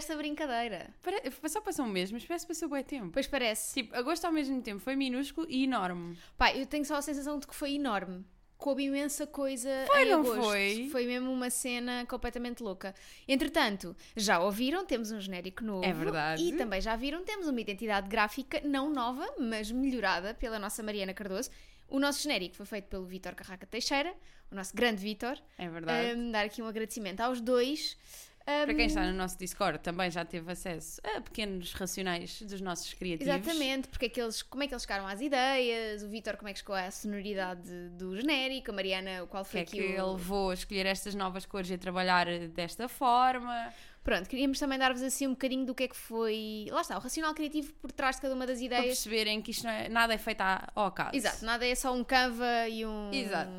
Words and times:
desta 0.00 0.16
brincadeira. 0.16 0.88
Pare- 1.02 1.22
Só 1.48 1.60
passou 1.60 1.84
um 1.84 1.88
mês, 1.88 2.10
mas 2.10 2.24
parece 2.24 2.46
que 2.46 2.52
passou 2.52 2.68
bem 2.68 2.82
tempo. 2.82 3.10
Pois 3.12 3.26
parece. 3.26 3.74
Tipo, 3.74 3.94
agosto 3.96 4.24
ao 4.24 4.32
mesmo 4.32 4.60
tempo 4.62 4.80
foi 4.80 4.96
minúsculo 4.96 5.46
e 5.48 5.64
enorme. 5.64 6.16
Pá, 6.36 6.52
eu 6.54 6.66
tenho 6.66 6.84
só 6.84 6.96
a 6.96 7.02
sensação 7.02 7.38
de 7.38 7.46
que 7.46 7.54
foi 7.54 7.74
enorme. 7.74 8.24
Coube 8.56 8.82
imensa 8.84 9.26
coisa 9.26 9.70
Foi, 9.86 10.02
em 10.02 10.10
não 10.10 10.20
agosto. 10.20 10.42
foi? 10.42 10.88
Foi 10.92 11.06
mesmo 11.06 11.32
uma 11.32 11.48
cena 11.48 12.04
completamente 12.06 12.62
louca. 12.62 12.94
Entretanto, 13.26 13.96
já 14.14 14.38
ouviram, 14.38 14.84
temos 14.84 15.10
um 15.12 15.18
genérico 15.20 15.64
novo. 15.64 15.82
É 15.84 15.92
verdade. 15.94 16.42
E 16.42 16.52
também 16.56 16.78
já 16.80 16.94
viram, 16.94 17.24
temos 17.24 17.48
uma 17.48 17.58
identidade 17.60 18.06
gráfica 18.08 18.60
não 18.62 18.90
nova, 18.90 19.26
mas 19.38 19.70
melhorada 19.72 20.34
pela 20.34 20.58
nossa 20.58 20.82
Mariana 20.82 21.14
Cardoso. 21.14 21.48
O 21.88 21.98
nosso 21.98 22.22
genérico 22.22 22.54
foi 22.54 22.66
feito 22.66 22.84
pelo 22.88 23.04
Vítor 23.06 23.34
Carraca 23.34 23.66
Teixeira, 23.66 24.14
o 24.50 24.54
nosso 24.54 24.76
grande 24.76 25.02
Vítor. 25.02 25.38
É 25.56 25.66
verdade. 25.68 26.14
Um, 26.18 26.30
dar 26.30 26.44
aqui 26.44 26.60
um 26.60 26.66
agradecimento 26.66 27.20
aos 27.20 27.40
dois. 27.40 27.96
Para 28.44 28.74
quem 28.74 28.84
Um, 28.84 28.88
está 28.88 29.06
no 29.06 29.12
nosso 29.12 29.38
Discord 29.38 29.78
também 29.80 30.10
já 30.10 30.24
teve 30.24 30.50
acesso 30.50 31.00
a 31.04 31.20
pequenos 31.20 31.72
racionais 31.72 32.42
dos 32.42 32.60
nossos 32.60 32.92
criativos. 32.94 33.32
Exatamente, 33.32 33.88
porque 33.88 34.06
é 34.06 34.08
que 34.08 34.20
eles, 34.20 34.42
como 34.42 34.62
é 34.62 34.66
que 34.66 34.74
eles 34.74 34.82
chegaram 34.82 35.06
às 35.06 35.20
ideias, 35.20 36.02
o 36.02 36.08
Vítor 36.08 36.36
como 36.36 36.48
é 36.48 36.52
que 36.52 36.58
chegou 36.58 36.74
à 36.74 36.90
sonoridade 36.90 37.70
do 37.90 38.16
genérico, 38.16 38.70
a 38.70 38.74
Mariana 38.74 39.26
qual 39.28 39.44
que 39.44 39.50
foi 39.50 39.60
é 39.60 39.64
que 39.64 39.78
aqui 39.78 39.92
ele 39.92 40.00
o... 40.02 40.12
levou 40.14 40.50
a 40.50 40.54
escolher 40.54 40.86
estas 40.86 41.14
novas 41.14 41.46
cores 41.46 41.70
e 41.70 41.74
a 41.74 41.78
trabalhar 41.78 42.26
desta 42.48 42.88
forma? 42.88 43.72
Pronto, 44.02 44.28
queríamos 44.28 44.58
também 44.58 44.78
dar-vos 44.78 45.02
assim 45.02 45.26
um 45.26 45.32
bocadinho 45.32 45.66
do 45.66 45.74
que 45.74 45.84
é 45.84 45.88
que 45.88 45.96
foi, 45.96 46.66
lá 46.70 46.80
está, 46.80 46.96
o 46.96 47.00
racional 47.00 47.34
criativo 47.34 47.72
por 47.74 47.92
trás 47.92 48.16
de 48.16 48.22
cada 48.22 48.34
uma 48.34 48.46
das 48.46 48.56
Para 48.56 48.66
ideias. 48.66 48.84
perceberem 48.86 49.42
que 49.42 49.50
isto 49.50 49.68
é, 49.68 49.88
nada 49.90 50.14
é 50.14 50.18
feito 50.18 50.40
ao 50.40 50.86
acaso. 50.86 51.14
Exato, 51.14 51.44
nada 51.44 51.66
é 51.66 51.74
só 51.74 51.94
um 51.94 52.02
Canva 52.02 52.66
e 52.68 52.84
um... 52.86 53.12
Exato. 53.12 53.50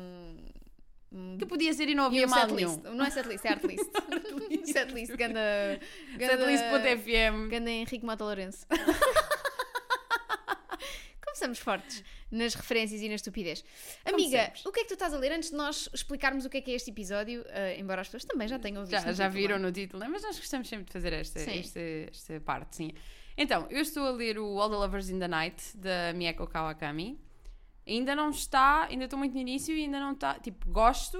Um 1.12 1.36
Que 1.38 1.46
podia 1.46 1.72
ser 1.72 1.88
e 1.88 1.94
não 1.94 2.04
e 2.04 2.06
havia 2.22 2.26
um 2.26 2.30
mal 2.30 2.46
nenhum. 2.48 2.76
Não 2.94 3.04
é 3.04 3.10
setlist, 3.10 3.44
é 3.44 3.48
artlist. 3.50 3.84
setlist, 4.64 5.14
ganda... 5.16 5.40
ganda 6.16 6.38
Setlist.fm. 6.38 7.48
Ganda 7.50 7.70
Henrique 7.70 8.04
Mota 8.04 8.24
Lourenço. 8.24 8.66
Começamos 11.24 11.58
fortes 11.58 12.04
nas 12.30 12.54
referências 12.54 13.00
e 13.00 13.08
na 13.08 13.14
estupidez. 13.14 13.64
Amiga, 14.04 14.52
o 14.64 14.72
que 14.72 14.80
é 14.80 14.82
que 14.82 14.88
tu 14.88 14.94
estás 14.94 15.12
a 15.12 15.18
ler 15.18 15.32
antes 15.32 15.50
de 15.50 15.56
nós 15.56 15.88
explicarmos 15.92 16.44
o 16.44 16.50
que 16.50 16.58
é 16.58 16.60
que 16.60 16.70
é 16.70 16.74
este 16.74 16.90
episódio? 16.90 17.44
eh, 17.48 17.80
embora 17.80 18.00
as 18.00 18.06
pessoas 18.08 18.24
também 18.24 18.46
já 18.46 18.58
tenham 18.58 18.84
visto. 18.84 19.02
Já, 19.02 19.12
já 19.12 19.28
viram 19.28 19.58
no 19.58 19.72
título, 19.72 20.00
né? 20.00 20.08
mas 20.08 20.22
nós 20.22 20.38
gostamos 20.38 20.68
sempre 20.68 20.84
de 20.86 20.92
fazer 20.92 21.12
esta, 21.12 21.40
esta, 21.40 21.80
esta 21.80 22.40
parte, 22.40 22.76
sim. 22.76 22.92
Então, 23.36 23.66
eu 23.70 23.80
estou 23.80 24.06
a 24.06 24.10
ler 24.10 24.38
o 24.38 24.60
All 24.60 24.68
the 24.68 24.76
Lovers 24.76 25.08
in 25.08 25.18
the 25.18 25.28
Night, 25.28 25.76
da 25.76 26.12
Mieko 26.14 26.46
Kawakami. 26.46 27.18
Ainda 27.86 28.14
não 28.14 28.30
está, 28.30 28.84
ainda 28.84 29.04
estou 29.04 29.18
muito 29.18 29.32
no 29.32 29.40
início 29.40 29.74
e 29.76 29.82
ainda 29.84 29.98
não 29.98 30.12
está, 30.12 30.38
tipo, 30.38 30.70
gosto, 30.70 31.18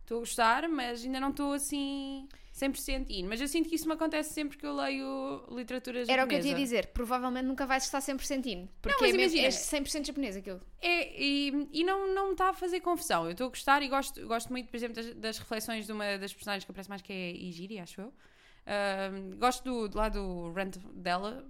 estou 0.00 0.18
a 0.18 0.20
gostar, 0.20 0.68
mas 0.68 1.04
ainda 1.04 1.20
não 1.20 1.30
estou 1.30 1.52
assim 1.52 2.26
100% 2.54 3.06
in. 3.10 3.26
Mas 3.26 3.40
eu 3.40 3.46
sinto 3.46 3.68
que 3.68 3.74
isso 3.74 3.86
me 3.86 3.94
acontece 3.94 4.32
sempre 4.32 4.56
que 4.58 4.66
eu 4.66 4.74
leio 4.74 5.44
literatura 5.50 6.00
japonesa. 6.00 6.12
Era 6.12 6.24
o 6.24 6.28
que 6.28 6.34
eu 6.34 6.40
te 6.40 6.48
ia 6.48 6.54
dizer. 6.54 6.86
Provavelmente 6.88 7.44
nunca 7.44 7.66
vais 7.66 7.84
estar 7.84 8.00
100% 8.00 8.46
in. 8.46 8.68
Porque 8.82 8.96
mas 9.00 9.14
é, 9.14 9.16
mesmo, 9.16 9.36
imagina- 9.38 9.46
é 9.46 9.80
100% 9.80 10.06
japonês 10.06 10.36
aquilo. 10.36 10.60
É, 10.80 11.22
e, 11.22 11.68
e 11.72 11.84
não, 11.84 12.12
não 12.14 12.26
me 12.26 12.32
está 12.32 12.48
a 12.50 12.54
fazer 12.54 12.80
confusão. 12.80 13.26
Eu 13.26 13.32
estou 13.32 13.46
a 13.46 13.50
gostar 13.50 13.82
e 13.82 13.88
gosto, 13.88 14.26
gosto 14.26 14.50
muito, 14.50 14.68
por 14.70 14.76
exemplo, 14.76 14.96
das, 14.96 15.14
das 15.14 15.38
reflexões 15.38 15.86
de 15.86 15.92
uma 15.92 16.16
das 16.18 16.32
personagens 16.32 16.64
que 16.64 16.70
aparece 16.70 16.88
mais, 16.88 17.02
que 17.02 17.12
é 17.12 17.30
Igiri, 17.32 17.78
acho 17.78 18.00
eu. 18.00 18.12
Gosto 19.38 19.64
do, 19.64 19.88
do 19.88 19.96
lado 19.98 20.20
do 20.20 20.52
rant 20.52 20.76
dela, 20.94 21.46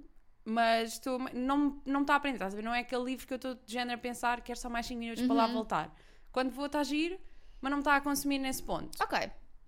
mas 0.49 0.95
estou, 0.95 1.19
não, 1.35 1.81
não 1.85 2.01
me 2.01 2.05
está 2.05 2.15
a 2.15 2.17
aprender, 2.17 2.37
estás 2.37 2.55
a 2.55 2.57
ver? 2.57 2.63
Não 2.63 2.75
é 2.75 2.81
aquele 2.81 3.05
livro 3.05 3.27
que 3.27 3.33
eu 3.35 3.37
estou 3.37 3.55
de 3.55 3.73
género 3.73 3.99
a 3.99 4.01
pensar, 4.01 4.41
quero 4.41 4.59
só 4.59 4.69
mais 4.71 4.87
5 4.87 4.99
minutos 4.99 5.25
para 5.27 5.35
lá 5.37 5.47
voltar. 5.47 5.95
Quando 6.33 6.51
vou, 6.51 6.67
está 6.67 6.81
a 6.81 6.85
giro, 6.85 7.19
mas 7.61 7.71
não 7.71 7.79
me 7.79 7.83
está 7.83 7.97
a 7.97 8.01
consumir 8.01 8.39
nesse 8.39 8.63
ponto. 8.63 8.97
Ok. 9.03 9.19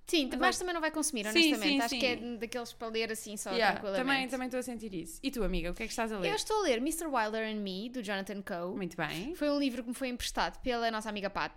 Sim, 0.06 0.24
Agora- 0.26 0.40
mas 0.40 0.58
também 0.58 0.74
não 0.74 0.80
vai 0.80 0.90
consumir, 0.90 1.22
Sim, 1.26 1.28
honestamente. 1.30 1.68
sim, 1.72 1.78
Acho 1.80 1.88
sim. 1.90 1.98
que 2.00 2.06
é 2.06 2.16
daqueles 2.36 2.72
para 2.72 2.88
ler 2.88 3.12
assim 3.12 3.36
só 3.36 3.50
Yeah, 3.52 3.72
tranquilamente. 3.78 4.04
também, 4.08 4.28
também 4.28 4.46
estou 4.46 4.58
a 4.58 4.62
sentir 4.64 4.92
isso. 4.92 5.20
E 5.22 5.30
tu, 5.30 5.44
amiga, 5.44 5.70
o 5.70 5.74
que 5.74 5.84
é 5.84 5.86
que 5.86 5.92
estás 5.92 6.10
a 6.10 6.18
ler? 6.18 6.30
Eu 6.30 6.34
estou 6.34 6.58
a 6.58 6.62
ler 6.62 6.78
Mr. 6.78 7.06
Wilder 7.06 7.46
and 7.46 7.60
Me, 7.60 7.88
do 7.88 8.02
Jonathan 8.02 8.42
Coe. 8.42 8.74
Muito 8.76 8.96
bem. 8.96 9.34
Foi 9.36 9.48
um 9.50 9.58
livro 9.58 9.82
que 9.84 9.88
me 9.88 9.94
foi 9.94 10.08
emprestado 10.08 10.60
pela 10.62 10.90
nossa 10.90 11.08
amiga 11.08 11.30
Pat 11.30 11.52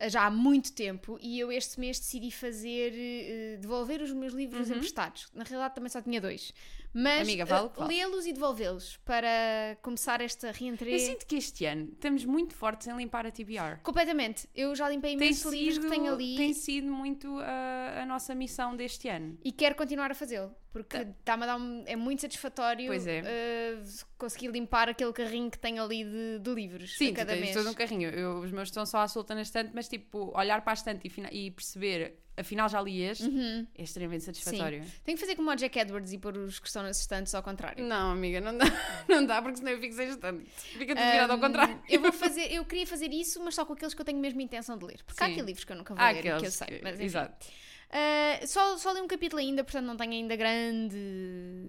eh, 0.00 0.08
já 0.08 0.24
há 0.24 0.30
muito 0.30 0.72
tempo 0.72 1.18
e 1.20 1.38
eu 1.38 1.52
este 1.52 1.78
mês 1.78 1.98
decidi 1.98 2.30
fazer 2.30 2.92
eh, 2.96 3.56
devolver 3.60 4.00
os 4.00 4.10
meus 4.12 4.32
livros 4.32 4.70
emprestados. 4.70 5.28
Na 5.34 5.44
realidade 5.44 5.74
também 5.74 5.90
só 5.90 6.00
tinha 6.00 6.18
dois. 6.18 6.50
Mas. 6.94 7.22
Amiga, 7.22 7.44
vale 7.44 7.66
eh, 7.66 7.70
que 7.70 7.78
vale. 7.80 7.94
lê-los 7.94 8.26
e 8.26 8.32
devolvê-los 8.32 8.96
para 9.04 9.78
começar 9.82 10.20
esta 10.20 10.50
reentrée. 10.52 10.94
Eu 10.94 10.98
sinto 10.98 11.26
que 11.26 11.36
este 11.36 11.64
ano 11.64 11.88
estamos 11.92 12.24
muito 12.24 12.54
fortes 12.54 12.86
em 12.86 12.96
limpar 12.96 13.26
a 13.26 13.30
TBR. 13.30 13.80
Completamente. 13.82 14.48
Eu 14.54 14.74
já 14.74 14.88
limpei 14.88 15.14
imensos 15.14 15.50
livros 15.52 15.78
que 15.78 15.90
tenho 15.90 16.12
ali 16.12 16.36
tem 16.36 16.52
sido 16.52 16.90
muito 16.92 17.38
a, 17.40 18.02
a 18.02 18.06
nossa 18.06 18.34
missão 18.34 18.76
deste 18.76 19.08
ano. 19.08 19.38
e 19.44 19.50
quero 19.52 19.74
continuar 19.74 20.10
a 20.10 20.14
fazê-lo. 20.14 20.54
Porque 20.72 20.96
está-me 20.96 21.42
a 21.42 21.46
dar 21.46 21.56
um- 21.58 21.84
é 21.86 21.94
muito 21.94 22.22
satisfatório 22.22 22.86
Pois 22.86 23.06
é. 23.06 23.22
eh, 23.26 23.82
conseguir 24.16 24.48
limpar 24.48 24.88
aquele 24.88 25.12
carrinho 25.12 25.50
que 25.50 25.58
tenho 25.58 25.82
ali 25.82 26.02
de, 26.02 26.38
de 26.38 26.54
livros 26.54 26.96
Sim, 26.96 27.08
a 27.08 27.12
tu 27.12 27.16
cada 27.16 27.32
tens 27.34 27.40
mês. 27.42 27.54
todo 27.54 27.68
um 27.68 27.74
carrinho. 27.74 28.08
Eu- 28.08 28.38
os 28.38 28.50
meus 28.50 28.68
estão 28.68 28.86
só 28.86 28.98
à 29.00 29.08
solta 29.08 29.34
na 29.34 29.42
estante, 29.42 29.70
mas 29.74 29.86
tipo, 29.86 30.32
olhar 30.34 30.62
para 30.62 30.72
a 30.72 30.74
estante 30.74 31.06
e, 31.30 31.46
e 31.46 31.50
perceber, 31.50 32.21
afinal 32.42 32.68
já 32.68 32.80
li 32.80 33.02
este, 33.02 33.24
é 33.76 33.82
extremamente 33.82 34.24
satisfatório. 34.24 34.80
Uhum. 34.80 34.84
Sim. 34.84 34.92
Tenho 35.04 35.16
que 35.18 35.24
fazer 35.24 35.36
como 35.36 35.50
o 35.50 35.54
Jack 35.56 35.78
Edwards 35.78 36.12
e 36.12 36.18
pôr 36.18 36.36
os 36.36 36.58
que 36.58 36.66
estão 36.66 36.82
nas 36.82 37.00
estantes 37.00 37.34
ao 37.34 37.42
contrário. 37.42 37.84
Não, 37.84 38.12
amiga, 38.12 38.40
não 38.40 38.56
dá, 38.56 38.66
não 39.08 39.24
dá, 39.26 39.40
porque 39.40 39.56
senão 39.56 39.72
eu 39.72 39.80
fico 39.80 39.94
sem 39.94 40.08
estante. 40.08 40.44
Fica 40.50 40.94
tudo 40.94 41.10
virado 41.10 41.30
ao 41.32 41.38
Um, 41.38 41.40
contrário. 41.40 41.82
Eu 41.88 42.00
vou 42.00 42.12
fazer, 42.12 42.52
eu 42.52 42.64
queria 42.64 42.86
fazer 42.86 43.10
isso, 43.12 43.42
mas 43.42 43.54
só 43.54 43.64
com 43.64 43.72
aqueles 43.72 43.94
que 43.94 44.00
eu 44.00 44.04
tenho 44.04 44.18
mesmo 44.18 44.40
intenção 44.40 44.76
de 44.76 44.84
ler. 44.84 45.02
Porque 45.04 45.22
há 45.22 45.26
Sim. 45.26 45.32
aqui 45.32 45.42
livros 45.42 45.64
que 45.64 45.72
eu 45.72 45.76
nunca 45.76 45.94
vou 45.94 46.04
Há 46.04 46.10
ler, 46.10 46.22
que 46.22 46.28
eu 46.28 46.50
sei. 46.50 46.80
Mas, 46.82 46.94
enfim. 46.94 47.04
Exato. 47.04 47.46
Uh, 47.92 48.46
só, 48.46 48.78
só 48.78 48.92
li 48.92 49.02
um 49.02 49.06
capítulo 49.06 49.38
ainda, 49.40 49.62
portanto 49.62 49.84
não 49.84 49.96
tenho 49.98 50.12
ainda 50.12 50.34
grande 50.34 50.96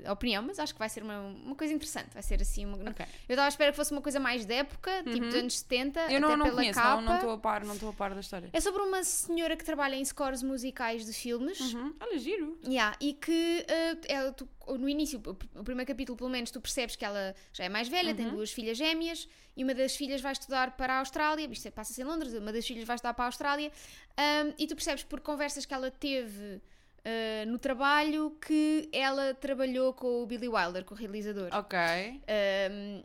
opinião, 0.10 0.42
mas 0.42 0.58
acho 0.58 0.72
que 0.74 0.80
vai 0.80 0.88
ser 0.88 1.04
uma, 1.04 1.20
uma 1.20 1.56
coisa 1.56 1.74
interessante. 1.74 2.14
Vai 2.14 2.24
ser 2.24 2.42
assim. 2.42 2.66
Uma... 2.66 2.78
Ok. 2.78 3.06
Eu 3.28 3.34
estava 3.34 3.46
à 3.46 3.50
espera 3.50 3.72
que 3.72 3.76
fosse 3.76 3.92
uma 3.92 4.02
coisa 4.02 4.20
mais 4.22 4.46
de 4.46 4.54
época, 4.54 5.04
tipo 5.04 5.26
dos 5.26 5.36
anos 5.36 5.60
70, 5.60 6.00
Eu 6.00 6.06
até 6.06 6.20
não, 6.20 6.38
não 6.38 6.46
pela 6.46 6.56
conheço, 6.58 6.80
capa. 6.80 6.96
não 6.96 7.02
não 7.04 7.16
estou 7.16 7.32
a 7.32 7.38
par, 7.38 7.66
não 7.66 7.74
estou 7.74 7.90
a 7.90 7.94
par 7.94 8.14
da 8.14 8.22
história. 8.22 8.50
É 8.54 8.62
sobre 8.62 8.82
uma 8.82 9.04
senhora 9.04 9.58
que 9.58 9.66
trabalha 9.66 9.96
em 9.96 10.06
scores 10.06 10.42
musicais 10.42 11.06
de 11.06 11.12
filmes. 11.12 11.60
Uhum. 11.60 11.94
Olha, 12.00 12.18
giro. 12.18 12.58
Yeah, 12.66 12.96
e 13.02 13.14
que 13.14 13.66
uh, 13.70 14.00
é, 14.08 14.32
tu- 14.32 14.48
no 14.68 14.88
início, 14.90 15.22
o 15.56 15.64
primeiro 15.64 15.88
capítulo 15.88 16.18
pelo 16.18 16.30
menos, 16.30 16.52
tu 16.52 16.60
percebes 16.62 16.96
que 16.96 17.04
ela 17.06 17.36
já 17.52 17.66
é 17.66 17.70
mais 17.70 17.88
velha, 17.88 18.12
Uhum. 18.12 18.16
tem 18.16 18.30
duas 18.30 18.52
filhas 18.52 18.78
gêmeas 18.78 19.28
e 19.56 19.64
uma 19.64 19.74
das 19.74 19.96
filhas 19.96 20.22
vai 20.22 20.32
estudar 20.32 20.76
para 20.78 20.94
a 20.96 21.00
Austrália. 21.00 21.48
Isto 21.52 21.68
é, 21.68 21.72
passa-se 21.72 22.02
em 22.02 22.06
Londres, 22.06 22.34
uma 22.34 22.52
das 22.54 22.66
filhas 22.66 22.86
vai 22.86 22.96
estudar 22.96 23.14
para 23.14 23.26
a 23.26 23.28
Austrália. 23.28 23.72
um, 24.18 24.54
e 24.58 24.68
tu 24.68 24.76
percebes 24.76 25.04
por 25.04 25.20
conversas 25.22 25.66
que 25.66 25.74
ela 25.74 25.92
teve 25.92 26.56
uh, 27.06 27.46
no 27.48 27.58
trabalho 27.60 28.32
que 28.46 28.90
ela 28.92 29.34
trabalhou 29.34 29.94
com 29.94 30.24
o 30.24 30.26
Billy 30.26 30.48
Wilder, 30.48 30.84
com 30.86 30.94
o 30.96 30.98
realizador. 30.98 31.50
Ok. 31.54 31.78
Um, 31.80 33.04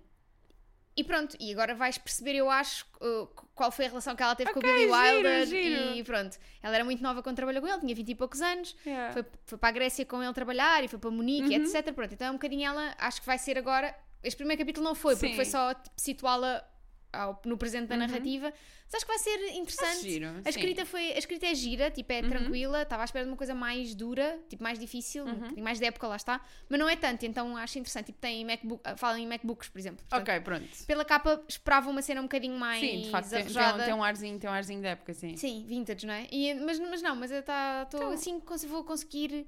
e 0.98 1.04
pronto, 1.04 1.36
e 1.38 1.52
agora 1.52 1.74
vais 1.74 1.96
perceber, 1.96 2.34
eu 2.34 2.50
acho, 2.50 2.84
uh, 3.00 3.26
qual 3.54 3.70
foi 3.70 3.86
a 3.86 3.88
relação 3.88 4.16
que 4.16 4.22
ela 4.22 4.34
teve 4.34 4.52
com 4.52 4.58
o 4.58 4.62
Billy 4.62 4.80
giro, 4.80 4.92
Wilder. 4.92 5.46
giro. 5.46 5.94
E 5.96 6.02
pronto, 6.02 6.36
ela 6.62 6.74
era 6.74 6.84
muito 6.84 7.02
nova 7.02 7.22
quando 7.22 7.36
trabalhou 7.36 7.62
com 7.62 7.68
ele, 7.68 7.78
tinha 7.80 7.94
20 7.94 8.08
e 8.08 8.14
poucos 8.14 8.40
anos. 8.40 8.74
Yeah. 8.84 9.12
Foi, 9.12 9.24
foi 9.46 9.58
para 9.58 9.68
a 9.68 9.72
Grécia 9.72 10.04
com 10.04 10.22
ele 10.22 10.32
trabalhar 10.32 10.82
e 10.82 10.88
foi 10.88 10.98
para 10.98 11.10
Munique, 11.10 11.56
Uhum. 11.56 11.64
etc. 11.64 11.92
Pronto, 11.94 12.12
então 12.14 12.26
é 12.26 12.30
um 12.30 12.34
bocadinho 12.34 12.66
ela, 12.66 12.94
acho 12.98 13.20
que 13.20 13.26
vai 13.26 13.38
ser 13.38 13.56
agora. 13.56 13.94
Este 14.22 14.36
primeiro 14.36 14.60
capítulo 14.60 14.84
não 14.84 14.94
foi, 14.96 15.14
porque 15.14 15.28
Sim. 15.28 15.34
foi 15.36 15.44
só 15.44 15.72
tipo, 15.74 15.90
situá-la 15.96 16.64
ao- 17.12 17.40
no 17.44 17.56
presente 17.56 17.88
da 17.88 17.96
narrativa. 17.96 18.52
Mas 18.84 18.94
acho 18.94 19.04
que 19.04 19.10
vai 19.12 19.18
ser 19.18 19.54
interessante. 19.54 19.98
Acho 19.98 20.00
giro, 20.02 20.26
a, 20.28 20.32
sim. 20.34 20.48
escrita 20.48 20.86
foi, 20.86 21.12
a 21.12 21.18
escrita 21.18 21.46
é 21.46 21.54
gira, 21.54 21.90
tipo, 21.90 22.10
é 22.12 22.22
tranquila. 22.22 22.82
Estava 22.82 23.02
à 23.02 23.04
espera 23.04 23.24
de 23.24 23.30
uma 23.30 23.36
coisa 23.36 23.54
mais 23.54 23.94
dura, 23.94 24.38
tipo, 24.48 24.62
mais 24.62 24.78
difícil, 24.78 25.26
um 25.26 25.34
bocadinho 25.34 25.62
mais 25.64 25.78
de 25.78 25.84
época, 25.84 26.06
lá 26.08 26.16
está. 26.16 26.40
Mas 26.68 26.78
não 26.80 26.88
é 26.88 26.96
tanto, 26.96 27.26
então 27.26 27.56
acho 27.56 27.78
interessante. 27.78 28.06
Tipo, 28.06 28.18
tem 28.18 28.44
MacBook, 28.44 28.80
ah, 28.84 28.96
falam 28.96 29.18
em 29.18 29.26
MacBooks, 29.26 29.68
por 29.68 29.78
exemplo. 29.78 30.04
Portanto, 30.08 30.22
Ok, 30.28 30.40
pronto. 30.40 30.68
Pela 30.86 31.04
capa 31.04 31.42
esperava 31.48 31.90
uma 31.90 32.00
cena 32.00 32.20
um 32.20 32.24
bocadinho 32.24 32.58
mais 32.58 32.80
Sim, 32.80 33.02
de 33.02 33.10
facto, 33.10 33.28
tem, 33.30 33.44
tem, 33.44 33.62
um- 33.62 33.84
tem 33.84 33.94
um 33.94 34.02
arzinho, 34.04 34.38
tem 34.38 34.48
um 34.48 34.52
arzinho 34.52 34.80
da 34.82 34.88
época, 34.90 35.12
sim. 35.12 35.36
Sim, 35.36 35.64
vintage, 35.68 36.06
não 36.06 36.14
é? 36.14 36.26
E, 36.32 36.54
mas, 36.54 36.78
mas 36.78 37.02
não, 37.02 37.14
mas 37.14 37.30
eu 37.30 37.42
tá, 37.42 37.84
tô, 37.90 37.98
Então- 37.98 38.10
assim 38.12 38.40
vou 38.68 38.84
conseguir 38.84 39.46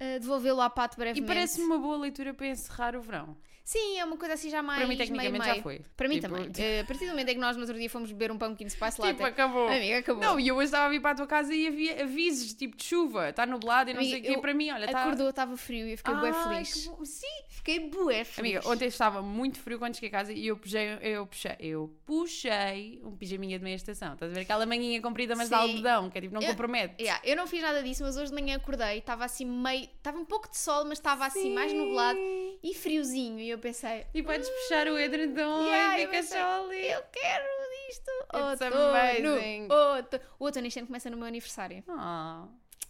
eh, 0.00 0.18
devolvê-lo 0.18 0.60
à 0.62 0.70
Pato 0.70 0.96
E 0.96 0.98
brevemente. 0.98 1.26
parece-me 1.26 1.66
uma 1.66 1.78
boa 1.78 1.96
leitura 1.98 2.32
para 2.34 2.46
encerrar 2.48 2.96
o 2.96 3.02
verão. 3.02 3.36
Sim, 3.70 3.98
é 4.00 4.04
uma 4.04 4.16
coisa 4.16 4.34
assim 4.34 4.50
já 4.50 4.60
mais 4.64 4.80
Para 4.80 4.88
mim, 4.88 4.96
tecnicamente, 4.96 5.30
meio, 5.32 5.44
já 5.44 5.50
meio. 5.52 5.62
foi. 5.62 5.80
Para 5.96 6.08
mim 6.08 6.16
Tipo, 6.18 6.28
também. 6.34 6.50
Eh, 6.58 6.80
a 6.80 6.84
partir 6.84 7.04
do 7.04 7.10
momento 7.10 7.28
em 7.28 7.34
que 7.34 7.40
nós 7.40 7.54
no 7.56 7.62
outro 7.62 7.78
dia 7.78 7.88
fomos 7.88 8.10
beber 8.10 8.32
um 8.32 8.36
pumpkin 8.36 8.68
spice 8.68 9.00
latte. 9.00 9.12
Tipo, 9.14 9.24
acabou. 9.26 9.68
Amiga, 9.68 9.98
acabou. 9.98 10.24
Não, 10.24 10.40
e 10.40 10.48
eu 10.48 10.56
hoje 10.56 10.64
estava 10.64 10.86
a 10.86 10.88
vir 10.88 11.00
para 11.00 11.12
a 11.12 11.14
tua 11.14 11.26
casa 11.28 11.54
e 11.54 11.68
havia 11.68 12.02
avisos, 12.02 12.52
tipo, 12.54 12.76
de 12.76 12.82
chuva, 12.82 13.28
está 13.30 13.46
nublado 13.46 13.90
e 13.90 13.94
não 13.94 14.00
Amiga, 14.00 14.16
sei 14.18 14.28
o 14.28 14.34
quê. 14.34 14.40
Para 14.40 14.54
mim, 14.54 14.70
olha, 14.72 14.86
está... 14.86 15.02
Acordou, 15.02 15.28
estava 15.30 15.56
frio 15.56 15.86
e 15.86 15.92
eu 15.92 15.96
fiquei 15.98 16.14
bué 16.14 16.30
Ai, 16.34 16.64
feliz. 16.64 16.88
que. 16.88 17.06
Sim. 17.06 17.26
Fiquei 17.48 17.78
bué 17.88 18.24
feliz. 18.24 18.56
Amiga, 18.56 18.68
ontem 18.72 18.86
estava 18.86 19.22
muito 19.22 19.60
frio 19.60 19.78
quando 19.78 19.94
cheguei 19.94 20.08
a 20.08 20.12
casa 20.12 20.32
e 20.32 20.48
eu 20.48 20.56
puxei, 20.56 20.98
eu 21.02 21.26
puxei, 21.28 21.56
eu 21.60 21.94
puxei 22.04 23.00
um 23.04 23.14
pijaminha 23.16 23.56
de 23.56 23.62
meia 23.64 23.76
estação. 23.76 24.14
Estás 24.14 24.32
a 24.32 24.34
ver? 24.34 24.40
Aquela 24.40 24.66
manhinha 24.66 25.00
comprida, 25.00 25.36
mas 25.36 25.48
de 25.48 25.54
Sim. 25.54 25.60
algodão, 25.60 26.10
que 26.10 26.18
é 26.18 26.20
tipo, 26.22 26.34
não 26.34 26.42
Eu- 26.42 26.48
compromete. 26.48 26.94
Yeah, 27.00 27.20
eu 27.24 27.36
não 27.36 27.46
fiz 27.46 27.62
nada 27.62 27.82
disso, 27.84 28.02
mas 28.02 28.16
hoje 28.16 28.32
de 28.32 28.34
manhã 28.34 28.56
acordei, 28.56 28.98
estava 28.98 29.24
assim 29.24 29.44
meio. 29.44 29.84
Estava 29.96 30.18
um 30.18 30.24
pouco 30.24 30.50
de 30.50 30.58
sol, 30.58 30.84
mas 30.84 30.98
estava 30.98 31.24
assim 31.26 31.54
mais 31.54 31.72
nublado 31.72 32.18
e 32.62 32.74
friozinho. 32.74 33.38
E 33.38 33.48
eu 33.50 33.59
pensei, 33.60 34.06
E 34.14 34.22
podes 34.22 34.48
puxar 34.48 34.86
o 34.88 34.98
edredom 34.98 35.62
Yeah, 35.66 35.98
e 36.00 36.06
fica 36.06 36.22
só 36.22 36.64
ali. 36.64 36.86
eu 36.88 37.02
quero 37.12 37.44
disto. 37.88 38.10
It's 38.10 38.60
Outono, 38.62 38.76
outono. 38.76 40.20
O 40.38 40.44
outono 40.44 40.66
este 40.66 40.78
ano 40.78 40.86
começa 40.86 41.10
no 41.10 41.16
meu 41.16 41.26
aniversário. 41.26 41.82
Ah, 41.88 42.46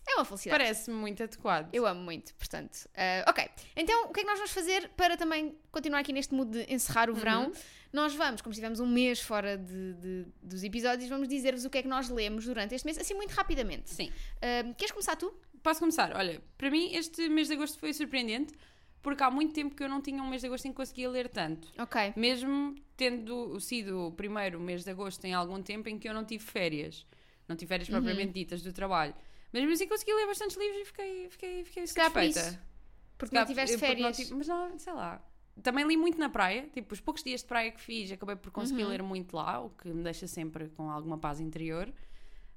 É 0.08 0.14
uma 0.16 0.24
felicidade. 0.24 0.62
Parece-me 0.62 0.96
muito 0.96 1.22
adequado. 1.22 1.68
Eu 1.72 1.86
amo 1.86 2.00
muito, 2.02 2.34
portanto. 2.34 2.88
ah, 2.96 3.24
ok. 3.30 3.48
Então, 3.76 4.04
o 4.06 4.12
que 4.12 4.20
é 4.20 4.22
que 4.22 4.28
nós 4.28 4.38
vamos 4.38 4.52
fazer 4.52 4.88
para 4.96 5.16
também 5.16 5.56
continuar 5.70 6.00
aqui 6.00 6.12
neste 6.12 6.34
mood 6.34 6.50
de 6.50 6.72
encerrar 6.72 7.08
o 7.10 7.14
verão? 7.14 7.46
Uhum. 7.46 7.52
Nós 7.92 8.14
vamos, 8.14 8.40
como 8.40 8.52
estivemos 8.52 8.78
um 8.78 8.86
mês 8.86 9.20
fora 9.20 9.58
de, 9.58 9.94
de- 9.94 10.26
dos 10.42 10.62
episódios, 10.62 11.08
vamos 11.08 11.26
dizer-vos 11.28 11.64
o 11.64 11.70
que 11.70 11.78
é 11.78 11.82
que 11.82 11.88
nós 11.88 12.08
lemos 12.08 12.44
durante 12.44 12.72
este 12.74 12.84
mês, 12.84 12.96
assim 12.98 13.14
muito 13.14 13.32
rapidamente. 13.32 13.90
Sim. 13.90 14.12
Ah, 14.40 14.72
queres 14.76 14.92
começar 14.92 15.16
tu? 15.16 15.32
Posso 15.62 15.80
começar? 15.80 16.14
Olha, 16.16 16.40
para 16.56 16.70
mim 16.70 16.94
este 16.94 17.28
mês 17.28 17.48
de 17.48 17.54
agosto 17.54 17.78
foi 17.78 17.92
surpreendente 17.92 18.54
porque 19.02 19.22
há 19.22 19.30
muito 19.30 19.52
tempo 19.54 19.74
que 19.74 19.82
eu 19.82 19.88
não 19.88 20.00
tinha 20.00 20.22
um 20.22 20.28
mês 20.28 20.42
de 20.42 20.46
agosto 20.48 20.66
em 20.66 20.70
que 20.70 20.76
conseguia 20.76 21.08
ler 21.10 21.28
tanto. 21.28 21.68
Ok. 21.78 22.12
Mesmo 22.16 22.74
tendo 22.96 23.58
sido 23.60 24.08
o 24.08 24.12
primeiro 24.12 24.60
mês 24.60 24.84
de 24.84 24.90
agosto 24.90 25.24
em 25.24 25.32
algum 25.34 25.62
tempo 25.62 25.88
em 25.88 25.98
que 25.98 26.08
eu 26.08 26.14
não 26.14 26.24
tive 26.24 26.44
férias. 26.44 27.06
Não 27.48 27.56
tive 27.56 27.68
férias 27.68 27.88
Uhum. 27.88 27.94
propriamente 27.96 28.32
ditas 28.32 28.62
do 28.62 28.72
trabalho. 28.72 29.14
Mesmo 29.52 29.72
assim 29.72 29.88
consegui 29.88 30.12
ler 30.14 30.26
bastantes 30.26 30.56
livros 30.56 30.80
e 30.82 30.84
fiquei, 30.84 31.28
fiquei, 31.30 31.64
fiquei 31.64 31.86
Se 31.86 31.94
calhar 31.94 32.12
por 32.12 32.20
satisfeita. 32.22 32.50
isso. 32.50 32.70
Porque 33.18 33.36
não 33.36 33.44
tiveste 33.46 33.72
não 33.72 33.80
férias. 33.80 34.16
tive- 34.16 34.34
mas 34.34 34.46
não, 34.48 34.78
sei 34.78 34.92
lá. 34.92 35.22
Também 35.62 35.84
li 35.86 35.96
muito 35.96 36.16
na 36.18 36.28
praia. 36.28 36.68
Tipo, 36.72 36.94
os 36.94 37.00
poucos 37.00 37.22
dias 37.22 37.40
de 37.40 37.46
praia 37.48 37.70
que 37.72 37.80
fiz, 37.80 38.12
acabei 38.12 38.36
por 38.36 38.50
conseguir 38.52 38.84
Uhum. 38.84 38.88
ler 38.90 39.02
muito 39.02 39.34
lá, 39.36 39.60
o 39.60 39.70
que 39.70 39.88
me 39.88 40.02
deixa 40.04 40.26
sempre 40.26 40.68
com 40.70 40.88
alguma 40.90 41.18
paz 41.18 41.40
interior. 41.40 41.92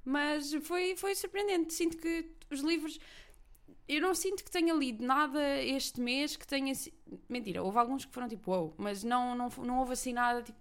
Mas 0.06 0.54
foi, 0.64 0.96
foi 0.96 1.16
surpreendente. 1.16 1.74
Sinto 1.74 1.98
que 1.98 2.30
os 2.52 2.60
livros. 2.62 3.00
Eu 3.88 4.02
não 4.02 4.16
sinto 4.16 4.44
que 4.44 4.50
tenha 4.52 4.74
lido 4.74 5.06
nada 5.06 5.62
este 5.62 6.00
mês 6.00 6.36
que 6.38 6.48
tenha. 6.48 6.72
Mentira, 7.28 7.62
houve 7.64 7.78
alguns 7.78 8.06
que 8.06 8.14
foram 8.14 8.28
tipo, 8.28 8.52
wow, 8.52 8.74
mas 8.78 9.04
não, 9.04 9.36
não, 9.36 9.50
não 9.50 9.80
houve 9.80 9.94
assim 9.94 10.14
nada 10.14 10.42
tipo, 10.42 10.58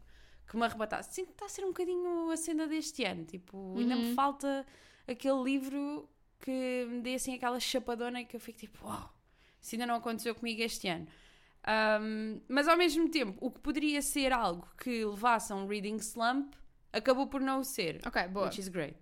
que 0.49 0.57
me 0.57 0.65
arrebatasse. 0.65 1.15
Sinto 1.15 1.27
que 1.29 1.33
está 1.35 1.47
a 1.47 1.49
ser 1.49 1.63
um 1.65 1.69
bocadinho 1.69 2.31
a 2.31 2.37
cena 2.37 2.67
deste 2.67 3.05
ano. 3.05 3.25
Tipo, 3.25 3.77
ainda 3.79 3.95
me 3.97 4.07
Uhum. 4.09 4.15
falta 4.15 4.67
aquele 5.07 5.43
livro 5.43 6.09
que 6.41 6.87
me 6.91 7.01
dê 7.01 7.15
assim 7.15 7.35
aquela 7.35 7.61
chapadona 7.61 8.25
que 8.25 8.35
eu 8.35 8.41
fico 8.41 8.59
tipo, 8.59 8.85
uau, 8.85 9.15
isso 9.61 9.75
ainda 9.77 9.87
não 9.87 9.95
aconteceu 9.95 10.35
comigo 10.35 10.61
este 10.61 10.89
ano. 10.89 11.07
Um, 11.65 12.41
mas 12.49 12.67
ao 12.67 12.77
mesmo 12.77 13.09
tempo, 13.09 13.39
o 13.41 13.49
que 13.51 13.61
poderia 13.61 14.03
ser 14.03 14.33
algo 14.33 14.67
que 14.77 15.05
levasse 15.05 15.53
a 15.53 15.57
um 15.57 15.67
reading 15.69 15.97
slump 15.99 16.53
acabou 16.93 17.29
por 17.29 17.41
não 17.41 17.63
ser. 17.63 18.01
Ok, 18.05 18.27
boa. 18.29 18.47
Which 18.47 18.59
is 18.61 18.67
great. 18.69 18.97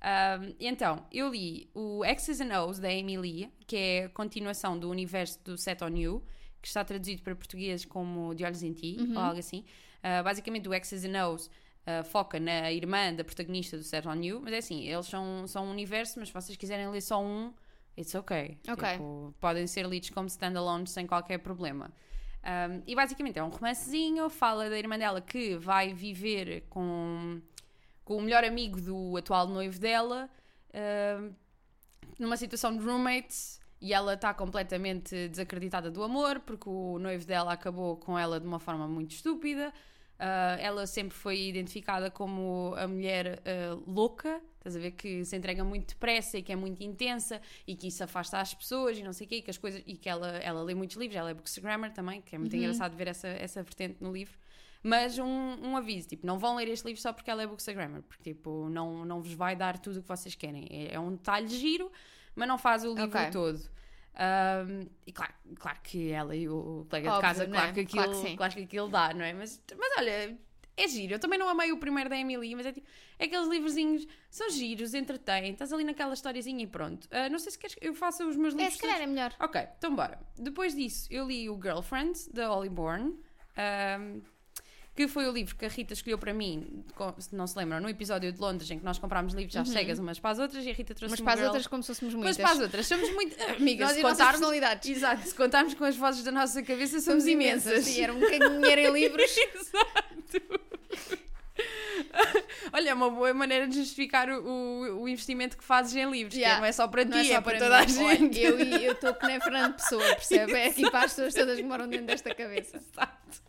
Um, 0.00 0.54
então, 0.60 1.04
eu 1.10 1.28
li 1.28 1.68
o 1.74 2.02
X's 2.04 2.40
and 2.40 2.62
O's 2.62 2.78
da 2.78 2.88
Amy 2.88 3.18
Lee, 3.18 3.52
que 3.66 3.76
é 3.76 4.04
a 4.04 4.08
continuação 4.08 4.78
do 4.78 4.88
universo 4.88 5.42
do 5.44 5.58
Set 5.58 5.82
on 5.82 5.96
You, 5.96 6.22
que 6.62 6.68
está 6.68 6.84
traduzido 6.84 7.22
para 7.22 7.34
português 7.34 7.84
como 7.84 8.34
De 8.34 8.44
Olhos 8.44 8.62
em 8.62 8.72
Ti, 8.72 8.96
ou 9.14 9.20
algo 9.20 9.38
assim. 9.38 9.64
Uh, 9.98 10.22
basicamente, 10.22 10.68
o 10.68 10.72
X's 10.72 11.04
and 11.04 11.26
O's 11.26 11.46
uh, 11.46 12.04
foca 12.04 12.38
na 12.38 12.70
irmã 12.72 13.12
da 13.12 13.24
protagonista 13.24 13.76
do 13.76 13.82
Set 13.82 14.06
on 14.06 14.22
You, 14.22 14.40
mas 14.42 14.52
é 14.52 14.58
assim, 14.58 14.84
eles 14.88 15.06
são, 15.06 15.46
são 15.46 15.66
um 15.66 15.70
universo, 15.70 16.18
mas 16.18 16.28
se 16.28 16.34
vocês 16.34 16.56
quiserem 16.56 16.88
ler 16.88 17.00
só 17.00 17.22
um, 17.22 17.52
it's 17.96 18.14
okay. 18.14 18.58
Ok. 18.68 18.92
Tipo, 18.92 19.34
podem 19.40 19.66
ser 19.66 19.86
lidos 19.86 20.10
como 20.10 20.28
standalone 20.28 20.86
sem 20.86 21.06
qualquer 21.06 21.38
problema. 21.38 21.90
Um, 22.44 22.82
e 22.86 22.94
basicamente 22.94 23.38
é 23.38 23.42
um 23.42 23.48
romancezinho, 23.48 24.30
fala 24.30 24.70
da 24.70 24.78
irmã 24.78 24.96
dela 24.96 25.20
que 25.20 25.56
vai 25.56 25.92
viver 25.92 26.64
com, 26.70 27.40
com 28.08 28.16
o 28.16 28.22
melhor 28.22 28.42
amigo 28.42 28.80
do 28.80 29.18
atual 29.18 29.46
noivo 29.46 29.78
dela, 29.78 30.30
um, 31.20 31.30
numa 32.18 32.38
situação 32.38 32.74
de 32.74 32.82
roommates, 32.82 33.60
e 33.82 33.92
ela 33.92 34.14
está 34.14 34.32
completamente 34.32 35.28
desacreditada 35.28 35.90
do 35.90 36.02
amor, 36.02 36.40
porque 36.40 36.70
o 36.70 36.98
noivo 36.98 37.26
dela 37.26 37.52
acabou 37.52 37.98
com 37.98 38.18
ela 38.18 38.40
de 38.40 38.46
uma 38.46 38.58
forma 38.58 38.88
muito 38.88 39.10
estúpida. 39.10 39.74
Uh, 40.18 40.56
ela 40.58 40.86
sempre 40.86 41.14
foi 41.14 41.38
identificada 41.48 42.10
como 42.10 42.74
a 42.78 42.88
mulher 42.88 43.40
uh, 43.40 43.84
louca, 43.86 44.40
estás 44.56 44.74
a 44.74 44.78
ver? 44.78 44.92
Que 44.92 45.22
se 45.26 45.36
entrega 45.36 45.62
muito 45.62 45.88
depressa 45.88 46.38
e 46.38 46.42
que 46.42 46.50
é 46.50 46.56
muito 46.56 46.82
intensa 46.82 47.42
e 47.66 47.76
que 47.76 47.88
isso 47.88 48.02
afasta 48.02 48.40
as 48.40 48.54
pessoas 48.54 48.96
e 48.96 49.02
não 49.02 49.12
sei 49.12 49.26
o 49.26 49.28
quê, 49.28 49.36
e 49.36 49.42
que 49.42 49.50
as 49.50 49.58
coisas. 49.58 49.82
e 49.86 49.98
que 49.98 50.08
ela, 50.08 50.28
ela 50.38 50.62
lê 50.62 50.74
muitos 50.74 50.96
livros, 50.96 51.14
ela 51.14 51.28
é 51.28 51.34
bookstagrammer 51.34 51.92
também, 51.92 52.22
que 52.22 52.34
é 52.34 52.38
muito 52.38 52.56
engraçado 52.56 52.96
ver 52.96 53.08
essa, 53.08 53.28
essa 53.28 53.62
vertente 53.62 53.98
no 54.00 54.10
livro. 54.10 54.36
Mas 54.82 55.18
um, 55.18 55.24
um 55.26 55.76
aviso, 55.76 56.08
tipo, 56.08 56.26
não 56.26 56.38
vão 56.38 56.56
ler 56.56 56.68
este 56.68 56.86
livro 56.86 57.00
só 57.00 57.12
porque 57.12 57.30
ela 57.30 57.42
é 57.42 57.46
bookstagrammer, 57.46 58.02
porque 58.02 58.32
tipo, 58.34 58.68
não, 58.68 59.04
não 59.04 59.20
vos 59.20 59.32
vai 59.32 59.56
dar 59.56 59.78
tudo 59.78 59.98
o 59.98 60.02
que 60.02 60.08
vocês 60.08 60.34
querem. 60.34 60.66
É, 60.70 60.94
é 60.94 61.00
um 61.00 61.12
detalhe 61.12 61.48
giro, 61.48 61.90
mas 62.34 62.46
não 62.46 62.56
faz 62.58 62.84
o 62.84 62.94
livro 62.94 63.04
Ok. 63.18 63.30
todo. 63.32 63.60
Um, 64.20 64.88
e 65.06 65.12
claro, 65.12 65.32
claro 65.56 65.78
que 65.82 66.10
ela 66.10 66.34
e 66.34 66.48
o 66.48 66.86
colega 66.88 67.08
de 67.08 67.14
Óbvio, 67.16 67.20
casa, 67.20 67.46
não 67.46 67.52
claro, 67.52 67.70
é? 67.70 67.72
que 67.74 67.80
aquilo, 67.80 68.04
Claro 68.04 68.22
que 68.30 68.36
claro 68.36 68.52
que 68.54 68.60
aquilo 68.62 68.88
dá, 68.88 69.14
não 69.14 69.24
é? 69.24 69.32
Mas, 69.32 69.62
mas 69.78 69.92
olha, 69.98 70.38
é 70.76 70.88
giro. 70.88 71.14
Eu 71.14 71.18
também 71.20 71.38
não 71.38 71.48
amei 71.48 71.70
o 71.72 71.78
primeiro 71.78 72.08
da 72.10 72.16
Emily, 72.16 72.54
mas 72.54 72.66
é 72.66 72.72
tipo, 72.72 72.86
é 73.18 73.24
aqueles 73.26 73.48
livrozinhos, 73.48 74.06
são 74.30 74.48
giros, 74.50 74.94
entretêm, 74.94 75.52
estás 75.52 75.72
ali 75.72 75.84
naquela 75.84 76.14
historiazinha 76.14 76.62
e 76.64 76.66
pronto. 76.66 77.06
Ah, 77.12 77.28
não 77.28 77.38
sei 77.38 77.52
se 77.52 77.58
queres 77.58 77.74
que 77.76 77.86
eu 77.86 77.94
faça 77.94 78.24
os 78.26 78.36
meus 78.36 78.54
É, 78.54 78.58
livros. 78.58 78.74
se 78.74 78.80
calhar 78.82 79.00
é 79.00 79.06
melhor. 79.06 79.32
Ok, 79.40 79.60
então 79.76 79.94
bora. 79.94 80.18
Depois 80.36 80.74
disso, 80.74 81.06
eu 81.12 81.26
li 81.26 81.48
o 81.48 81.60
Girlfriend, 81.60 82.18
da 82.32 82.48
Holly 82.48 82.68
Bourne, 82.70 83.16
ahm, 83.56 84.20
que 84.98 85.06
foi 85.06 85.28
o 85.28 85.32
livro 85.32 85.54
que 85.54 85.64
a 85.64 85.68
Rita 85.68 85.92
escolheu 85.92 86.18
para 86.18 86.34
mim, 86.34 86.82
se 87.18 87.32
não 87.32 87.46
se 87.46 87.56
lembram, 87.56 87.78
no 87.80 87.88
episódio 87.88 88.32
de 88.32 88.40
Londres, 88.40 88.68
em 88.68 88.80
que 88.80 88.84
nós 88.84 88.98
comprámos 88.98 89.32
livros 89.32 89.54
às 89.56 89.68
cegas 89.68 90.00
umas 90.00 90.18
para 90.18 90.30
as 90.30 90.38
outras 90.40 90.64
e 90.66 90.70
a 90.70 90.74
Rita 90.74 90.92
trouxe 90.92 91.12
Mas 91.12 91.20
para 91.20 91.34
as 91.34 91.38
girl- 91.38 91.46
outras, 91.50 91.66
como 91.68 91.82
se 91.84 91.86
fôssemos 91.86 92.14
Mas 92.14 92.22
muitas. 92.24 92.36
para 92.38 92.50
as 92.50 92.58
outras, 92.60 92.86
somos 92.88 93.08
muito. 93.14 93.36
Amigas, 93.48 93.86
Nós 93.90 93.96
se 93.96 94.02
contarmos. 94.02 94.32
personalidades. 94.32 94.90
Exato, 94.90 95.22
se 95.28 95.34
contarmos 95.36 95.74
com 95.74 95.84
as 95.84 95.94
vozes 95.96 96.24
da 96.24 96.32
nossa 96.32 96.60
cabeça, 96.64 97.00
somos, 97.00 97.28
imensas. 97.28 97.84
Sim, 97.84 98.00
era 98.02 98.12
um 98.12 98.18
dinheiro 98.18 98.80
em 98.80 98.92
livros. 98.92 99.30
Exato. 99.54 100.58
Olha, 102.72 102.90
é 102.90 102.94
uma 102.94 103.10
boa 103.10 103.32
maneira 103.34 103.66
de 103.68 103.76
justificar 103.76 104.28
o, 104.28 104.42
o- 104.44 105.02
o 105.02 105.08
investimento 105.08 105.56
que 105.56 105.64
fazes 105.64 105.94
em 105.96 106.10
livros, 106.10 106.34
que 106.34 106.40
Yeah. 106.40 106.60
não 106.60 106.66
é 106.66 106.72
só 106.72 106.86
para 106.88 107.04
ti, 107.04 107.10
Não 107.10 107.18
é, 107.18 107.20
é 107.22 107.34
só 107.34 107.40
para 107.42 107.42
para 107.42 107.58
toda 107.58 107.76
a. 107.78 107.80
Olha, 107.80 108.18
gente. 108.18 108.40
eu 108.40 108.92
estou 108.92 109.14
que 109.14 109.26
nem 109.26 109.40
Fernando 109.40 109.74
Pessoa, 109.74 110.02
percebe? 110.14 110.52
É 110.52 110.66
aqui 110.68 110.90
para 110.90 111.04
as 111.04 111.12
pessoas 111.14 111.34
todas 111.34 111.56
que 111.56 111.64
moram 111.64 111.88
dentro 111.88 112.06
desta 112.06 112.34
cabeça. 112.34 112.76
Exato. 112.76 113.42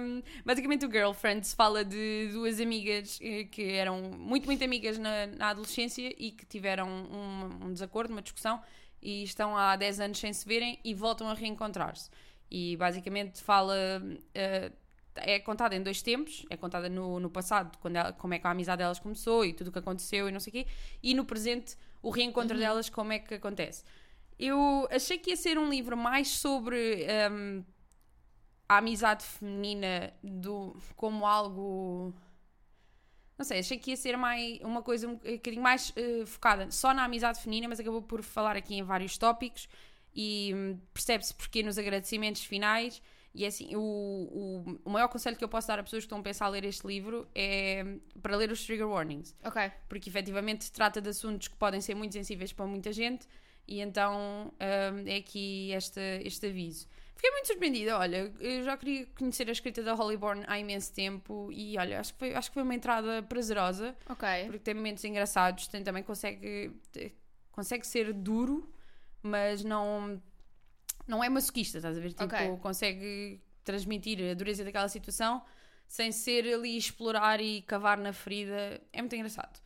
Um, 0.00 0.22
basicamente, 0.44 0.86
o 0.86 0.90
Girlfriends 0.90 1.52
fala 1.54 1.84
de 1.84 2.28
duas 2.32 2.60
amigas 2.60 3.18
eh, 3.22 3.44
que 3.44 3.72
eram 3.72 4.00
muito, 4.02 4.46
muito 4.46 4.64
amigas 4.64 4.98
na, 4.98 5.26
na 5.26 5.48
adolescência 5.50 6.14
e 6.18 6.30
que 6.32 6.44
tiveram 6.46 6.88
um, 6.88 7.66
um 7.66 7.72
desacordo, 7.72 8.12
uma 8.12 8.22
discussão 8.22 8.60
e 9.02 9.22
estão 9.22 9.56
há 9.56 9.76
10 9.76 10.00
anos 10.00 10.18
sem 10.18 10.32
se 10.32 10.46
verem 10.46 10.78
e 10.84 10.94
voltam 10.94 11.28
a 11.28 11.34
reencontrar-se. 11.34 12.10
E 12.50 12.76
basicamente 12.76 13.42
fala. 13.42 13.76
eh, 14.34 14.72
é 15.22 15.38
contada 15.38 15.74
em 15.76 15.82
dois 15.82 16.02
tempos, 16.02 16.44
é 16.50 16.56
contada 16.56 16.88
no, 16.88 17.20
no 17.20 17.30
passado, 17.30 17.76
quando 17.78 17.96
ela- 17.96 18.12
como 18.12 18.34
é 18.34 18.38
que 18.38 18.46
a 18.46 18.50
amizade 18.50 18.78
delas 18.78 18.98
começou 18.98 19.44
e 19.44 19.52
tudo 19.52 19.68
o 19.68 19.72
que 19.72 19.78
aconteceu 19.78 20.28
e 20.28 20.32
não 20.32 20.40
sei 20.40 20.50
o 20.50 20.54
quê, 20.54 20.66
e 21.02 21.14
no 21.14 21.24
presente, 21.24 21.76
o 22.02 22.10
reencontro 22.10 22.56
delas, 22.58 22.88
como 22.88 23.12
é 23.12 23.18
que 23.18 23.34
acontece. 23.34 23.84
Eu 24.38 24.88
achei 24.90 25.18
que 25.18 25.30
ia 25.30 25.36
ser 25.36 25.58
um 25.58 25.68
livro 25.68 25.96
mais 25.96 26.28
sobre 26.28 27.06
hum, 27.32 27.64
a 28.68 28.78
amizade 28.78 29.24
feminina 29.24 30.12
do, 30.22 30.76
como 30.96 31.26
algo. 31.26 32.14
Não 33.36 33.44
sei, 33.44 33.60
achei 33.60 33.78
que 33.78 33.90
ia 33.90 33.96
ser 33.96 34.16
mais, 34.16 34.58
uma 34.62 34.82
coisa 34.82 35.06
um 35.06 35.14
bocadinho 35.14 35.62
mais 35.62 35.92
eh, 35.96 36.26
focada 36.26 36.70
só 36.72 36.92
na 36.92 37.04
amizade 37.04 37.40
feminina, 37.40 37.68
mas 37.68 37.78
acabou 37.78 38.02
por 38.02 38.20
falar 38.22 38.56
aqui 38.56 38.74
em 38.74 38.82
vários 38.82 39.16
tópicos 39.16 39.68
e 40.14 40.52
hum, 40.54 40.78
percebe-se 40.92 41.32
porque 41.34 41.62
nos 41.62 41.78
agradecimentos 41.78 42.42
finais. 42.44 43.00
E 43.34 43.44
é 43.44 43.48
assim, 43.48 43.76
o, 43.76 43.80
o, 43.80 44.78
o 44.84 44.90
maior 44.90 45.08
conselho 45.08 45.36
que 45.36 45.44
eu 45.44 45.48
posso 45.48 45.68
dar 45.68 45.78
a 45.78 45.82
pessoas 45.82 46.02
que 46.02 46.06
estão 46.06 46.18
a 46.18 46.22
pensar 46.22 46.46
a 46.46 46.48
ler 46.48 46.64
este 46.64 46.86
livro 46.86 47.28
é 47.34 47.84
para 48.22 48.36
ler 48.36 48.50
os 48.50 48.64
trigger 48.64 48.88
warnings 48.88 49.36
Ok. 49.44 49.70
porque 49.88 50.08
efetivamente 50.08 50.72
trata 50.72 51.00
de 51.00 51.10
assuntos 51.10 51.46
que 51.48 51.56
podem 51.56 51.80
ser 51.80 51.94
muito 51.94 52.12
sensíveis 52.14 52.52
para 52.52 52.66
muita 52.66 52.92
gente 52.92 53.28
e 53.66 53.80
então 53.80 54.50
hum, 54.54 55.04
é 55.06 55.16
aqui 55.16 55.70
este, 55.72 56.00
este 56.24 56.46
aviso. 56.46 56.88
Fiquei 57.14 57.30
muito 57.32 57.48
surpreendida, 57.48 57.98
olha, 57.98 58.32
eu 58.40 58.62
já 58.62 58.76
queria 58.76 59.04
conhecer 59.18 59.48
a 59.48 59.52
escrita 59.52 59.82
da 59.82 59.92
Holly 59.92 60.16
Bourne 60.16 60.44
há 60.46 60.58
imenso 60.58 60.92
tempo 60.94 61.50
e 61.52 61.76
olha, 61.76 62.00
acho 62.00 62.12
que 62.14 62.18
foi, 62.18 62.34
acho 62.34 62.48
que 62.50 62.54
foi 62.54 62.62
uma 62.62 62.74
entrada 62.74 63.22
prazerosa, 63.24 63.94
Ok. 64.08 64.26
porque 64.46 64.60
tem 64.60 64.72
momentos 64.74 65.04
engraçados, 65.04 65.66
tem, 65.66 65.82
também 65.82 66.02
consegue, 66.02 66.72
consegue 67.50 67.84
ser 67.86 68.12
duro, 68.12 68.72
mas 69.20 69.64
não, 69.64 70.22
não 71.08 71.24
é 71.24 71.28
masoquista, 71.28 71.78
estás 71.78 71.96
a 71.96 72.00
ver? 72.00 72.10
Tipo, 72.10 72.24
Ok. 72.24 72.56
consegue 72.60 73.40
transmitir 73.64 74.30
a 74.30 74.34
dureza 74.34 74.64
daquela 74.64 74.88
situação 74.88 75.42
sem 75.86 76.12
ser 76.12 76.46
ali 76.54 76.76
explorar 76.76 77.40
e 77.40 77.62
cavar 77.62 77.96
na 77.98 78.12
ferida. 78.12 78.80
É 78.92 79.00
muito 79.00 79.14
engraçado. 79.16 79.58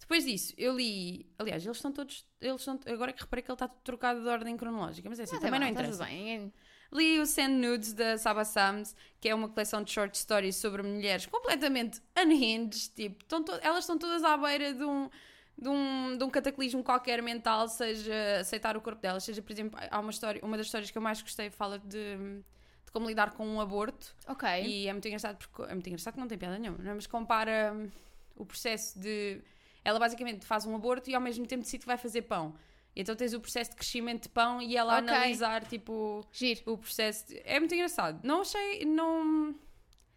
Depois 0.00 0.24
disso, 0.24 0.54
eu 0.56 0.76
li. 0.76 1.26
Aliás, 1.38 1.64
eles 1.64 1.76
estão 1.76 1.90
todos. 1.92 2.24
Eles 2.40 2.60
estão, 2.60 2.78
agora 2.92 3.12
que 3.12 3.22
reparei 3.22 3.42
que 3.42 3.50
ele 3.50 3.54
está 3.56 3.66
trocado 3.68 4.22
de 4.22 4.28
ordem 4.28 4.56
cronológica, 4.56 5.08
mas 5.08 5.18
é 5.18 5.24
assim, 5.24 5.34
Não 5.34 5.40
também 5.40 5.58
não 5.60 5.66
mal, 5.66 5.72
está 5.74 5.82
interessa. 5.82 6.04
bem. 6.04 6.52
Li 6.92 7.18
o 7.18 7.26
Sand 7.26 7.48
Nudes 7.48 7.92
da 7.94 8.16
Saba 8.16 8.44
Sams, 8.44 8.94
que 9.20 9.28
é 9.28 9.34
uma 9.34 9.48
coleção 9.48 9.82
de 9.82 9.90
short 9.90 10.16
stories 10.16 10.54
sobre 10.56 10.82
mulheres 10.82 11.26
completamente 11.26 12.00
unhinged. 12.16 12.90
Tipo, 12.94 13.22
estão 13.24 13.42
to- 13.42 13.58
elas 13.62 13.80
estão 13.80 13.98
todas 13.98 14.22
à 14.22 14.36
beira 14.36 14.72
de 14.72 14.84
um, 14.84 15.10
de, 15.58 15.68
um, 15.68 16.16
de 16.18 16.24
um 16.24 16.30
cataclismo 16.30 16.82
qualquer 16.82 17.22
mental, 17.22 17.68
seja 17.68 18.12
aceitar 18.40 18.76
o 18.76 18.80
corpo 18.80 19.00
delas, 19.00 19.24
seja, 19.24 19.40
por 19.42 19.52
exemplo, 19.52 19.78
há 19.90 19.98
uma 20.00 20.10
história, 20.10 20.40
uma 20.44 20.56
das 20.56 20.66
histórias 20.66 20.90
que 20.90 20.98
eu 20.98 21.02
mais 21.02 21.20
gostei 21.22 21.48
fala 21.50 21.78
de, 21.78 22.16
de 22.16 22.92
como 22.92 23.06
lidar 23.06 23.32
com 23.32 23.46
um 23.46 23.60
aborto. 23.60 24.14
Ok. 24.28 24.48
E 24.64 24.86
é 24.88 24.92
muito 24.92 25.06
engraçado 25.06 25.36
porque 25.38 25.62
é 25.62 25.74
muito 25.74 25.86
engraçado 25.88 26.14
que 26.14 26.20
não 26.20 26.28
tem 26.28 26.36
piada 26.38 26.58
nenhuma, 26.58 26.78
não 26.82 26.90
é? 26.90 26.94
mas 26.94 27.06
compara 27.06 27.72
hum, 27.74 27.88
o 28.36 28.44
processo 28.44 28.98
de 28.98 29.40
ela 29.84 29.98
basicamente 29.98 30.44
faz 30.44 30.66
um 30.66 30.74
aborto 30.74 31.08
e 31.08 31.14
ao 31.14 31.20
mesmo 31.20 31.46
tempo 31.46 31.62
decide 31.62 31.80
que 31.82 31.86
vai 31.86 31.96
fazer 31.96 32.22
pão. 32.22 32.54
E 32.94 33.00
então 33.02 33.14
tens 33.14 33.32
o 33.34 33.40
processo 33.40 33.70
de 33.70 33.76
crescimento 33.76 34.22
de 34.24 34.28
pão 34.30 34.60
e 34.60 34.76
ela 34.76 34.98
Ok. 34.98 35.08
analisar, 35.08 35.64
tipo, 35.66 36.26
Giro. 36.32 36.60
o 36.66 36.78
processo. 36.78 37.28
de- 37.28 37.40
É 37.44 37.60
muito 37.60 37.74
engraçado. 37.74 38.18
Não 38.24 38.40
achei. 38.40 38.84
Não... 38.84 39.54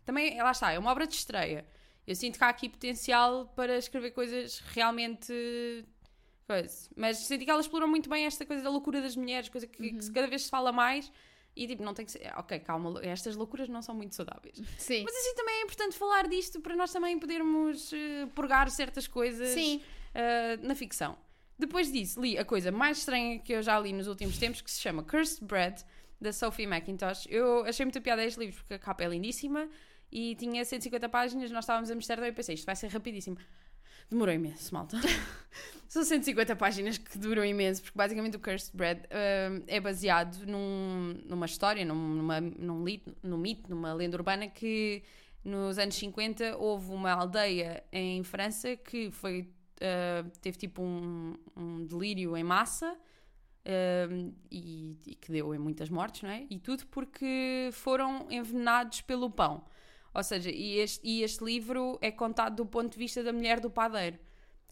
Também, 0.05 0.41
lá 0.41 0.51
está, 0.51 0.71
é 0.71 0.79
uma 0.79 0.89
obra 0.91 1.05
de 1.05 1.13
estreia. 1.13 1.65
Eu 2.09 2.15
sinto 2.15 2.39
que 2.39 2.43
há 2.43 2.49
aqui 2.49 2.67
potencial 2.67 3.45
para 3.55 3.77
escrever 3.77 4.09
coisas 4.09 4.63
realmente. 4.73 5.31
Coisa. 6.47 6.89
Mas 6.95 7.17
senti 7.19 7.45
que 7.45 7.51
ela 7.51 7.61
explorou 7.61 7.87
muito 7.87 8.09
bem 8.09 8.25
esta 8.25 8.43
coisa 8.47 8.63
da 8.63 8.69
loucura 8.71 8.99
das 8.99 9.15
mulheres, 9.15 9.47
coisa 9.47 9.67
que, 9.67 9.91
que 9.91 10.11
cada 10.11 10.25
vez 10.25 10.45
se 10.45 10.49
fala 10.49 10.71
mais. 10.71 11.11
E 11.55 11.67
tipo, 11.67 11.83
não 11.83 11.93
tem 11.93 12.03
que 12.03 12.11
ser. 12.11 12.33
Ok, 12.35 12.57
calma, 12.61 12.99
estas 13.03 13.35
loucuras 13.35 13.69
não 13.69 13.83
são 13.83 13.93
muito 13.93 14.15
saudáveis. 14.15 14.57
Sim. 14.79 15.03
Mas 15.03 15.15
assim 15.15 15.35
também 15.35 15.53
é 15.57 15.61
importante 15.61 15.95
falar 15.99 16.27
disto 16.27 16.59
para 16.59 16.75
nós 16.75 16.91
também 16.91 17.19
podermos 17.19 17.93
eh, 17.93 18.25
purgar 18.33 18.71
certas 18.71 19.07
coisas 19.07 19.49
Sim. 19.49 19.79
eh, 20.15 20.57
na 20.63 20.73
ficção. 20.73 21.15
Depois 21.59 21.91
disso, 21.91 22.19
li 22.19 22.39
a 22.39 22.45
coisa 22.45 22.71
mais 22.71 22.97
estranha 22.97 23.37
que 23.37 23.53
eu 23.53 23.61
já 23.61 23.79
li 23.79 23.93
nos 23.93 24.07
últimos 24.07 24.39
tempos, 24.39 24.61
que 24.61 24.71
se 24.71 24.81
chama 24.81 25.03
Cursed 25.03 25.45
Bread, 25.45 25.85
da 26.19 26.33
Sophie 26.33 26.65
McIntosh. 26.65 27.27
Eu 27.29 27.65
achei 27.65 27.85
muito 27.85 28.01
piada 28.01 28.25
este 28.25 28.39
livro 28.39 28.55
porque 28.55 28.73
a 28.73 28.79
capa 28.79 29.03
é 29.03 29.07
lindíssima 29.07 29.69
e 30.11 30.35
tinha 30.35 30.63
150 30.63 31.07
páginas. 31.09 31.51
Nós 31.51 31.63
estávamos 31.63 31.89
a 31.89 31.93
Amsterdão 31.93 32.25
e 32.25 32.29
eu 32.29 32.33
pensei, 32.33 32.55
isto 32.55 32.65
vai 32.65 32.75
ser 32.75 32.87
rapidíssimo. 32.87 33.37
Demorou 34.09 34.33
imenso, 34.33 34.73
malta. 34.73 34.97
São 35.87 36.03
150 36.03 36.55
páginas 36.55 36.97
que 36.97 37.17
duram 37.17 37.43
imenso, 37.43 37.81
porque 37.81 37.97
basicamente 37.97 38.37
o 38.37 38.39
Cursed 38.39 38.75
Bread 38.75 39.01
eh, 39.09 39.61
é 39.67 39.79
baseado 39.79 40.45
num- 40.45 41.19
numa 41.25 41.45
história, 41.45 41.83
num, 41.83 41.95
numa, 41.95 42.39
num, 42.41 42.83
num 43.23 43.37
mito, 43.37 43.69
numa 43.69 43.93
lenda 43.93 44.15
urbana 44.17 44.47
que 44.47 45.03
nos 45.43 45.77
anos 45.77 45.95
50 45.95 46.57
houve 46.57 46.91
uma 46.91 47.11
aldeia 47.11 47.83
em 47.91 48.23
França 48.23 48.75
que 48.75 49.09
foi 49.09 49.49
uh, 49.81 50.29
teve 50.41 50.57
tipo 50.57 50.81
um, 50.81 51.35
um 51.55 51.85
delírio 51.85 52.35
em 52.35 52.43
massa 52.43 52.95
um, 54.09 54.33
e, 54.51 54.97
e 55.05 55.15
que 55.15 55.31
deu 55.31 55.53
em 55.53 55.59
muitas 55.59 55.89
mortes, 55.89 56.21
não 56.21 56.29
é? 56.29 56.45
E 56.49 56.59
tudo 56.59 56.85
porque 56.87 57.69
foram 57.71 58.27
envenenados 58.29 59.01
pelo 59.01 59.29
pão. 59.29 59.63
Ou 60.13 60.23
seja, 60.23 60.49
e 60.49 60.77
este, 60.79 60.99
e 61.03 61.23
este 61.23 61.43
livro 61.43 61.97
é 62.01 62.11
contado 62.11 62.55
do 62.55 62.65
ponto 62.65 62.91
de 62.93 62.97
vista 62.97 63.23
da 63.23 63.31
mulher 63.33 63.59
do 63.59 63.69
padeiro. 63.69 64.17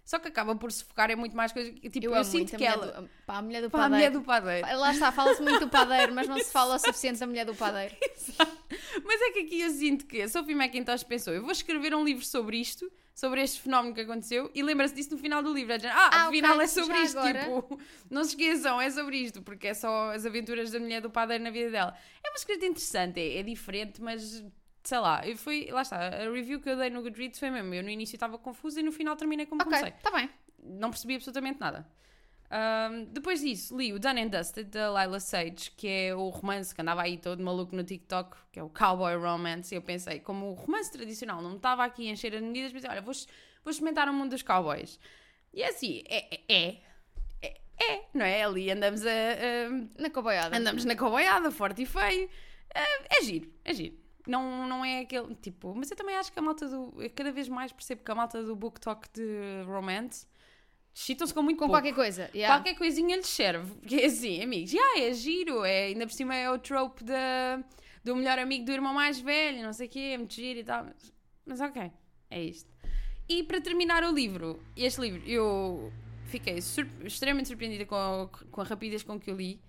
Só 0.03 0.17
que 0.19 0.29
acaba 0.29 0.55
por 0.55 0.71
se 0.71 0.85
focar 0.85 1.11
em 1.11 1.17
muito 1.17 1.35
mais 1.35 1.51
coisas. 1.51 1.73
Tipo, 1.81 2.05
eu, 2.05 2.15
Eu, 2.15 2.23
sinto 2.23 2.55
que 2.55 2.63
ela. 2.63 3.01
do, 3.01 3.09
pá, 3.25 3.37
a 3.37 3.41
mulher 3.41 3.61
do 3.61 3.69
Pá, 3.69 3.79
a 3.79 3.81
padeiro. 3.89 3.95
mulher 3.95 4.11
do 4.11 4.21
padeiro. 4.25 4.79
Lá 4.79 4.93
está, 4.93 5.11
fala-se 5.11 5.41
muito 5.41 5.59
do 5.59 5.69
padeiro, 5.69 6.15
mas 6.15 6.27
não 6.29 6.37
se 6.39 6.49
fala 6.51 6.75
o 6.75 6.79
suficiente 6.79 7.19
da 7.19 7.27
mulher 7.27 7.45
do 7.45 7.53
padeiro. 7.53 7.93
Mas 9.05 9.21
é 9.21 9.31
que 9.31 9.39
aqui 9.39 9.61
eu 9.61 9.69
sinto 9.69 10.05
que 10.05 10.21
a 10.21 10.27
Sophie 10.27 10.53
McIntosh 10.55 11.03
pensou: 11.03 11.33
eu 11.33 11.41
vou 11.41 11.51
escrever 11.51 11.93
um 11.95 12.03
livro 12.03 12.25
sobre 12.25 12.57
isto, 12.57 12.91
sobre 13.13 13.41
este 13.41 13.61
fenómeno 13.61 13.93
que 13.93 14.01
aconteceu, 14.01 14.49
e 14.55 14.63
lembra-se 14.63 14.93
disso 14.95 15.11
no 15.11 15.17
final 15.17 15.43
do 15.43 15.53
livro. 15.53 15.73
É 15.73 15.87
ah, 15.89 16.09
Ah, 16.11 16.27
afinal 16.27 16.53
ok, 16.53 16.63
é 16.63 16.67
sobre 16.67 16.97
isto. 16.99 17.17
agora. 17.19 17.39
Tipo, 17.43 17.79
não 18.09 18.23
se 18.23 18.29
esqueçam, 18.31 18.81
é 18.81 18.89
sobre 18.89 19.17
isto, 19.17 19.41
porque 19.41 19.67
é 19.67 19.73
só 19.73 20.11
as 20.11 20.25
aventuras 20.25 20.71
da 20.71 20.79
mulher 20.79 21.01
do 21.01 21.09
padeiro 21.09 21.43
na 21.43 21.49
vida 21.51 21.69
dela. 21.69 21.95
É 22.23 22.29
uma 22.29 22.35
escrita 22.37 22.65
interessante, 22.65 23.19
é, 23.19 23.37
é 23.39 23.43
diferente, 23.43 24.01
mas 24.01 24.43
sei 24.87 24.99
lá, 24.99 25.25
eu 25.27 25.35
fui, 25.37 25.67
lá 25.69 25.81
está, 25.81 25.97
a 25.97 26.31
review 26.31 26.61
que 26.61 26.69
eu 26.69 26.77
dei 26.77 26.89
no 26.89 27.01
Goodreads 27.01 27.39
foi 27.39 27.49
mesmo. 27.51 27.73
Eu 27.73 27.83
no 27.83 27.89
início 27.89 28.15
estava 28.15 28.37
confusa 28.37 28.79
e 28.79 28.83
no 28.83 28.91
final 28.91 29.15
terminei 29.15 29.45
como 29.45 29.61
Ok, 29.61 29.71
comecei 29.71 29.89
está 29.97 30.11
bem. 30.11 30.29
não 30.63 30.89
percebi 30.89 31.15
absolutamente 31.15 31.59
nada. 31.59 31.85
Ahm, 32.49 33.03
depois 33.11 33.41
disso, 33.41 33.75
li 33.77 33.91
o 33.91 33.99
Done 33.99 34.21
and 34.21 34.27
Dusted 34.29 34.69
da 34.69 34.87
Lila 34.89 35.19
Sage, 35.19 35.69
que 35.75 35.85
é 35.87 36.15
o 36.15 36.29
romance 36.29 36.73
que 36.73 36.79
andava 36.81 37.01
aí 37.01 37.17
todo 37.17 37.43
maluco 37.43 37.75
no 37.75 37.83
TikTok, 37.83 38.37
que 38.53 38.59
é 38.59 38.63
o 38.63 38.69
Cowboy 38.69 39.15
Romance. 39.17 39.73
E 39.73 39.77
eu 39.77 39.81
pensei, 39.81 40.21
como 40.21 40.51
o 40.51 40.53
romance 40.53 40.89
tradicional 40.91 41.41
não 41.41 41.49
me 41.51 41.55
estava 41.57 41.83
aqui 41.83 42.07
a 42.07 42.11
encher 42.13 42.33
as 42.33 42.41
medidas, 42.41 42.71
pensei, 42.71 42.89
olha, 42.89 43.01
vou, 43.01 43.13
vou 43.65 43.71
experimentar 43.71 44.07
o 44.07 44.13
mundo 44.13 44.29
dos 44.31 44.43
cowboys. 44.43 44.97
E 45.53 45.61
é 45.61 45.67
assim, 45.69 46.01
é, 46.07 46.39
é, 46.47 46.77
é, 47.41 47.57
é, 47.79 48.03
não 48.13 48.25
é? 48.25 48.41
Ali 48.43 48.71
andamos 48.71 49.05
a, 49.05 49.09
a- 49.09 50.01
Na 50.01 50.09
coboiada. 50.09 50.55
andamos 50.55 50.85
na 50.85 50.95
cowboyada, 50.95 51.51
forte 51.51 51.81
e 51.81 51.85
feio. 51.85 52.29
É, 52.73 53.17
é 53.19 53.23
giro, 53.23 53.51
é 53.65 53.73
giro. 53.73 53.97
Não, 54.27 54.67
não 54.67 54.83
é 54.85 54.99
aquele 55.01 55.33
tipo. 55.35 55.73
Mas 55.75 55.89
eu 55.89 55.97
também 55.97 56.15
acho 56.15 56.31
que 56.31 56.37
a 56.37 56.41
malta 56.41 56.67
do. 56.67 56.93
Eu 57.01 57.09
cada 57.09 57.31
vez 57.31 57.47
mais 57.47 57.71
percebo 57.71 58.03
que 58.03 58.11
a 58.11 58.15
malta 58.15 58.43
do 58.43 58.55
book 58.55 58.79
talk 58.79 59.07
de 59.13 59.63
romance 59.65 60.27
chitam-se 60.93 61.33
com 61.33 61.41
muito 61.41 61.57
Com 61.57 61.67
pouco. 61.67 61.79
qualquer 61.81 61.93
coisa. 61.95 62.29
yeah. 62.33 62.55
Qualquer 62.55 62.77
coisinha 62.77 63.15
lhes 63.15 63.27
serve. 63.27 63.71
Porque 63.81 63.95
é 63.95 64.05
assim, 64.05 64.41
amigos, 64.43 64.71
já 64.71 64.99
é 64.99 65.13
giro. 65.13 65.63
É, 65.63 65.85
ainda 65.85 66.05
por 66.05 66.13
cima 66.13 66.35
é 66.35 66.49
o 66.51 66.57
trope 66.59 67.03
da, 67.03 67.63
do 68.03 68.15
melhor 68.15 68.37
amigo 68.39 68.65
do 68.65 68.71
irmão 68.71 68.93
mais 68.93 69.19
velho, 69.19 69.63
não 69.63 69.73
sei 69.73 69.87
o 69.87 69.89
quê, 69.89 69.99
é 70.13 70.17
muito 70.17 70.33
giro 70.33 70.59
e 70.59 70.63
tal. 70.63 70.83
Mas, 70.85 71.13
mas 71.45 71.61
ok, 71.61 71.91
é 72.29 72.43
isto. 72.43 72.69
E 73.29 73.43
para 73.43 73.59
terminar 73.61 74.03
o 74.03 74.11
livro, 74.11 74.61
este 74.75 75.01
livro, 75.01 75.21
eu 75.27 75.91
fiquei 76.25 76.61
sur- 76.61 76.87
extremamente 77.05 77.47
surpreendida 77.49 77.85
com 77.85 77.95
a, 77.95 78.27
com 78.51 78.61
a 78.61 78.63
rapidez 78.63 79.03
com 79.03 79.19
que 79.19 79.29
eu 79.29 79.35
li. 79.35 79.59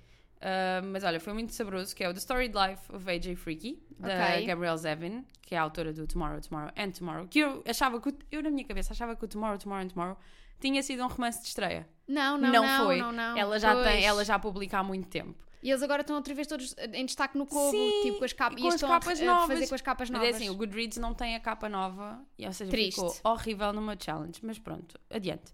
Ah, 0.40 0.80
mas 0.84 1.02
olha, 1.04 1.18
foi 1.20 1.32
muito 1.32 1.52
saboroso, 1.52 1.94
que 1.94 2.02
é 2.04 2.08
o 2.08 2.14
The 2.14 2.20
Storied 2.20 2.54
Life 2.56 2.94
of 2.94 3.10
AJ 3.10 3.36
Freaky, 3.36 3.82
da 3.98 4.08
Ok. 4.34 4.46
Gabrielle 4.46 4.78
Zevin, 4.78 5.24
que 5.42 5.54
é 5.54 5.58
a 5.58 5.62
autora 5.62 5.92
do 5.92 6.06
Tomorrow, 6.06 6.40
Tomorrow 6.40 6.70
and 6.76 6.90
Tomorrow. 6.92 7.26
Que 7.28 7.40
eu 7.40 7.62
achava 7.66 8.00
que, 8.00 8.14
eu 8.30 8.42
na 8.42 8.50
minha 8.50 8.64
cabeça 8.66 8.92
achava 8.92 9.16
que 9.16 9.24
o 9.24 9.28
Tomorrow, 9.28 9.58
Tomorrow 9.58 9.84
and 9.84 9.88
Tomorrow 9.88 10.16
tinha 10.60 10.82
sido 10.82 11.02
um 11.04 11.08
romance 11.08 11.40
de 11.40 11.48
estreia. 11.48 11.88
Não, 12.06 12.38
não, 12.38 12.50
não. 12.52 12.86
foi. 12.86 12.98
Não, 12.98 13.12
não. 13.12 13.36
Ela 13.36 13.58
já 13.58 13.72
Pois. 13.74 13.86
tem, 13.86 14.04
ela 14.04 14.24
já 14.24 14.38
publica 14.38 14.78
há 14.78 14.82
muito 14.82 15.08
tempo. 15.08 15.34
E 15.60 15.70
eles 15.70 15.82
agora 15.82 16.02
estão 16.02 16.14
outra 16.14 16.32
vez 16.34 16.46
todos 16.46 16.74
em 16.92 17.04
destaque 17.04 17.36
no 17.36 17.44
Kobo, 17.44 17.72
Sim, 17.72 18.00
tipo 18.04 18.18
com 18.18 18.24
as 18.24 18.32
capas. 18.32 18.58
e 18.58 18.62
com 18.62 18.68
e 18.70 18.74
as 18.74 18.80
capas 18.80 19.20
a 19.20 19.24
novas. 19.24 19.46
fazer 19.48 19.66
com 19.68 19.74
as 19.74 19.82
capas 19.82 20.08
Mas 20.10 20.20
novas. 20.20 20.34
é 20.34 20.36
assim, 20.36 20.50
o 20.50 20.54
Goodreads 20.54 20.98
não 20.98 21.12
tem 21.12 21.34
a 21.34 21.40
capa 21.40 21.68
nova, 21.68 22.24
e, 22.38 22.46
ou 22.46 22.52
seja, 22.52 22.70
Triste. 22.70 22.94
ficou 22.94 23.14
horrível 23.24 23.72
meu 23.72 23.96
challenge. 24.00 24.38
Mas 24.44 24.56
pronto, 24.60 24.96
adiante. 25.10 25.52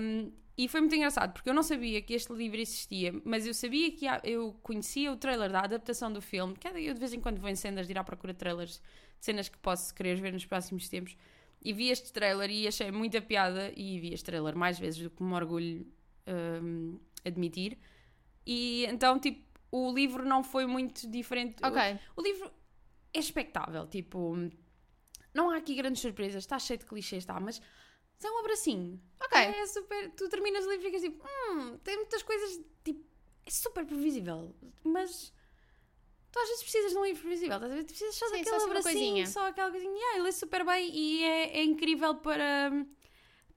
Um, 0.00 0.30
e 0.58 0.66
foi 0.68 0.80
muito 0.80 0.94
engraçado, 0.96 1.32
porque 1.32 1.48
eu 1.48 1.54
não 1.54 1.62
sabia 1.62 2.02
que 2.02 2.12
este 2.12 2.32
livro 2.32 2.58
existia, 2.58 3.14
mas 3.24 3.46
eu 3.46 3.54
sabia 3.54 3.92
que 3.92 4.06
há- 4.08 4.20
eu 4.24 4.52
conhecia 4.62 5.12
o 5.12 5.16
trailer 5.16 5.50
da 5.52 5.60
adaptação 5.60 6.12
do 6.12 6.20
filme, 6.20 6.54
que 6.56 6.66
é 6.66 6.72
eu 6.82 6.92
de 6.92 6.98
vez 7.00 7.12
em 7.12 7.20
quando 7.20 7.38
vou 7.40 7.48
em 7.48 7.54
cenas 7.54 7.86
de 7.86 7.92
ir 7.92 7.98
à 7.98 8.02
procura 8.02 8.32
de 8.32 8.38
trailers 8.40 8.82
de 9.18 9.24
cenas 9.24 9.48
que 9.48 9.56
posso 9.58 9.94
querer 9.94 10.20
ver 10.20 10.32
nos 10.32 10.44
próximos 10.44 10.88
tempos. 10.88 11.16
E 11.64 11.72
vi 11.72 11.90
este 11.90 12.12
trailer 12.12 12.50
e 12.50 12.66
achei 12.68 12.90
muita 12.90 13.20
piada, 13.22 13.72
e 13.76 13.98
vi 14.00 14.12
este 14.12 14.24
trailer 14.26 14.56
mais 14.56 14.78
vezes 14.78 15.00
do 15.00 15.10
que 15.10 15.22
me 15.22 15.32
orgulho 15.34 15.86
um, 16.26 16.98
admitir. 17.24 17.78
E 18.46 18.84
então, 18.86 19.18
tipo, 19.18 19.40
o 19.70 19.92
livro 19.92 20.24
não 20.24 20.42
foi 20.42 20.66
muito 20.66 21.08
diferente. 21.08 21.56
Ok. 21.62 21.98
O 22.16 22.22
livro 22.22 22.50
é 23.14 23.18
expectável, 23.18 23.86
tipo, 23.86 24.36
não 25.34 25.50
há 25.50 25.56
aqui 25.56 25.74
grandes 25.74 26.00
surpresas, 26.00 26.42
está 26.44 26.58
cheio 26.58 26.78
de 26.78 26.84
clichês, 26.86 27.22
está, 27.22 27.38
mas 27.40 27.60
é 28.26 28.30
um 28.30 28.38
abracinho. 28.40 29.00
Ok. 29.20 29.38
É 29.40 29.66
super. 29.66 30.10
Tu 30.12 30.28
terminas 30.28 30.64
o 30.66 30.70
livro 30.70 30.86
e 30.86 30.90
ficas 30.90 31.02
tipo, 31.02 31.24
hum, 31.50 31.78
tem 31.84 31.96
muitas 31.96 32.22
coisas, 32.22 32.60
tipo, 32.84 33.04
é 33.46 33.50
super 33.50 33.84
previsível, 33.84 34.54
mas 34.84 35.32
tu 36.30 36.38
às 36.38 36.48
vezes 36.48 36.62
precisas 36.62 36.92
de 36.92 36.98
um 36.98 37.04
livro 37.04 37.22
previsível, 37.22 37.56
estás 37.56 37.72
a 37.72 37.74
ver? 37.74 37.84
Tu 37.84 37.88
precisas 37.88 38.14
só 38.14 38.26
Sim, 38.26 38.32
daquele 38.32 38.50
só 38.50 38.56
assim 38.56 38.66
abracinho, 38.66 38.92
coisinha. 39.00 39.26
só 39.26 39.46
aquela 39.48 39.70
coisinha, 39.70 39.92
yeah, 39.94 40.18
ele 40.18 40.28
é 40.28 40.32
super 40.32 40.64
bem 40.64 40.90
e 40.94 41.24
é, 41.24 41.58
é 41.58 41.62
incrível 41.64 42.14
para. 42.16 42.70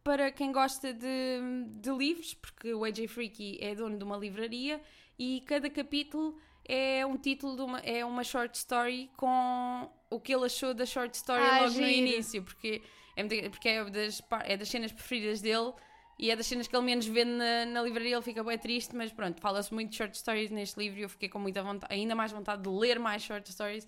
Para 0.03 0.31
quem 0.31 0.51
gosta 0.51 0.91
de, 0.91 1.39
de 1.79 1.91
livros, 1.91 2.33
porque 2.33 2.73
o 2.73 2.83
AJ 2.83 3.07
Freaky 3.07 3.59
é 3.61 3.75
dono 3.75 3.99
de 3.99 4.03
uma 4.03 4.17
livraria 4.17 4.81
e 5.19 5.43
cada 5.45 5.69
capítulo 5.69 6.35
é 6.65 7.05
um 7.05 7.15
título 7.17 7.55
de 7.55 7.61
uma, 7.61 7.77
é 7.81 8.03
uma 8.03 8.23
short 8.23 8.57
story 8.57 9.11
com 9.15 9.91
o 10.09 10.19
que 10.19 10.33
ele 10.33 10.45
achou 10.45 10.73
da 10.73 10.87
short 10.87 11.15
story 11.15 11.43
Ah, 11.43 11.57
logo 11.59 11.65
no 11.79 11.85
giro. 11.85 11.87
início, 11.91 12.41
porque 12.41 12.81
é, 13.29 13.49
porque 13.49 13.69
é, 13.69 13.83
das, 13.85 14.21
é 14.43 14.57
das 14.57 14.69
cenas 14.69 14.91
preferidas 14.91 15.41
dele 15.41 15.73
e 16.17 16.29
é 16.29 16.35
das 16.35 16.45
cenas 16.45 16.67
que 16.67 16.75
ele 16.75 16.85
menos 16.85 17.05
vê 17.07 17.25
na, 17.25 17.65
na 17.65 17.81
livraria, 17.81 18.15
ele 18.15 18.21
fica 18.21 18.43
bem 18.43 18.57
triste, 18.57 18.95
mas 18.95 19.11
pronto, 19.11 19.41
fala-se 19.41 19.73
muito 19.73 19.89
de 19.89 19.97
short 19.97 20.17
stories 20.17 20.51
neste 20.51 20.79
livro 20.79 20.99
e 20.99 21.03
eu 21.03 21.09
fiquei 21.09 21.27
com 21.27 21.39
muita 21.39 21.63
vontade, 21.63 21.93
ainda 21.93 22.13
mais 22.15 22.31
vontade 22.31 22.61
de 22.61 22.69
ler 22.69 22.99
mais 22.99 23.23
short 23.23 23.51
stories. 23.51 23.87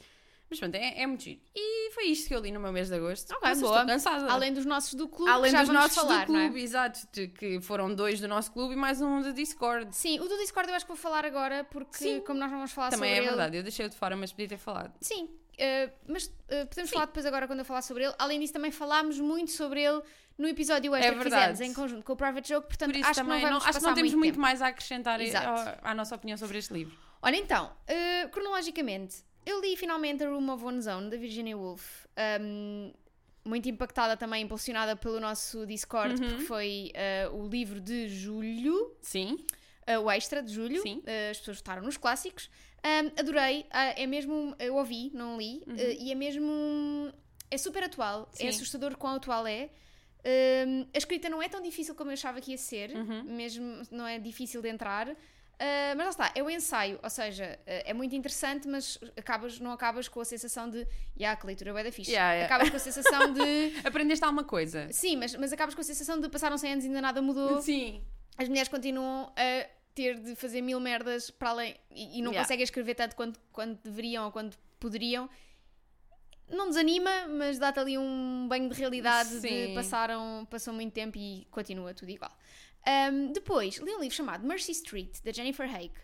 Mas 0.49 0.59
pronto, 0.59 0.75
é, 0.75 1.01
é 1.01 1.07
muito 1.07 1.23
giro. 1.23 1.41
E 1.55 1.91
foi 1.91 2.05
isto 2.05 2.27
que 2.27 2.35
eu 2.35 2.39
li 2.39 2.51
no 2.51 2.59
meu 2.59 2.71
mês 2.71 2.87
de 2.89 2.95
agosto. 2.95 3.31
Ok, 3.33 3.49
Nossa, 3.49 3.61
boa. 3.61 3.73
Estou 3.75 3.87
cansada. 3.87 4.31
Além 4.31 4.53
dos 4.53 4.65
nossos 4.65 4.93
do 4.93 5.07
clube, 5.07 5.31
Além 5.31 5.51
dos 5.51 5.69
nossos 5.69 5.95
falar, 5.95 6.25
do 6.27 6.35
é? 6.37 6.45
clube, 6.45 6.61
exato, 6.61 7.07
de 7.11 7.27
que 7.29 7.59
foram 7.61 7.93
dois 7.95 8.19
do 8.19 8.27
nosso 8.27 8.51
clube 8.51 8.73
e 8.73 8.77
mais 8.77 9.01
um 9.01 9.21
do 9.21 9.33
Discord. 9.33 9.95
Sim, 9.95 10.19
o 10.19 10.27
do 10.27 10.37
Discord 10.37 10.69
eu 10.69 10.75
acho 10.75 10.85
que 10.85 10.91
vou 10.91 10.97
falar 10.97 11.25
agora, 11.25 11.63
porque 11.63 11.97
Sim. 11.97 12.21
como 12.21 12.39
nós 12.39 12.51
não 12.51 12.57
vamos 12.57 12.71
falar 12.71 12.91
Também 12.91 13.09
sobre 13.09 13.15
é 13.15 13.17
ele... 13.19 13.27
verdade, 13.29 13.57
eu 13.57 13.63
deixei-o 13.63 13.89
de 13.89 13.95
fora, 13.95 14.15
mas 14.15 14.31
podia 14.31 14.49
ter 14.49 14.57
falado. 14.57 14.93
Sim, 15.01 15.29
eh, 15.57 15.89
mas 16.07 16.31
eh, 16.49 16.65
podemos 16.65 16.89
Sim. 16.89 16.95
falar 16.95 17.05
depois 17.07 17.25
agora 17.25 17.47
quando 17.47 17.59
eu 17.59 17.65
falar 17.65 17.81
sobre 17.81 18.05
ele. 18.05 18.13
Além 18.17 18.39
disso, 18.39 18.53
também 18.53 18.71
falámos 18.71 19.19
muito 19.19 19.51
sobre 19.51 19.81
ele 19.81 20.01
no 20.37 20.47
episódio 20.47 20.95
extra 20.95 21.13
É 21.13 21.17
que 21.17 21.23
fizemos 21.23 21.61
em 21.61 21.73
conjunto 21.73 22.03
com 22.03 22.13
o 22.13 22.15
Private 22.15 22.49
Joke, 22.49 22.67
portanto 22.67 22.91
Por 22.93 23.05
acho 23.05 23.13
também 23.19 23.37
que 23.39 23.43
não 23.45 23.49
vamos 23.59 23.65
acho 23.67 23.79
que 23.79 23.85
não 23.85 23.93
temos 23.93 24.11
muito, 24.13 24.23
muito 24.23 24.39
mais 24.39 24.61
a 24.61 24.67
acrescentar 24.67 25.19
à, 25.21 25.79
à 25.91 25.93
nossa 25.95 26.15
opinião 26.15 26.37
sobre 26.37 26.57
este 26.57 26.73
livro. 26.73 26.97
Olha 27.21 27.35
então, 27.37 27.71
eh, 27.87 28.27
cronologicamente, 28.29 29.17
eu 29.45 29.61
li 29.61 29.75
finalmente 29.77 30.23
A 30.23 30.27
Room 30.29 30.49
of 30.51 30.63
One's 30.65 30.87
Own, 30.87 31.09
da 31.09 31.17
Virginia 31.17 31.55
Woolf. 31.57 32.05
Um, 32.41 32.91
muito 33.45 33.67
impactada 33.67 34.15
também, 34.15 34.43
impulsionada 34.43 34.95
pelo 34.95 35.19
nosso 35.19 35.65
Discord, 35.65 36.13
Uhum. 36.21 36.29
porque 36.29 36.45
foi 36.45 36.91
eh, 36.93 37.29
o 37.31 37.45
livro 37.47 37.79
de 37.81 38.07
julho, 38.07 38.95
Sim, 39.01 39.37
eh, 39.85 39.99
o 39.99 40.09
extra 40.09 40.41
de 40.41 40.53
julho. 40.53 40.81
Sim. 40.81 41.03
Eh, 41.05 41.29
as 41.31 41.39
pessoas 41.39 41.57
votaram 41.57 41.81
nos 41.83 41.97
clássicos. 41.97 42.49
Um, 42.85 43.19
adorei, 43.19 43.65
ah, 43.71 43.93
é 43.97 44.05
mesmo. 44.05 44.55
Eu 44.59 44.75
ouvi, 44.75 45.09
não 45.13 45.37
li, 45.37 45.63
eh, 45.77 45.95
e 45.99 46.11
é 46.11 46.15
mesmo. 46.15 47.11
É 47.49 47.57
super 47.57 47.83
atual, 47.83 48.29
é 48.33 48.37
Sim. 48.37 48.47
assustador 48.49 48.97
quão 48.97 49.15
atual 49.15 49.47
é. 49.47 49.69
Um, 50.25 50.87
a 50.93 50.97
escrita 50.97 51.29
não 51.29 51.41
é 51.41 51.49
tão 51.49 51.61
difícil 51.61 51.93
como 51.95 52.09
eu 52.09 52.13
achava 52.13 52.39
que 52.39 52.51
ia 52.51 52.57
ser, 52.57 52.91
Uhum. 52.91 53.23
mesmo 53.23 53.83
não 53.91 54.07
é 54.07 54.17
difícil 54.19 54.61
de 54.61 54.69
entrar. 54.69 55.07
Uh, 55.09 55.95
mas 55.95 56.05
lá 56.05 56.09
está, 56.09 56.31
é 56.35 56.41
o 56.43 56.49
ensaio, 56.49 56.99
ou 57.01 57.09
seja, 57.09 57.57
uh, 57.61 57.61
é 57.65 57.93
muito 57.93 58.15
interessante, 58.15 58.67
mas 58.67 58.97
acabas, 59.15 59.59
não 59.59 59.71
acabas 59.71 60.07
com 60.07 60.19
a 60.19 60.25
sensação 60.25 60.69
de, 60.69 60.85
yeah, 61.17 61.39
que 61.39 61.45
leitura 61.45 61.79
é 61.79 61.83
da 61.83 61.91
fixe. 61.91 62.11
Yeah, 62.11 62.33
yeah. 62.33 62.45
Acabas 62.53 62.69
com 62.69 62.75
a 62.75 62.79
sensação 62.79 63.31
de, 63.33 63.73
Aprendeste 63.85 64.25
alguma 64.25 64.43
coisa? 64.43 64.87
sim, 64.91 65.15
mas, 65.15 65.35
mas 65.35 65.53
acabas 65.53 65.75
com 65.75 65.81
a 65.81 65.83
sensação 65.83 66.19
de 66.19 66.27
passaram 66.27 66.57
100 66.57 66.71
anos 66.71 66.85
e 66.85 66.87
ainda 66.87 67.01
nada 67.01 67.21
mudou. 67.21 67.61
Sim. 67.61 68.03
As 68.37 68.49
mulheres 68.49 68.67
continuam 68.67 69.31
a 69.37 69.67
ter 69.93 70.19
de 70.19 70.35
fazer 70.35 70.61
mil 70.61 70.79
merdas 70.79 71.29
para 71.29 71.49
além 71.49 71.75
e, 71.91 72.19
e 72.19 72.21
não 72.21 72.31
Yeah. 72.31 72.39
conseguem 72.39 72.63
escrever 72.63 72.95
tanto 72.95 73.15
quanto, 73.15 73.39
quanto 73.51 73.81
deveriam 73.83 74.25
ou 74.25 74.31
quanto 74.31 74.57
poderiam. 74.79 75.29
Não 76.49 76.67
desanima, 76.67 77.27
mas 77.29 77.57
dá-te 77.57 77.79
ali 77.79 77.97
um 77.97 78.47
banho 78.47 78.69
de 78.69 78.75
realidade 78.77 79.29
Sim. 79.29 79.67
de 79.67 79.73
passaram, 79.73 80.45
passou 80.49 80.73
muito 80.73 80.93
tempo 80.93 81.17
e 81.17 81.45
continua 81.49 81.93
tudo 81.93 82.09
igual. 82.11 82.31
Um, 82.85 83.31
depois, 83.31 83.77
li 83.77 83.91
um 83.95 83.99
livro 84.01 84.15
chamado 84.15 84.45
Mercy 84.45 84.71
Street, 84.73 85.21
da 85.23 85.31
Jennifer 85.31 85.73
Hake, 85.73 85.99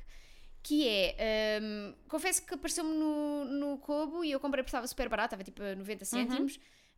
que 0.63 0.87
é. 0.87 1.59
um, 1.61 1.93
confesso 2.07 2.45
que 2.45 2.53
apareceu-me 2.53 2.93
no, 2.95 3.45
no 3.45 3.77
Kobo 3.79 4.23
e 4.23 4.31
eu 4.31 4.39
comprei 4.39 4.63
porque 4.63 4.69
estava 4.69 4.87
super 4.87 5.09
barato, 5.09 5.35
estava 5.35 5.43
tipo 5.43 5.61
a 5.61 5.75
90 5.75 6.05
cêntimos. 6.05 6.57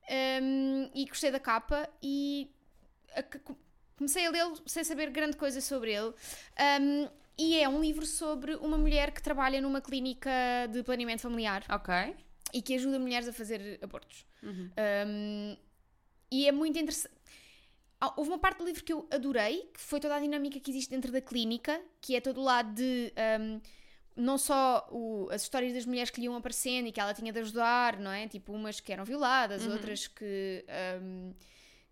Um, 0.09 0.89
e 0.93 1.05
gostei 1.05 1.31
da 1.31 1.39
capa 1.39 1.89
e 2.01 2.49
a- 3.15 3.23
comecei 4.01 4.25
a 4.25 4.31
lê-lo 4.31 4.55
sem 4.65 4.83
saber 4.83 5.11
grande 5.11 5.37
coisa 5.37 5.61
sobre 5.61 5.93
ele. 5.93 6.11
Um, 6.81 7.07
e 7.37 7.59
é 7.59 7.69
um 7.69 7.79
livro 7.79 8.05
sobre 8.05 8.55
uma 8.55 8.77
mulher 8.77 9.11
que 9.11 9.21
trabalha 9.21 9.61
numa 9.61 9.79
clínica 9.79 10.31
de 10.71 10.81
planeamento 10.83 11.21
familiar 11.21 11.63
Ok. 11.69 11.93
e 12.53 12.61
que 12.63 12.73
ajuda 12.75 12.97
mulheres 12.97 13.27
a 13.27 13.33
fazer 13.33 13.79
abortos. 13.81 14.25
Uhum. 14.41 14.69
Um, 15.07 15.57
e 16.31 16.47
é 16.47 16.51
muito 16.51 16.77
interessante. 16.79 17.13
Houve 18.17 18.31
uma 18.31 18.39
parte 18.39 18.57
do 18.57 18.65
livro 18.65 18.83
que 18.83 18.91
eu 18.91 19.07
adorei, 19.11 19.69
que 19.73 19.79
foi 19.79 19.99
toda 19.99 20.15
a 20.15 20.19
dinâmica 20.19 20.59
que 20.59 20.71
existe 20.71 20.89
dentro 20.89 21.11
da 21.11 21.21
clínica, 21.21 21.79
que 22.01 22.15
é 22.15 22.21
todo 22.21 22.39
o 22.39 22.43
lado 22.43 22.73
de 22.73 23.13
um, 23.39 23.61
não 24.15 24.37
só 24.39 24.87
o- 24.91 25.29
as 25.31 25.43
histórias 25.43 25.73
das 25.73 25.85
mulheres 25.85 26.09
que 26.09 26.19
lhe 26.19 26.25
iam 26.25 26.35
aparecendo 26.35 26.87
e 26.87 26.91
que 26.91 26.99
ela 26.99 27.13
tinha 27.13 27.31
de 27.31 27.39
ajudar, 27.39 27.99
não 27.99 28.11
é? 28.11 28.27
Tipo, 28.27 28.53
umas 28.53 28.79
que 28.79 28.91
eram 28.91 29.05
violadas, 29.05 29.63
Uhum. 29.65 29.73
outras 29.73 30.07
que, 30.07 30.65
um, 31.03 31.33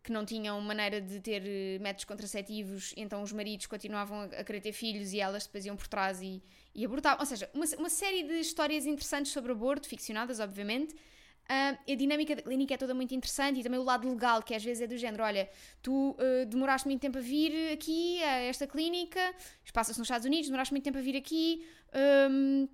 que 0.09 0.13
não 0.13 0.25
tinham 0.25 0.59
maneira 0.59 0.99
de 0.99 1.19
ter 1.21 1.43
eh, 1.45 1.77
métodos 1.79 2.03
contraceptivos, 2.05 2.95
então 2.97 3.21
os 3.21 3.31
maridos 3.31 3.67
continuavam 3.67 4.21
a, 4.21 4.43
querer 4.43 4.59
ter 4.59 4.73
filhos 4.73 5.13
e 5.13 5.19
elas 5.19 5.45
depois 5.45 5.67
iam 5.67 5.77
por 5.77 5.87
trás 5.87 6.19
e, 6.19 6.41
e 6.73 6.83
abortavam. 6.83 7.19
Ou 7.19 7.25
seja, 7.27 7.47
uma, 7.53 7.65
uma 7.77 7.89
série 7.89 8.23
de 8.23 8.39
histórias 8.39 8.87
interessantes 8.87 9.31
sobre 9.31 9.51
aborto, 9.51 9.87
ficcionadas, 9.87 10.39
obviamente. 10.39 10.95
Ah, 11.47 11.77
a 11.87 11.95
dinâmica 11.95 12.35
da 12.35 12.41
clínica 12.41 12.73
é 12.73 12.77
toda 12.77 12.93
muito 12.95 13.13
interessante 13.13 13.59
e 13.59 13.63
também 13.63 13.79
o 13.79 13.83
lado 13.83 14.09
legal, 14.09 14.41
que 14.41 14.55
às 14.55 14.63
vezes 14.63 14.81
é 14.81 14.87
do 14.87 14.97
género: 14.97 15.23
olha, 15.23 15.47
tu 15.83 16.17
ah, 16.17 16.45
demoraste 16.45 16.87
muito 16.87 17.01
tempo 17.01 17.19
a 17.19 17.21
vir 17.21 17.71
aqui 17.71 18.23
a 18.23 18.39
esta 18.41 18.65
clínica, 18.65 19.21
passa-se 19.71 19.99
nos 19.99 20.07
Estados 20.07 20.25
Unidos, 20.25 20.47
demoraste 20.47 20.73
muito 20.73 20.83
tempo 20.83 20.97
a 20.97 21.01
vir 21.01 21.15
aqui, 21.15 21.63
hum, 22.31 22.67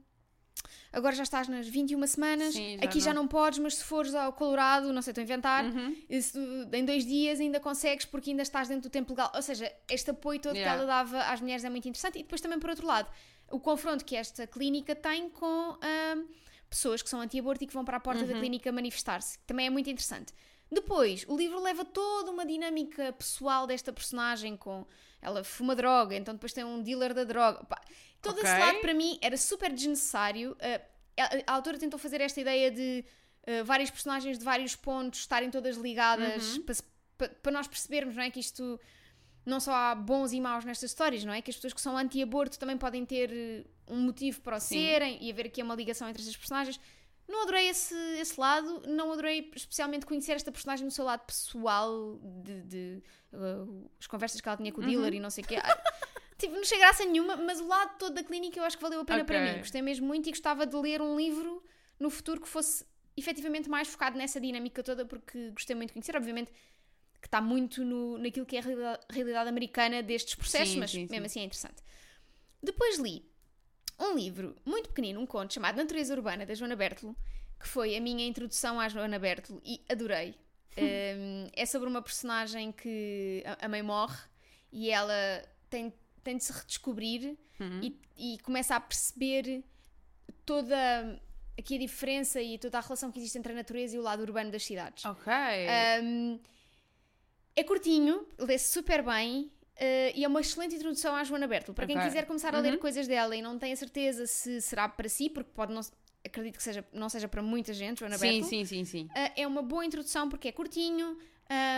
agora 0.92 1.16
já 1.16 1.24
estás 1.24 1.48
nas 1.48 1.68
21 1.68 2.06
semanas, 2.08 2.54
Sim, 2.54 2.78
já 2.78 2.86
aqui 2.86 3.00
já 3.00 3.14
não- 3.14 3.24
não 3.24 3.28
podes, 3.28 3.60
mas 3.60 3.76
se 3.76 3.84
fores 3.84 4.14
ao 4.16 4.32
Colorado, 4.34 4.92
não 4.94 5.02
sei, 5.02 5.12
estou 5.12 5.22
a 5.22 5.26
inventar, 5.26 5.66
Uhum. 5.66 5.96
isso, 6.10 6.38
em 6.72 6.86
dois 6.86 7.06
dias 7.06 7.40
ainda 7.40 7.60
consegues 7.60 8.06
porque 8.06 8.30
ainda 8.30 8.44
estás 8.44 8.68
dentro 8.68 8.90
do 8.90 8.92
tempo 8.92 9.12
legal. 9.12 9.32
Ou 9.36 9.42
seja, 9.42 9.72
este 9.90 10.12
apoio 10.12 10.40
todo 10.40 10.56
Yeah. 10.56 10.76
que 10.78 10.84
ela 10.84 10.88
dava 10.88 11.20
às 11.32 11.42
mulheres 11.42 11.64
é 11.64 11.70
muito 11.70 11.88
interessante. 11.88 12.20
E 12.20 12.24
depois 12.24 12.40
também, 12.42 12.60
por 12.60 12.70
outro 12.70 12.86
lado, 12.88 13.10
o 13.52 13.60
confronto 13.60 14.04
que 14.06 14.16
esta 14.16 14.48
clínica 14.48 14.96
tem 14.96 15.30
com 15.30 15.78
ahm, 15.82 16.26
pessoas 16.70 17.02
que 17.02 17.10
são 17.10 17.20
anti-aborto 17.22 17.64
e 17.64 17.68
que 17.68 17.74
vão 17.74 17.86
para 17.86 17.98
a 17.98 18.00
porta 18.00 18.22
Uhum. 18.22 18.28
da 18.28 18.40
clínica 18.40 18.72
manifestar-se. 18.72 19.38
Também 19.46 19.68
é 19.68 19.70
muito 19.70 19.90
interessante. 19.90 20.34
Depois, 20.72 21.26
o 21.28 21.38
livro 21.38 21.62
leva 21.62 21.86
toda 21.86 22.32
uma 22.32 22.46
dinâmica 22.46 23.14
pessoal 23.14 23.68
desta 23.68 23.94
personagem 23.94 24.58
com... 24.58 24.86
Ela 25.26 25.44
fuma 25.44 25.76
droga, 25.76 26.16
então 26.16 26.34
depois 26.34 26.54
tem 26.54 26.64
um 26.64 26.82
dealer 26.82 27.14
da 27.14 27.24
droga. 27.24 27.64
Pá, 27.66 27.82
todo 28.22 28.38
esse 28.40 28.52
Ok. 28.52 28.60
lado, 28.60 28.80
para 28.82 28.94
mim, 28.94 29.18
era 29.22 29.36
super 29.38 29.72
desnecessário. 29.74 30.56
Ah, 30.62 31.30
a, 31.48 31.54
autora 31.54 31.78
tentou 31.78 31.98
fazer 32.00 32.22
esta 32.22 32.40
ideia 32.42 32.70
de 32.70 33.04
uh, 33.48 33.66
várias 33.66 33.90
personagens 33.90 34.38
de 34.38 34.44
vários 34.46 34.76
pontos 34.76 35.22
estarem 35.22 35.50
todas 35.50 35.78
ligadas 35.78 36.58
Uhum. 36.58 36.64
para, 36.64 36.74
se- 36.76 36.84
pa- 37.18 37.30
para 37.42 37.52
nós 37.52 37.68
percebermos 37.68 38.16
não 38.16 38.24
é, 38.24 38.30
que 38.30 38.40
isto 38.40 38.80
não 39.46 39.60
só 39.60 39.74
há 39.74 39.96
bons 39.96 40.34
e 40.34 40.42
maus 40.42 40.66
nestas 40.66 40.92
histórias, 40.92 41.24
não 41.24 41.32
é? 41.34 41.42
Que 41.42 41.50
as 41.52 41.56
pessoas 41.56 41.74
que 41.74 41.82
são 41.82 41.98
anti-aborto 41.98 42.58
também 42.60 42.78
podem 42.78 43.06
ter 43.06 43.32
uh, 43.32 43.94
um 43.94 44.02
motivo 44.02 44.42
para 44.42 44.58
o 44.58 44.60
Sim. 44.60 44.76
serem 44.76 45.24
e 45.24 45.32
haver 45.32 45.48
aqui 45.48 45.62
uma 45.64 45.76
ligação 45.76 46.08
entre 46.10 46.22
estas 46.22 46.36
personagens. 46.36 46.80
Não 47.28 47.42
adorei 47.44 47.68
esse, 47.70 47.96
esse 48.20 48.40
lado, 48.40 48.84
não 48.88 49.12
adorei 49.12 49.52
especialmente 49.56 50.06
conhecer 50.06 50.34
esta 50.34 50.52
personagem 50.52 50.86
no 50.86 50.92
seu 50.92 51.04
lado 51.06 51.26
pessoal, 51.26 52.20
de, 52.44 52.62
de, 52.64 53.04
uh, 53.34 53.90
as 54.00 54.06
conversas 54.08 54.40
que 54.40 54.48
ela 54.48 54.58
tinha 54.58 54.72
com 54.72 54.80
o 54.82 54.84
Uhum. 54.84 54.90
dealer 54.90 55.14
e 55.16 55.20
não 55.20 55.30
sei 55.32 55.44
o 55.44 55.48
quê. 55.48 55.56
Ah, 55.58 55.78
Tipo, 56.38 56.54
não 56.54 56.62
achei 56.62 56.78
graça 56.78 57.06
nenhuma, 57.06 57.38
mas 57.38 57.62
o 57.62 57.68
lado 57.68 57.98
todo 57.98 58.14
da 58.14 58.24
clínica 58.24 58.60
eu 58.60 58.64
acho 58.66 58.76
que 58.78 58.84
valeu 58.84 59.00
a 59.00 59.06
pena 59.06 59.24
Ok. 59.24 59.26
para 59.36 59.54
mim. 59.54 59.60
Gostei 59.60 59.82
mesmo 59.82 60.06
muito 60.06 60.28
e 60.28 60.32
gostava 60.32 60.68
de 60.68 60.76
ler 60.76 61.02
um 61.02 61.16
livro 61.18 61.64
no 61.98 62.10
futuro 62.10 62.42
que 62.42 62.48
fosse 62.48 62.86
efetivamente 63.16 63.70
mais 63.70 63.88
focado 63.88 64.18
nessa 64.18 64.40
dinâmica 64.42 64.84
toda, 64.84 65.06
porque 65.06 65.52
gostei 65.52 65.76
muito 65.78 65.90
de 65.90 65.94
conhecer. 65.94 66.16
Obviamente 66.18 66.52
que 67.22 67.28
está 67.28 67.40
muito 67.42 67.84
no, 67.86 68.18
naquilo 68.18 68.46
que 68.46 68.58
é 68.58 68.60
a 68.60 68.62
realidade, 68.62 69.06
realidade 69.10 69.50
americana 69.50 70.04
destes 70.04 70.36
processos, 70.36 70.74
Sim, 70.74 70.80
mas 70.82 70.92
sim, 70.92 71.08
sim. 71.08 71.12
mesmo 71.12 71.26
assim 71.26 71.40
é 71.40 71.44
interessante. 71.46 71.82
Depois 72.62 73.00
li 73.00 73.26
um 74.00 74.16
livro 74.16 74.56
muito 74.66 74.90
pequenino, 74.90 75.20
um 75.20 75.26
conto 75.26 75.54
chamado 75.54 75.78
Natureza 75.78 76.14
Urbana, 76.14 76.46
da 76.46 76.54
Joana 76.54 76.76
Bertolo, 76.76 77.16
que 77.60 77.68
foi 77.68 77.96
a 77.96 78.02
minha 78.02 78.26
introdução 78.26 78.80
à 78.80 78.88
Joana 78.90 79.20
Bertolo 79.20 79.62
e 79.64 79.82
adorei. 79.90 80.36
Um, 80.78 81.50
é 81.54 81.66
sobre 81.66 81.88
uma 81.88 82.02
personagem 82.02 82.70
que 82.70 83.42
a, 83.62 83.70
mãe 83.70 83.82
morre 83.82 84.22
e 84.74 84.90
ela 84.92 85.42
tem, 85.70 85.94
tem 86.22 86.36
de 86.36 86.44
se 86.44 86.52
redescobrir 86.52 87.38
Uhum. 87.58 87.80
e, 87.82 88.02
e 88.18 88.38
começa 88.40 88.76
a 88.76 88.80
perceber 88.82 89.64
toda 90.46 90.76
aqui 91.58 91.76
a 91.76 91.80
diferença 91.80 92.42
e 92.42 92.58
toda 92.58 92.78
a 92.78 92.82
relação 92.82 93.12
que 93.12 93.20
existe 93.20 93.38
entre 93.38 93.54
a 93.54 93.56
natureza 93.56 93.96
e 93.96 94.00
o 94.00 94.02
lado 94.02 94.22
urbano 94.22 94.52
das 94.52 94.66
cidades. 94.66 95.06
Ok. 95.06 95.32
Um, 96.04 96.40
é 97.56 97.64
curtinho, 97.64 98.28
lê-se 98.38 98.74
super 98.74 99.02
bem 99.02 99.50
uh, 99.78 100.12
e 100.16 100.24
é 100.24 100.28
uma 100.28 100.42
excelente 100.42 100.76
introdução 100.76 101.16
à 101.16 101.24
Joana 101.24 101.48
Bertolo. 101.48 101.76
Para 101.76 101.86
quem 101.88 101.96
Ok. 101.98 102.08
quiser 102.08 102.26
começar 102.26 102.54
a 102.56 102.60
ler 102.60 102.74
Uhum. 102.74 102.80
coisas 102.80 103.08
dela 103.08 103.36
e 103.36 103.42
não 103.42 103.58
tem 103.60 103.72
a 103.74 103.76
certeza 103.76 104.26
se 104.28 104.62
será 104.62 104.88
para 104.90 105.08
si, 105.10 105.30
porque 105.30 105.52
pode 105.54 105.74
não, 105.74 105.82
acredito 106.26 106.58
que 106.58 106.64
seja, 106.64 106.86
não 106.94 107.10
seja 107.10 107.28
para 107.28 107.42
muita 107.42 107.74
gente, 107.74 108.00
Joana 108.00 108.18
sim, 108.18 108.28
Bertolo. 108.28 108.50
sim, 108.50 108.66
sim, 108.66 108.86
sim. 108.86 109.04
Uh, 109.06 109.32
é 109.36 109.48
uma 109.48 109.62
boa 109.62 109.86
introdução 109.86 110.30
porque 110.30 110.48
é 110.48 110.52
curtinho, 110.52 111.18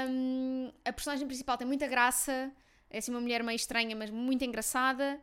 um, 0.09 0.71
a 0.85 0.93
personagem 0.93 1.27
principal 1.27 1.57
tem 1.57 1.67
muita 1.67 1.87
graça, 1.87 2.51
é 2.89 2.97
assim 2.99 3.11
uma 3.11 3.19
mulher 3.21 3.43
meio 3.43 3.55
estranha, 3.55 3.95
mas 3.95 4.09
muito 4.09 4.43
engraçada, 4.45 5.19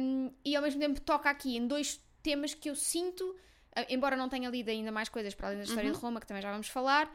um, 0.00 0.32
e 0.44 0.56
ao 0.56 0.62
mesmo 0.62 0.80
tempo 0.80 1.00
toca 1.00 1.28
aqui 1.28 1.56
em 1.56 1.66
dois 1.66 2.00
temas 2.22 2.54
que 2.54 2.70
eu 2.70 2.74
sinto, 2.74 3.22
uh, 3.22 3.84
embora 3.88 4.16
não 4.16 4.28
tenha 4.28 4.48
lido 4.48 4.70
ainda 4.70 4.90
mais 4.90 5.08
coisas 5.08 5.34
para 5.34 5.48
além 5.48 5.58
da 5.58 5.64
história 5.64 5.88
Uhum. 5.90 5.96
de 5.96 6.00
Roma, 6.00 6.20
que 6.20 6.26
também 6.26 6.42
já 6.42 6.50
vamos 6.50 6.68
falar, 6.68 7.12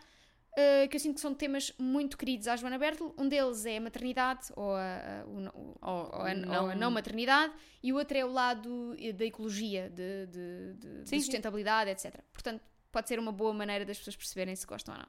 uh, 0.57 0.87
que 0.89 0.95
eu 0.95 0.99
sinto 0.99 1.15
que 1.15 1.21
são 1.21 1.33
temas 1.33 1.71
muito 1.77 2.17
queridos 2.17 2.47
à 2.47 2.55
Joana 2.55 2.77
Bertel. 2.77 3.13
Um 3.17 3.27
deles 3.29 3.65
é 3.65 3.77
a 3.77 3.81
maternidade, 3.81 4.47
ou 4.55 4.71
a, 4.75 5.21
a- 5.21 5.23
Ou, 5.25 5.41
a, 5.81 6.61
ou 6.61 6.69
a 6.69 6.75
não 6.75 6.91
maternidade, 6.91 7.53
e 7.83 7.93
o 7.93 7.97
outro 7.97 8.17
é 8.17 8.25
o 8.25 8.31
lado 8.31 8.95
eh, 8.99 9.13
da 9.13 9.25
ecologia, 9.25 9.89
de, 9.89 10.25
de- 10.27 10.73
de- 10.73 11.03
de 11.03 11.09
sustentabilidade, 11.21 11.89
etc. 11.91 12.19
Portanto, 12.33 12.61
pode 12.91 13.07
ser 13.07 13.19
uma 13.19 13.31
boa 13.31 13.53
maneira 13.53 13.85
das 13.85 13.97
pessoas 13.97 14.15
perceberem 14.15 14.55
se 14.55 14.65
gostam 14.65 14.93
ou 14.95 14.99
não. 15.01 15.07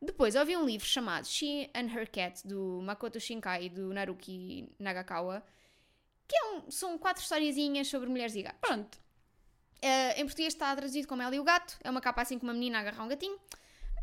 Depois, 0.00 0.34
ouvi 0.36 0.56
um 0.56 0.64
livro 0.66 0.86
chamado 0.86 1.26
She 1.26 1.70
and 1.74 1.86
Her 1.94 2.08
Cat, 2.10 2.46
do 2.46 2.80
Makoto 2.82 3.18
Shinkai 3.18 3.64
e 3.64 3.68
do 3.70 3.92
Naruki 3.94 4.68
Nagakawa, 4.78 5.42
que 6.28 6.36
é 6.36 6.44
um- 6.52 6.70
são 6.70 6.98
quatro 6.98 7.22
historiazinhas 7.22 7.88
sobre 7.88 8.08
mulheres 8.08 8.34
e 8.36 8.42
gatos. 8.42 8.60
Pronto. 8.60 8.98
Eh, 9.80 10.20
em 10.20 10.24
português 10.24 10.52
está 10.52 10.74
traduzido 10.74 11.06
como 11.08 11.22
Ela 11.22 11.34
e 11.36 11.40
o 11.40 11.44
Gato. 11.44 11.76
É 11.82 11.90
uma 11.90 12.00
capa 12.00 12.22
assim 12.22 12.38
com 12.38 12.46
uma 12.46 12.52
menina 12.54 12.78
a 12.78 12.80
agarrar 12.80 13.04
um 13.04 13.08
gatinho. 13.08 13.38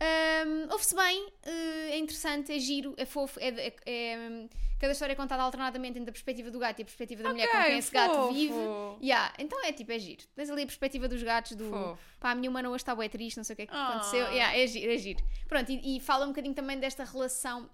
Um, 0.01 0.71
Ouve-se 0.71 0.95
bem, 0.95 1.31
eh, 1.43 1.89
é 1.91 1.97
interessante, 1.97 2.51
é 2.51 2.59
giro, 2.59 2.93
é 2.97 3.05
fofo. 3.05 3.39
É, 3.39 3.47
é- 3.49 3.75
é- 3.85 4.47
cada 4.79 4.91
história 4.91 5.13
é 5.13 5.15
contada 5.15 5.41
alternadamente 5.43 5.97
entre 5.97 6.09
a 6.09 6.11
perspectiva 6.13 6.51
do 6.51 6.59
gato 6.59 6.79
e 6.79 6.81
a 6.81 6.85
perspectiva 6.85 7.23
da 7.23 7.29
mulher 7.29 7.47
com 7.49 7.63
quem 7.63 7.77
esse 7.77 7.91
gato 7.91 8.33
vive. 8.33 8.53
Yeah, 9.01 9.33
então 9.39 9.63
é 9.63 9.71
tipo, 9.71 9.91
é 9.93 9.99
giro. 9.99 10.23
Tens 10.35 10.49
ali 10.49 10.63
a 10.63 10.65
perspectiva 10.65 11.07
dos 11.07 11.23
gatos 11.23 11.53
do. 11.55 11.69
Fofo. 11.69 11.97
Pá, 12.19 12.31
a 12.31 12.35
minha 12.35 12.49
humana 12.49 12.69
hoje 12.69 12.77
está 12.83 12.93
bué 12.93 13.07
triste, 13.07 13.37
não 13.37 13.43
sei 13.45 13.53
o 13.53 13.57
que 13.57 13.61
é 13.61 13.67
que 13.67 13.73
Ah. 13.73 13.89
aconteceu. 13.89 14.25
Yeah, 14.27 14.57
é 14.57 14.67
giro, 14.67 14.91
é 14.91 14.97
giro. 14.97 15.23
Pronto, 15.47 15.71
e, 15.71 15.97
e 15.97 15.99
fala 16.01 16.25
um 16.25 16.29
bocadinho 16.29 16.53
também 16.53 16.77
desta 16.79 17.05
relação 17.05 17.69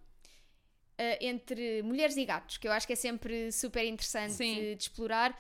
eh, 0.99 1.25
entre 1.25 1.81
mulheres 1.81 2.15
e 2.17 2.25
gatos, 2.25 2.57
que 2.57 2.67
eu 2.67 2.71
acho 2.73 2.85
que 2.85 2.93
é 2.93 2.95
sempre 2.95 3.51
super 3.51 3.83
interessante 3.85 4.37
de, 4.37 4.75
de 4.75 4.81
explorar. 4.83 5.35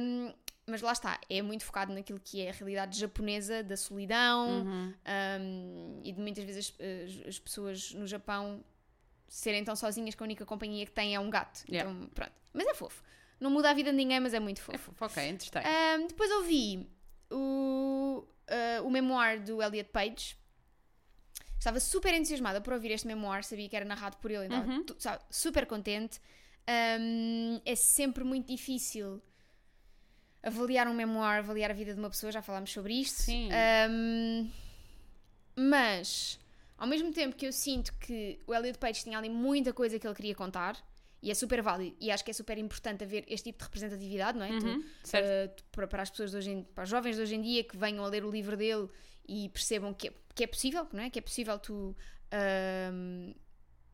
Um, 0.00 0.34
mas 0.68 0.82
lá 0.82 0.92
está, 0.92 1.18
é 1.28 1.40
muito 1.42 1.64
focado 1.64 1.92
naquilo 1.92 2.20
que 2.22 2.40
é 2.42 2.50
a 2.50 2.52
realidade 2.52 2.98
japonesa 2.98 3.62
da 3.62 3.76
solidão 3.76 4.48
Uhum. 4.64 4.94
um, 5.40 6.00
e 6.04 6.12
de 6.12 6.20
muitas 6.20 6.44
vezes 6.44 6.74
as, 6.78 7.28
as 7.28 7.38
pessoas 7.38 7.92
no 7.94 8.06
Japão 8.06 8.62
serem 9.28 9.64
tão 9.64 9.74
sozinhas 9.76 10.14
que 10.14 10.22
a 10.22 10.24
única 10.24 10.46
companhia 10.46 10.84
que 10.86 10.92
têm 10.92 11.14
é 11.14 11.20
um 11.20 11.28
gato. 11.30 11.64
Yeah. 11.70 11.90
Então, 11.90 12.08
pronto. 12.10 12.32
Mas 12.52 12.66
é 12.66 12.74
fofo. 12.74 13.02
Não 13.40 13.50
muda 13.50 13.70
a 13.70 13.74
vida 13.74 13.90
de 13.90 13.96
ninguém, 13.96 14.20
mas 14.20 14.34
é 14.34 14.40
muito 14.40 14.60
fofo. 14.60 14.74
É 14.74 14.78
fofo, 14.78 15.04
ok, 15.04 15.28
interessante. 15.28 15.66
Um, 15.68 16.06
depois 16.06 16.30
ouvi 16.32 16.88
o, 17.30 18.24
uh, 18.80 18.86
o 18.86 18.90
memoir 18.90 19.42
do 19.42 19.62
Elliot 19.62 19.90
Page, 19.90 20.36
Estava 21.58 21.80
super 21.80 22.14
entusiasmada 22.14 22.60
por 22.60 22.72
ouvir 22.72 22.92
este 22.92 23.04
memoir, 23.04 23.42
sabia 23.42 23.68
que 23.68 23.74
era 23.74 23.84
narrado 23.84 24.16
por 24.18 24.30
ele, 24.30 24.46
então 24.46 24.64
Uhum. 24.64 24.86
sabe, 24.96 25.24
super 25.28 25.66
contente. 25.66 26.20
Um, 27.00 27.60
é 27.64 27.74
sempre 27.74 28.22
muito 28.22 28.46
difícil 28.46 29.20
avaliar 30.42 30.86
um 30.88 30.94
memoir, 30.94 31.38
avaliar 31.38 31.70
a 31.70 31.74
vida 31.74 31.92
de 31.92 31.98
uma 31.98 32.10
pessoa, 32.10 32.30
já 32.32 32.40
falámos 32.42 32.70
sobre 32.72 32.94
isto. 32.94 33.22
Sim. 33.22 33.48
Um, 33.90 34.50
mas, 35.56 36.38
ao 36.76 36.86
mesmo 36.86 37.12
tempo 37.12 37.36
que 37.36 37.46
eu 37.46 37.52
sinto 37.52 37.92
que 37.94 38.38
o 38.46 38.54
Elliot 38.54 38.78
Page 38.78 39.02
tinha 39.02 39.18
ali 39.18 39.28
muita 39.28 39.72
coisa 39.72 39.98
que 39.98 40.06
ele 40.06 40.14
queria 40.14 40.34
contar, 40.34 40.76
e 41.20 41.30
é 41.32 41.34
super 41.34 41.60
válido, 41.62 41.96
e 42.00 42.10
acho 42.12 42.24
que 42.24 42.30
é 42.30 42.34
super 42.34 42.56
importante 42.58 43.02
haver 43.02 43.24
este 43.26 43.46
tipo 43.50 43.58
de 43.58 43.64
representatividade, 43.64 44.38
não 44.38 44.46
é? 44.46 44.56
Tu- 44.58 44.66
Uhum, 44.66 44.84
certo. 45.02 45.60
uh, 45.60 45.64
para, 45.72 45.86
para 45.88 46.02
as 46.02 46.10
pessoas 46.10 46.30
de 46.30 46.36
hoje 46.36 46.50
em, 46.50 46.62
para 46.62 46.84
os 46.84 46.90
jovens 46.90 47.16
de 47.16 47.22
hoje 47.22 47.34
em 47.34 47.42
dia 47.42 47.64
que 47.64 47.76
venham 47.76 48.04
a 48.04 48.08
ler 48.08 48.24
o 48.24 48.30
livro 48.30 48.56
dele 48.56 48.88
e 49.28 49.48
percebam 49.48 49.92
que 49.92 50.08
é, 50.08 50.12
que 50.34 50.44
é 50.44 50.46
possível, 50.46 50.86
não 50.92 51.02
é? 51.02 51.10
Que 51.10 51.18
é 51.18 51.22
possível 51.22 51.58
tu. 51.58 51.96
um, 52.92 53.34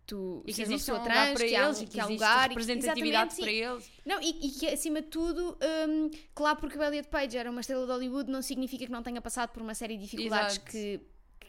tu 0.06 0.42
E 0.46 0.52
que 0.52 0.62
existe 0.62 0.74
um 0.90 0.94
pessoa 0.94 0.98
lugar 0.98 1.14
trans, 1.14 1.38
para 1.38 1.48
que 1.48 1.56
há, 1.56 1.64
eles 1.64 1.78
um- 1.78 1.82
e 1.82 1.86
que 1.86 1.92
que 1.92 2.00
há 2.00 2.06
lugar 2.06 2.48
representatividade 2.48 3.36
para 3.36 3.50
eles. 3.52 3.90
Não, 4.04 4.20
e, 4.20 4.28
e 4.46 4.50
que 4.50 4.66
acima 4.68 5.00
de 5.02 5.08
tudo, 5.08 5.56
um, 5.88 6.10
claro, 6.34 6.58
porque 6.58 6.78
o 6.78 6.82
Elliot 6.82 7.08
Page 7.08 7.36
era 7.36 7.50
uma 7.50 7.60
estrela 7.60 7.86
de 7.86 7.92
Hollywood, 7.92 8.30
não 8.30 8.42
significa 8.42 8.84
que 8.86 8.92
não 8.92 9.02
tenha 9.02 9.20
passado 9.20 9.50
por 9.50 9.62
uma 9.62 9.74
série 9.74 9.96
de 9.96 10.02
dificuldades 10.04 10.56
Exato. 10.56 10.70
que, 10.70 11.00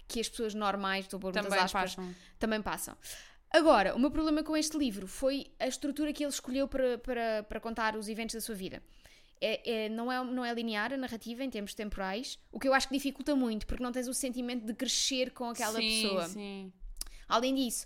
que 0.08 0.20
as 0.20 0.30
pessoas 0.30 0.54
normais, 0.54 1.06
estou 1.06 1.18
a 1.18 1.22
pôr 1.22 1.28
muitas 1.34 1.44
Também 1.46 1.60
aspas, 1.63 1.96
passam. 1.96 2.15
também 2.39 2.62
passam. 2.62 2.96
Agora, 3.52 3.96
o 3.96 4.00
meu 4.00 4.12
problema 4.12 4.44
com 4.44 4.58
este 4.58 4.78
livro 4.78 5.08
foi 5.08 5.48
a 5.60 5.68
estrutura 5.68 6.12
que 6.12 6.24
ele 6.24 6.32
escolheu 6.32 6.68
para, 6.68 6.98
para, 6.98 7.44
para 7.44 7.60
contar 7.60 7.96
os 7.96 8.10
eventos 8.10 8.36
da 8.36 8.41
sua 8.41 8.56
vida. 8.56 8.84
É, 9.41 9.86
é- 9.86 9.89
não, 9.89 10.12
é, 10.12 10.24
não 10.24 10.44
é 10.46 10.54
linear 10.54 10.94
a 10.94 10.98
narrativa 10.98 11.44
em 11.44 11.50
termos 11.50 11.74
temporais, 11.74 12.39
o 12.52 12.60
que 12.60 12.68
eu 12.68 12.74
acho 12.74 12.88
que 12.88 12.94
dificulta 12.94 13.36
muito, 13.36 13.68
porque 13.68 13.84
não 13.84 13.91
tens 13.91 14.08
o 14.08 14.13
sentimento 14.13 14.65
de 14.65 14.74
crescer 14.74 15.32
com 15.32 15.50
aquela 15.50 15.78
sim, 15.80 16.02
pessoa. 16.02 16.28
Sim. 16.28 16.72
Além 17.28 17.54
disso, 17.56 17.86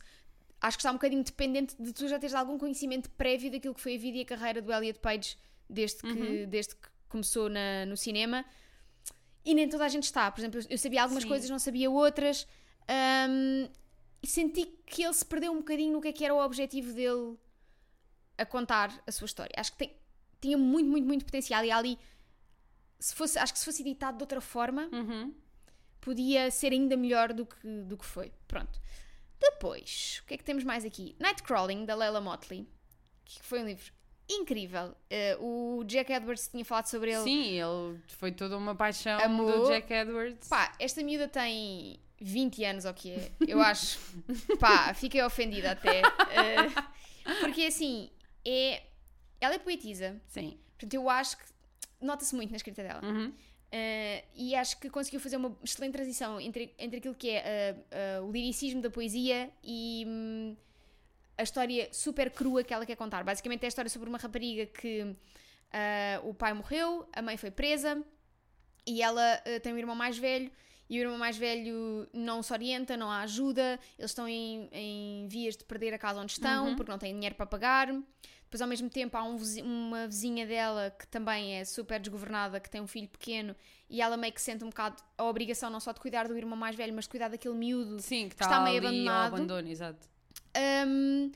acho 0.62 0.78
que 0.78 0.82
está 0.82 0.90
um 0.92 0.96
bocadinho 0.96 1.24
dependente 1.24 1.76
de 1.82 1.94
tu 1.94 2.08
já 2.08 2.20
teres 2.20 2.34
algum 2.36 2.58
conhecimento 2.58 3.10
prévio 3.12 3.50
daquilo 3.52 3.74
que 3.74 3.82
foi 3.82 3.96
a 3.96 3.98
vida 4.00 4.18
e 4.18 4.22
a 4.22 4.26
carreira 4.26 4.62
do 4.62 4.72
Elliot 4.72 5.00
Page 5.00 5.38
desde 5.70 6.00
que, 6.02 6.08
Uhum. 6.08 6.48
desde 6.50 6.76
que 6.76 6.88
começou 7.08 7.50
na- 7.50 7.86
no 7.86 7.96
cinema. 7.98 8.44
E 9.46 9.54
nem 9.54 9.68
toda 9.70 9.86
a 9.86 9.90
gente 9.90 10.04
está. 10.04 10.30
Por 10.32 10.42
exemplo, 10.42 10.60
eu 10.70 10.78
sabia 10.78 11.02
algumas 11.04 11.24
Sim. 11.24 11.30
coisas, 11.30 11.50
não 11.50 11.60
sabia 11.60 11.90
outras. 11.90 12.46
Ahm, 12.88 13.70
e 14.22 14.28
senti 14.28 14.66
que 14.86 15.04
ele 15.04 15.14
se 15.14 15.26
perdeu 15.26 15.52
um 15.52 15.58
bocadinho 15.58 15.94
no 15.94 16.02
que 16.02 16.10
é 16.10 16.12
que 16.14 16.26
era 16.26 16.34
o 16.36 16.44
objetivo 16.44 16.92
dele 16.94 17.38
a 18.38 18.46
contar 18.46 19.02
a 19.08 19.12
sua 19.12 19.26
história. 19.26 19.54
Acho 19.58 19.72
que 19.72 19.78
tem- 19.78 19.96
tinha 20.42 20.58
muito, 20.58 20.90
muito, 20.90 21.08
muito 21.08 21.26
potencial. 21.26 21.64
E 21.64 21.72
ali, 21.72 21.98
se 23.00 23.16
fosse, 23.16 23.40
acho 23.40 23.54
que 23.54 23.60
se 23.60 23.66
fosse 23.66 23.82
editado 23.82 24.18
de 24.18 24.24
outra 24.24 24.42
forma, 24.42 24.90
Uhum. 24.92 25.34
podia 26.02 26.50
ser 26.52 26.72
ainda 26.74 26.96
melhor 26.98 27.32
do 27.34 27.46
que, 27.46 27.68
do 27.86 27.98
que 27.98 28.06
foi. 28.06 28.32
Pronto. 28.48 28.80
Depois, 29.40 30.22
o 30.24 30.28
que 30.28 30.34
é 30.34 30.38
que 30.38 30.44
temos 30.44 30.64
mais 30.64 30.84
aqui? 30.84 31.16
Nightcrawling, 31.20 31.86
da 31.86 31.96
Leila 31.96 32.20
Motley, 32.20 32.68
que 33.26 33.42
foi 33.42 33.62
um 33.62 33.66
livro 33.66 33.92
incrível. 34.30 34.96
Eh, 35.10 35.38
o 35.40 35.84
Jack 35.86 36.12
Edwards 36.12 36.48
tinha 36.48 36.64
falado 36.64 36.86
sobre 36.86 37.12
ele. 37.12 37.24
Sim, 37.24 37.60
ele 37.60 38.00
foi 38.08 38.32
toda 38.32 38.58
uma 38.58 38.76
paixão 38.76 39.20
Amou. 39.20 39.64
do 39.64 39.68
Jack 39.70 39.92
Edwards. 39.92 40.48
Pá, 40.48 40.74
esta 40.80 41.02
miúda 41.02 41.28
tem 41.28 42.00
20 42.22 42.64
anos, 42.66 42.86
ou 42.86 42.92
o 42.92 42.94
que 42.94 43.12
é? 43.12 43.32
Eu 43.48 43.60
acho. 43.62 43.98
Pá, 44.60 44.94
fiquei 44.94 45.22
ofendida 45.24 45.72
até. 45.72 46.02
Eh, 46.02 46.70
porque 47.40 47.64
assim, 47.64 48.10
é. 48.46 48.84
Ela 49.42 49.56
é 49.56 49.60
poetisa. 49.60 50.22
Sim. 50.28 50.60
Portanto, 50.72 50.94
eu 50.94 51.10
acho 51.10 51.38
que. 51.38 51.44
Nota-se 52.02 52.36
muito 52.36 52.52
na 52.52 52.58
escrita 52.58 52.84
dela. 52.84 53.04
Uhum. 53.04 53.34
Uh, 53.70 54.26
e 54.34 54.56
acho 54.56 54.80
que 54.80 54.90
conseguiu 54.90 55.20
fazer 55.20 55.38
uma 55.38 55.56
excelente 55.64 55.94
transição 55.94 56.42
entre, 56.42 56.74
entre 56.80 56.98
aquilo 56.98 57.14
que 57.14 57.30
é 57.30 57.76
uh, 57.76 58.24
uh, 58.24 58.28
o 58.28 58.32
liricismo 58.32 58.82
da 58.82 58.90
poesia 58.90 59.52
e 59.64 60.06
hum, 60.08 60.58
a 61.38 61.44
história 61.44 61.88
super 61.92 62.32
crua 62.32 62.64
que 62.64 62.74
ela 62.74 62.84
quer 62.84 62.96
contar. 62.96 63.24
Basicamente 63.24 63.64
é 63.64 63.68
a 63.68 63.70
história 63.70 63.90
sobre 63.90 64.10
uma 64.10 64.18
rapariga 64.18 64.66
que 64.66 65.16
o 66.24 66.34
pai 66.34 66.52
morreu, 66.52 67.08
a 67.14 67.22
mãe 67.22 67.38
foi 67.38 67.52
presa 67.52 68.04
e 68.88 69.04
ela 69.04 69.38
tem 69.62 69.72
um 69.72 69.78
irmão 69.78 69.96
mais 69.96 70.18
velho 70.18 70.52
e 70.90 70.98
o 70.98 71.02
irmão 71.02 71.18
mais 71.18 71.38
velho 71.38 72.08
não 72.14 72.42
se 72.42 72.52
orienta, 72.52 72.98
não 72.98 73.10
a 73.12 73.20
ajuda, 73.22 73.80
eles 73.98 74.12
estão 74.12 74.28
em, 74.28 74.68
em 74.72 75.28
vias 75.28 75.56
de 75.56 75.64
perder 75.64 75.94
a 75.94 75.98
casa 76.00 76.20
onde 76.20 76.32
estão 76.32 76.70
Uhum. 76.70 76.76
porque 76.76 76.92
não 76.92 76.98
têm 76.98 77.14
dinheiro 77.14 77.36
para 77.36 77.46
pagar. 77.46 77.88
Depois, 78.44 78.62
ao 78.64 78.68
mesmo 78.68 78.90
tempo, 78.90 79.16
há 79.16 79.22
um 79.24 79.38
uma 79.64 80.08
vizinha 80.08 80.48
dela 80.48 80.90
que 80.98 81.06
também 81.06 81.58
é 81.58 81.64
super 81.64 82.00
desgovernada, 82.00 82.60
que 82.60 82.68
tem 82.68 82.82
um 82.82 82.88
filho 82.88 83.08
pequeno, 83.08 83.56
e 83.88 84.02
ela 84.02 84.18
meio 84.18 84.34
que 84.34 84.42
sente 84.42 84.64
um 84.64 84.70
bocado 84.70 84.96
a 85.16 85.24
obrigação 85.26 85.70
não 85.70 85.80
só 85.80 85.92
de 85.92 86.00
cuidar 86.00 86.28
do 86.28 86.36
irmão 86.36 86.58
mais 86.58 86.76
velho, 86.76 86.92
mas 86.96 87.04
de 87.06 87.10
cuidar 87.12 87.28
daquele 87.28 87.54
miúdo. 87.54 88.00
Sim, 88.02 88.28
que 88.28 88.34
está 88.34 88.46
está, 88.46 88.62
meio 88.62 88.80
abandonado. 88.80 89.36
abandono, 89.36 89.68
exato. 89.70 90.10
Um, 90.88 91.32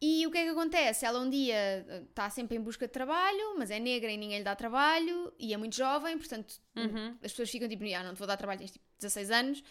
e 0.00 0.26
o 0.26 0.30
que 0.30 0.38
é 0.38 0.44
que 0.44 0.50
acontece? 0.50 1.04
Ela 1.04 1.18
um 1.20 1.28
dia 1.28 1.84
está 2.08 2.28
sempre 2.30 2.56
em 2.56 2.60
busca 2.60 2.86
de 2.86 2.92
trabalho, 2.92 3.56
mas 3.58 3.70
é 3.70 3.78
negra 3.80 4.10
e 4.10 4.16
ninguém 4.16 4.38
lhe 4.38 4.44
dá 4.44 4.54
trabalho, 4.54 5.32
e 5.38 5.52
é 5.52 5.56
muito 5.56 5.74
jovem, 5.76 6.16
portanto 6.18 6.54
Uhum. 6.76 7.16
as 7.22 7.32
pessoas 7.32 7.50
ficam 7.50 7.68
tipo, 7.68 7.84
ah, 7.94 8.02
não 8.04 8.14
te 8.14 8.18
vou 8.18 8.26
dar 8.26 8.36
trabalho, 8.36 8.58
tens 8.60 8.70
tipo 8.72 8.84
16 8.98 9.30
anos, 9.30 9.62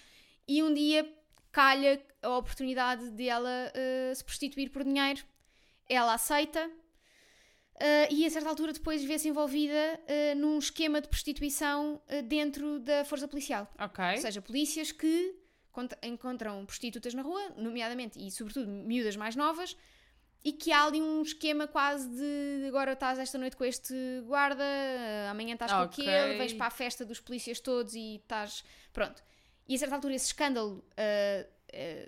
e 0.47 0.61
um 0.63 0.73
dia 0.73 1.07
calha 1.51 2.01
a 2.21 2.37
oportunidade 2.37 3.09
de 3.11 3.27
ela 3.29 3.71
uh, 3.73 4.15
se 4.15 4.23
prostituir 4.23 4.69
por 4.69 4.83
dinheiro. 4.83 5.23
Ela 5.89 6.13
aceita. 6.13 6.67
uh, 6.67 8.13
e 8.13 8.25
a 8.25 8.29
certa 8.29 8.49
altura 8.49 8.73
depois 8.73 9.03
vê-se 9.03 9.27
envolvida 9.29 9.73
uh, 10.03 10.35
num 10.37 10.57
esquema 10.59 10.99
de 11.01 11.07
prostituição 11.07 12.01
uh, 12.09 12.21
dentro 12.23 12.79
da 12.79 13.05
força 13.05 13.27
policial. 13.27 13.71
Ok. 13.79 14.03
Ou 14.11 14.17
seja, 14.17 14.41
polícias 14.41 14.91
que 14.91 15.35
cont- 15.71 15.97
encontram 16.03 16.65
prostitutas 16.65 17.13
na 17.13 17.21
rua, 17.21 17.41
nomeadamente 17.55 18.19
e 18.19 18.29
sobretudo 18.31 18.67
miúdas 18.69 19.15
mais 19.15 19.35
novas, 19.35 19.75
e 20.47 20.53
que 20.53 20.71
há 20.71 20.85
ali 20.85 21.01
um 21.01 21.21
esquema 21.21 21.67
quase 21.67 22.07
de 22.07 22.67
agora 22.67 22.93
estás 22.93 23.19
esta 23.19 23.37
noite 23.37 23.57
com 23.57 23.65
este 23.65 23.93
guarda, 24.25 24.63
amanhã 25.29 25.53
estás 25.55 25.71
com 25.71 25.81
Ok. 25.83 26.07
aquele, 26.07 26.37
vais 26.37 26.53
para 26.53 26.67
a 26.67 26.71
festa 26.71 27.03
dos 27.03 27.19
polícias 27.19 27.59
todos 27.59 27.93
e 27.95 28.15
estás. 28.15 28.63
Pronto. 28.93 29.21
E 29.67 29.75
a 29.75 29.77
certa 29.77 29.95
altura 29.95 30.13
esse 30.15 30.27
escândalo 30.27 30.85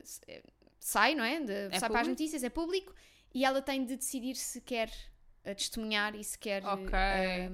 s- 0.02 0.22
eh, 0.28 0.42
sai, 0.80 1.16
não 1.16 1.24
é? 1.26 1.40
De- 1.42 1.46
sai 1.46 1.70
para 1.70 1.76
as 1.78 1.82
público? 1.90 2.10
notícias, 2.12 2.44
é 2.44 2.50
público, 2.50 2.96
e 3.34 3.44
ela 3.44 3.62
tem 3.62 3.84
de 3.86 3.98
decidir 3.98 4.36
se 4.36 4.62
quer 4.62 4.90
eh, 5.44 5.54
testemunhar 5.54 6.16
e 6.16 6.24
se 6.24 6.38
quer 6.40 6.64
Ok. 6.66 6.94
eh, 6.94 7.50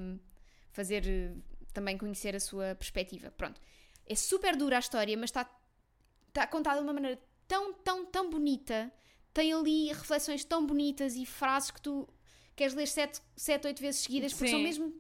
fazer 0.72 1.04
também 1.74 1.98
conhecer 1.98 2.36
a 2.36 2.40
sua 2.40 2.76
perspectiva. 2.76 3.32
Pronto. 3.32 3.60
É 4.06 4.14
super 4.16 4.56
dura 4.56 4.76
a 4.76 4.80
história, 4.80 5.18
mas 5.18 5.30
está, 5.32 5.50
está 6.28 6.46
contada 6.46 6.78
de 6.78 6.84
uma 6.84 6.94
maneira 6.94 7.20
tão, 7.48 7.74
tão, 7.74 8.06
tão 8.06 8.30
bonita. 8.30 8.92
Tem 9.36 9.52
ali 9.54 9.90
reflexões 9.90 10.44
tão 10.46 10.66
bonitas 10.66 11.16
e 11.16 11.26
frases 11.26 11.70
que 11.70 11.82
tu 11.82 12.08
queres 12.56 12.74
ler 12.74 12.88
sete, 12.88 13.20
sete 13.36 13.68
oito 13.68 13.82
vezes 13.82 14.00
seguidas 14.02 14.34
porque 14.34 14.48
são 14.50 14.60
Sim. 14.60 14.64
mesmo 14.64 14.94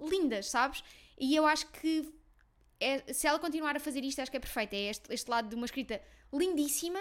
lindas, 0.00 0.46
sabes? 0.50 0.82
E 1.18 1.36
eu 1.36 1.46
acho 1.46 1.66
que 1.70 2.10
é- 2.80 3.12
se 3.12 3.26
ela 3.26 3.38
continuar 3.38 3.76
a 3.76 3.80
fazer 3.80 4.02
isto, 4.02 4.20
acho 4.20 4.30
que 4.30 4.38
é 4.38 4.40
perfeito. 4.40 4.72
É 4.72 4.80
este, 4.88 5.12
este 5.12 5.30
lado 5.30 5.48
de 5.50 5.54
uma 5.54 5.66
escrita 5.66 6.00
lindíssima, 6.32 6.98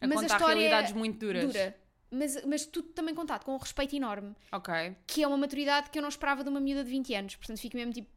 A 0.00 0.06
mas 0.06 0.18
a 0.18 0.20
contar 0.22 0.34
história 0.36 0.54
realidades 0.56 0.92
muito 0.92 1.18
duras. 1.18 1.44
dura. 1.46 1.76
Mas, 2.10 2.44
mas 2.44 2.66
tudo 2.66 2.90
também 2.90 3.14
contado 3.14 3.42
com 3.44 3.54
um 3.54 3.58
respeito 3.58 3.96
enorme 3.96 4.36
Ok. 4.52 4.72
que 5.06 5.22
é 5.22 5.26
uma 5.26 5.36
maturidade 5.38 5.88
que 5.90 5.98
eu 5.98 6.02
não 6.02 6.08
esperava 6.10 6.44
de 6.44 6.50
uma 6.50 6.60
miúda 6.60 6.84
de 6.84 6.90
20 6.90 7.12
anos. 7.14 7.34
Portanto, 7.34 7.58
fico 7.58 7.76
mesmo 7.76 7.92
tipo, 7.94 8.08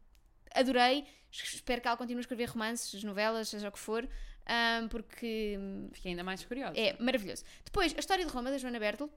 adorei. 0.54 1.04
Es- 1.32 1.54
Espero 1.54 1.80
que 1.80 1.88
ela 1.88 1.96
continue 1.96 2.18
a 2.18 2.20
escrever 2.20 2.50
romances, 2.50 3.02
novelas, 3.02 3.48
seja 3.48 3.68
o 3.68 3.72
que 3.72 3.78
for, 3.78 4.08
ahm, 4.48 4.88
porque 4.88 5.58
Fiquei 5.92 6.12
ainda 6.12 6.24
mais 6.24 6.44
curiosa. 6.44 6.78
é 6.78 6.96
maravilhoso. 6.98 7.44
Depois, 7.64 7.94
a 7.94 8.00
história 8.00 8.24
de 8.24 8.32
Roma, 8.32 8.50
da 8.50 8.58
Joana 8.58 8.78
Bertel, 8.80 9.08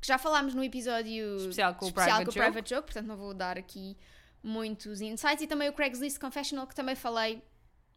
que 0.00 0.06
já 0.06 0.18
falámos 0.18 0.54
no 0.54 0.62
episódio 0.62 1.36
Especial 1.36 1.74
com 1.74 1.86
o 1.86 1.88
especial 1.88 2.16
Private 2.18 2.24
com 2.24 2.30
o 2.30 2.34
Joke. 2.34 2.52
Private 2.52 2.74
Joke, 2.74 2.82
portanto, 2.86 3.06
não 3.06 3.16
vou 3.16 3.32
dar 3.32 3.56
aqui 3.56 3.96
muitos 4.42 5.00
insights. 5.00 5.42
E 5.42 5.46
também 5.46 5.68
o 5.68 5.72
Craigslist 5.72 6.18
Confessional, 6.18 6.66
que 6.66 6.74
também 6.74 6.94
falei 6.94 7.42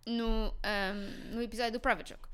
no, 0.05 0.53
ahm, 0.63 1.33
no 1.33 1.41
episódio 1.41 1.73
do 1.73 1.79
Private 1.79 2.11
Joke. 2.13 2.29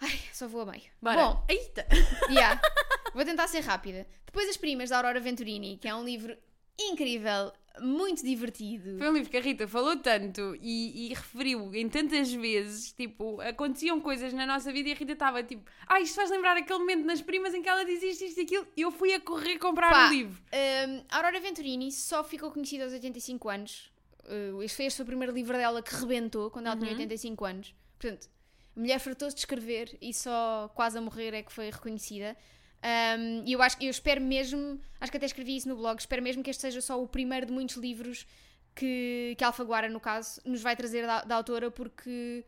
Ai, 0.00 0.18
só 0.32 0.48
vou 0.48 0.62
a 0.62 0.66
meio. 0.66 0.82
Bora. 1.00 1.16
Bom, 1.16 1.44
Eita! 1.48 1.86
Yeah. 2.30 2.60
Vou 3.12 3.24
tentar 3.24 3.48
ser 3.48 3.60
rápida. 3.60 4.06
Depois 4.24 4.48
As 4.48 4.56
Primas, 4.56 4.88
da 4.90 4.96
Aurora 4.96 5.18
Venturini, 5.18 5.76
que 5.76 5.88
é 5.88 5.94
um 5.94 6.04
livro 6.04 6.36
incrível, 6.78 7.52
muito 7.80 8.24
divertido. 8.24 8.98
Foi 8.98 9.08
um 9.08 9.12
livro 9.14 9.30
que 9.30 9.36
a 9.36 9.40
Rita 9.40 9.66
falou 9.66 9.96
tanto 9.96 10.56
e, 10.60 11.10
e 11.10 11.14
referiu 11.14 11.74
em 11.74 11.88
tantas 11.88 12.32
vezes, 12.32 12.92
tipo, 12.92 13.40
aconteciam 13.40 14.00
coisas 14.00 14.32
na 14.32 14.46
nossa 14.46 14.72
vida 14.72 14.88
e 14.88 14.92
a 14.92 14.94
Rita 14.94 15.12
estava 15.12 15.42
tipo, 15.42 15.70
ah, 15.86 16.00
isto 16.00 16.14
faz 16.14 16.30
lembrar 16.30 16.56
aquele 16.56 16.78
momento 16.78 17.04
nas 17.04 17.20
primas 17.20 17.54
em 17.54 17.62
que 17.62 17.68
ela 17.68 17.84
diz 17.84 18.02
isto, 18.02 18.24
isto 18.24 18.38
e 18.40 18.42
aquilo, 18.44 18.66
e 18.76 18.82
eu 18.82 18.90
fui 18.90 19.12
a 19.14 19.20
correr 19.20 19.58
comprar 19.58 19.90
Pá, 19.90 20.08
o 20.08 20.12
livro. 20.12 20.42
Um, 20.52 21.04
a 21.08 21.16
Aurora 21.16 21.40
Venturini 21.40 21.90
só 21.90 22.22
ficou 22.22 22.50
conhecida 22.50 22.84
aos 22.84 22.92
85 22.92 23.48
anos. 23.48 23.90
Uh, 24.24 24.62
este 24.62 24.76
foi 24.76 24.84
este 24.86 25.02
o 25.02 25.04
primeiro 25.04 25.32
livro 25.32 25.56
dela 25.56 25.82
que 25.82 25.94
rebentou 25.94 26.50
quando 26.50 26.66
ela 26.66 26.76
tinha 26.76 26.90
Uhum. 26.92 26.96
85 26.98 27.44
anos. 27.44 27.74
Portanto, 27.98 28.28
a 28.76 28.80
mulher 28.80 28.98
fartou-se 29.00 29.34
de 29.34 29.40
escrever 29.40 29.96
e 30.00 30.14
só 30.14 30.70
quase 30.74 30.96
a 30.96 31.00
morrer 31.00 31.34
é 31.34 31.42
que 31.42 31.52
foi 31.52 31.70
reconhecida. 31.70 32.36
Um, 32.82 33.42
E 33.46 33.52
eu 33.52 33.60
acho 33.62 33.76
que 33.76 33.86
eu 33.86 33.90
espero 33.90 34.20
mesmo, 34.20 34.80
acho 35.00 35.10
que 35.10 35.16
até 35.16 35.26
escrevi 35.26 35.56
isso 35.56 35.68
no 35.68 35.76
blog, 35.76 35.98
espero 35.98 36.22
mesmo 36.22 36.42
que 36.42 36.50
este 36.50 36.62
seja 36.62 36.80
só 36.80 37.02
o 37.02 37.06
primeiro 37.06 37.46
de 37.46 37.52
muitos 37.52 37.76
livros 37.76 38.26
que, 38.74 39.34
que 39.36 39.44
a 39.44 39.48
Alfaguara, 39.48 39.88
no 39.88 40.00
caso, 40.00 40.40
nos 40.44 40.62
vai 40.62 40.74
trazer 40.74 41.06
da, 41.06 41.22
da 41.22 41.34
autora, 41.34 41.70
porque 41.70 42.44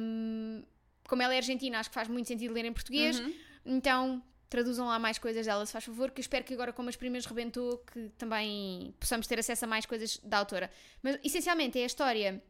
Um, 0.00 0.62
como 1.06 1.20
ela 1.20 1.34
é 1.34 1.36
argentina, 1.36 1.78
acho 1.78 1.90
que 1.90 1.94
faz 1.94 2.08
muito 2.08 2.26
sentido 2.26 2.54
ler 2.54 2.64
em 2.64 2.72
português. 2.72 3.20
Uhum. 3.20 3.34
Então, 3.66 4.22
traduzam 4.48 4.86
lá 4.86 4.98
mais 4.98 5.18
coisas 5.18 5.44
dela, 5.44 5.64
se 5.66 5.72
faz 5.72 5.84
favor, 5.84 6.10
que 6.10 6.20
eu 6.20 6.22
espero 6.22 6.44
que 6.44 6.54
agora, 6.54 6.72
como 6.72 6.88
as 6.88 6.96
primeiras 6.96 7.26
rebentou, 7.26 7.78
que 7.78 8.08
também 8.16 8.94
possamos 8.98 9.26
ter 9.26 9.38
acesso 9.38 9.64
a 9.66 9.68
mais 9.68 9.84
coisas 9.84 10.18
da 10.24 10.38
autora. 10.38 10.70
Mas, 11.02 11.18
essencialmente, 11.22 11.78
é 11.78 11.82
a 11.82 11.86
história 11.86 12.42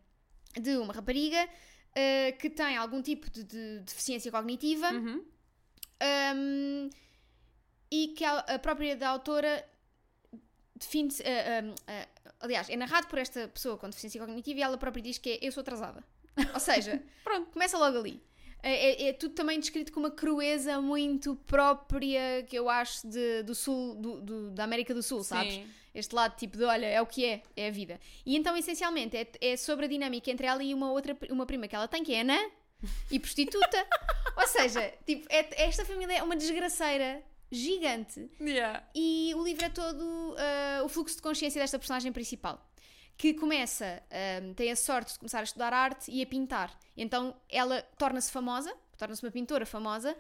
de 0.61 0.77
uma 0.77 0.93
rapariga 0.93 1.45
uh, 1.45 2.39
que 2.39 2.49
tem 2.51 2.77
algum 2.77 3.03
tipo 3.03 3.29
de, 3.31 3.43
de 3.43 3.81
deficiência 3.81 4.31
cognitiva 4.31 4.93
Uhum. 4.93 5.25
Um, 6.37 6.91
e 7.91 8.09
que 8.09 8.25
a, 8.25 8.39
a 8.39 8.59
própria 8.59 8.97
da 8.97 9.09
autora 9.11 9.65
define 10.75 11.09
uh, 11.09 11.65
um, 11.67 11.71
uh, 11.71 12.09
aliás, 12.41 12.69
é 12.71 12.77
narrado 12.77 13.07
por 13.07 13.19
esta 13.19 13.49
pessoa 13.49 13.77
com 13.77 13.89
deficiência 13.89 14.21
cognitiva 14.21 14.61
e 14.61 14.63
ela 14.63 14.79
própria 14.79 15.03
diz 15.03 15.19
que 15.19 15.31
é 15.31 15.39
eu 15.43 15.53
sou 15.53 15.61
atrasada. 15.61 16.03
Ou 16.55 16.61
seja, 16.61 17.03
Pronto. 17.23 17.51
começa 17.51 17.77
logo 17.79 17.99
ali. 17.99 18.23
É, 18.63 19.05
é- 19.05 19.09
é 19.09 19.13
tudo 19.13 19.35
também 19.35 19.59
descrito 19.59 19.93
com 19.93 20.01
uma 20.01 20.11
crueza 20.11 20.81
muito 20.81 21.35
própria 21.47 22.45
que 22.49 22.57
eu 22.57 22.69
acho 22.71 23.07
de- 23.09 23.43
do 23.43 23.55
sul, 23.55 23.97
do- 23.97 24.21
do- 24.21 24.51
da 24.53 24.65
América 24.65 24.95
do 24.95 25.03
Sul, 25.03 25.23
sabes? 25.25 25.55
Sim. 25.55 25.67
Este 25.95 26.15
lado 26.15 26.37
tipo 26.37 26.57
de 26.57 26.65
olha, 26.65 26.87
é 26.87 27.03
o 27.03 27.07
que 27.07 27.25
é, 27.27 27.43
é 27.57 27.67
a 27.69 27.71
vida. 27.71 28.01
E 28.25 28.35
então, 28.37 28.57
essencialmente, 28.57 29.15
é, 29.17 29.27
é 29.41 29.57
sobre 29.57 29.85
a 29.85 29.89
dinâmica 29.89 30.31
entre 30.31 30.47
ela 30.47 30.63
e 30.63 30.73
uma 30.73 30.91
outra 30.91 31.15
uma 31.29 31.45
prima 31.45 31.69
que 31.69 31.75
ela 31.77 31.87
tem, 31.89 32.03
que 32.03 32.15
é 32.15 32.21
Ana, 32.23 32.39
e 33.11 33.19
prostituta. 33.21 33.87
Ou 34.37 34.47
seja, 34.47 34.93
tipo, 35.07 35.27
é- 35.31 35.65
esta 35.65 35.85
família 35.85 36.15
é 36.19 36.23
uma 36.23 36.37
desgraceira 36.37 37.23
gigante. 37.51 38.31
Yeah. 38.41 38.83
E 38.95 39.33
o 39.37 39.45
livro 39.45 39.65
é 39.65 39.69
todo 39.69 40.35
ah, 40.39 40.83
o 40.85 40.89
fluxo 40.89 41.17
de 41.17 41.23
consciência 41.23 41.61
desta 41.61 41.79
personagem 41.79 42.11
principal. 42.13 42.67
Que 43.17 43.35
começa, 43.35 44.03
ah, 44.11 44.55
tem 44.57 44.71
a 44.73 44.77
sorte 44.77 45.13
de 45.13 45.19
começar 45.19 45.41
a 45.41 45.43
estudar 45.45 45.73
arte 45.73 46.11
e 46.11 46.23
a 46.23 46.27
pintar. 46.27 46.77
Então 46.97 47.37
ela 47.49 47.83
torna-se 47.99 48.33
famosa, 48.33 48.75
torna-se 48.97 49.23
uma 49.23 49.31
pintora 49.31 49.67
famosa, 49.67 50.17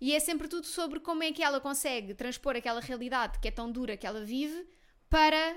e 0.00 0.14
é 0.14 0.20
sempre 0.20 0.46
tudo 0.48 0.66
sobre 0.66 1.00
como 1.00 1.22
é 1.22 1.32
que 1.32 1.42
ela 1.42 1.58
consegue 1.60 2.12
transpor 2.14 2.54
aquela 2.56 2.80
realidade 2.80 3.38
que 3.38 3.48
é 3.48 3.50
tão 3.50 3.70
dura 3.72 3.96
que 3.96 4.06
ela 4.06 4.22
vive 4.24 4.66
para 5.08 5.56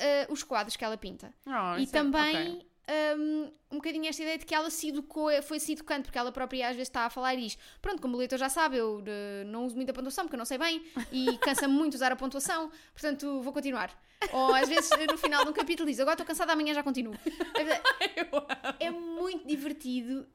ah, 0.00 0.26
os 0.28 0.42
quadros 0.42 0.76
que 0.76 0.84
ela 0.84 0.98
pinta. 0.98 1.32
Oh, 1.46 1.78
E 1.78 1.84
é- 1.84 1.86
também 1.86 2.36
ok. 2.56 2.67
Um, 3.16 3.50
um 3.72 3.76
bocadinho 3.76 4.06
esta 4.08 4.22
ideia 4.22 4.38
de 4.38 4.46
que 4.46 4.54
ela 4.54 4.70
se 4.70 4.88
educou, 4.88 5.30
foi 5.42 5.60
se 5.60 5.72
educando, 5.72 6.04
porque 6.04 6.18
ela 6.18 6.32
própria 6.32 6.68
às 6.68 6.74
vezes 6.76 6.88
está 6.88 7.02
a 7.06 7.10
falar 7.10 7.34
e 7.34 7.42
diz: 7.42 7.58
Pronto, 7.82 8.00
como 8.00 8.14
o 8.14 8.18
leitor 8.18 8.38
já 8.38 8.48
sabe, 8.48 8.76
eu 8.78 9.02
eh, 9.06 9.44
não 9.44 9.66
uso 9.66 9.76
muita 9.76 9.92
pontuação 9.92 10.24
porque 10.24 10.36
eu 10.36 10.38
não 10.38 10.44
sei 10.46 10.58
bem 10.58 10.82
e 11.12 11.36
cansa-me 11.38 11.74
muito 11.74 11.94
usar 11.94 12.10
a 12.12 12.16
pontuação, 12.16 12.70
portanto 12.92 13.40
vou 13.42 13.52
continuar. 13.52 13.90
Ou 14.32 14.54
às 14.54 14.68
vezes 14.68 14.90
no 15.10 15.16
final 15.18 15.44
de 15.44 15.50
um 15.50 15.52
capítulo 15.52 15.88
diz: 15.88 16.00
Agora 16.00 16.14
estou 16.14 16.26
cansada, 16.26 16.52
amanhã 16.52 16.74
já 16.74 16.82
continuo. 16.82 17.14
É 18.80 18.90
muito 18.90 19.46
divertido. 19.46 20.26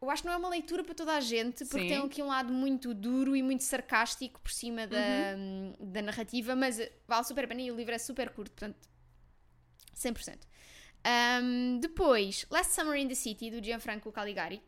Eu 0.00 0.10
acho 0.10 0.22
que 0.22 0.28
não 0.28 0.34
é 0.34 0.36
uma 0.36 0.48
leitura 0.48 0.84
para 0.84 0.94
toda 0.94 1.14
a 1.16 1.20
gente, 1.20 1.64
porque 1.64 1.88
Sim. 1.88 1.88
tem 1.88 1.98
aqui 1.98 2.22
um 2.22 2.26
lado 2.26 2.52
muito 2.52 2.92
duro 2.92 3.34
e 3.34 3.42
muito 3.42 3.62
sarcástico 3.64 4.40
por 4.40 4.50
cima 4.50 4.86
da, 4.86 4.96
Uhum. 5.36 5.72
da 5.80 6.02
narrativa, 6.02 6.54
mas 6.54 6.78
vale 7.08 7.24
super 7.24 7.44
a 7.44 7.48
pena 7.48 7.62
e 7.62 7.70
o 7.70 7.76
livro 7.76 7.94
é 7.94 7.98
super 7.98 8.30
curto, 8.30 8.52
portanto, 8.52 8.76
100%. 9.94 10.38
Um, 11.06 11.78
depois, 11.78 12.46
Last 12.50 12.72
Summer 12.74 12.96
in 12.96 13.06
the 13.08 13.14
City, 13.14 13.50
do 13.50 13.62
Gianfranco 13.64 14.10
Caligari. 14.10 14.60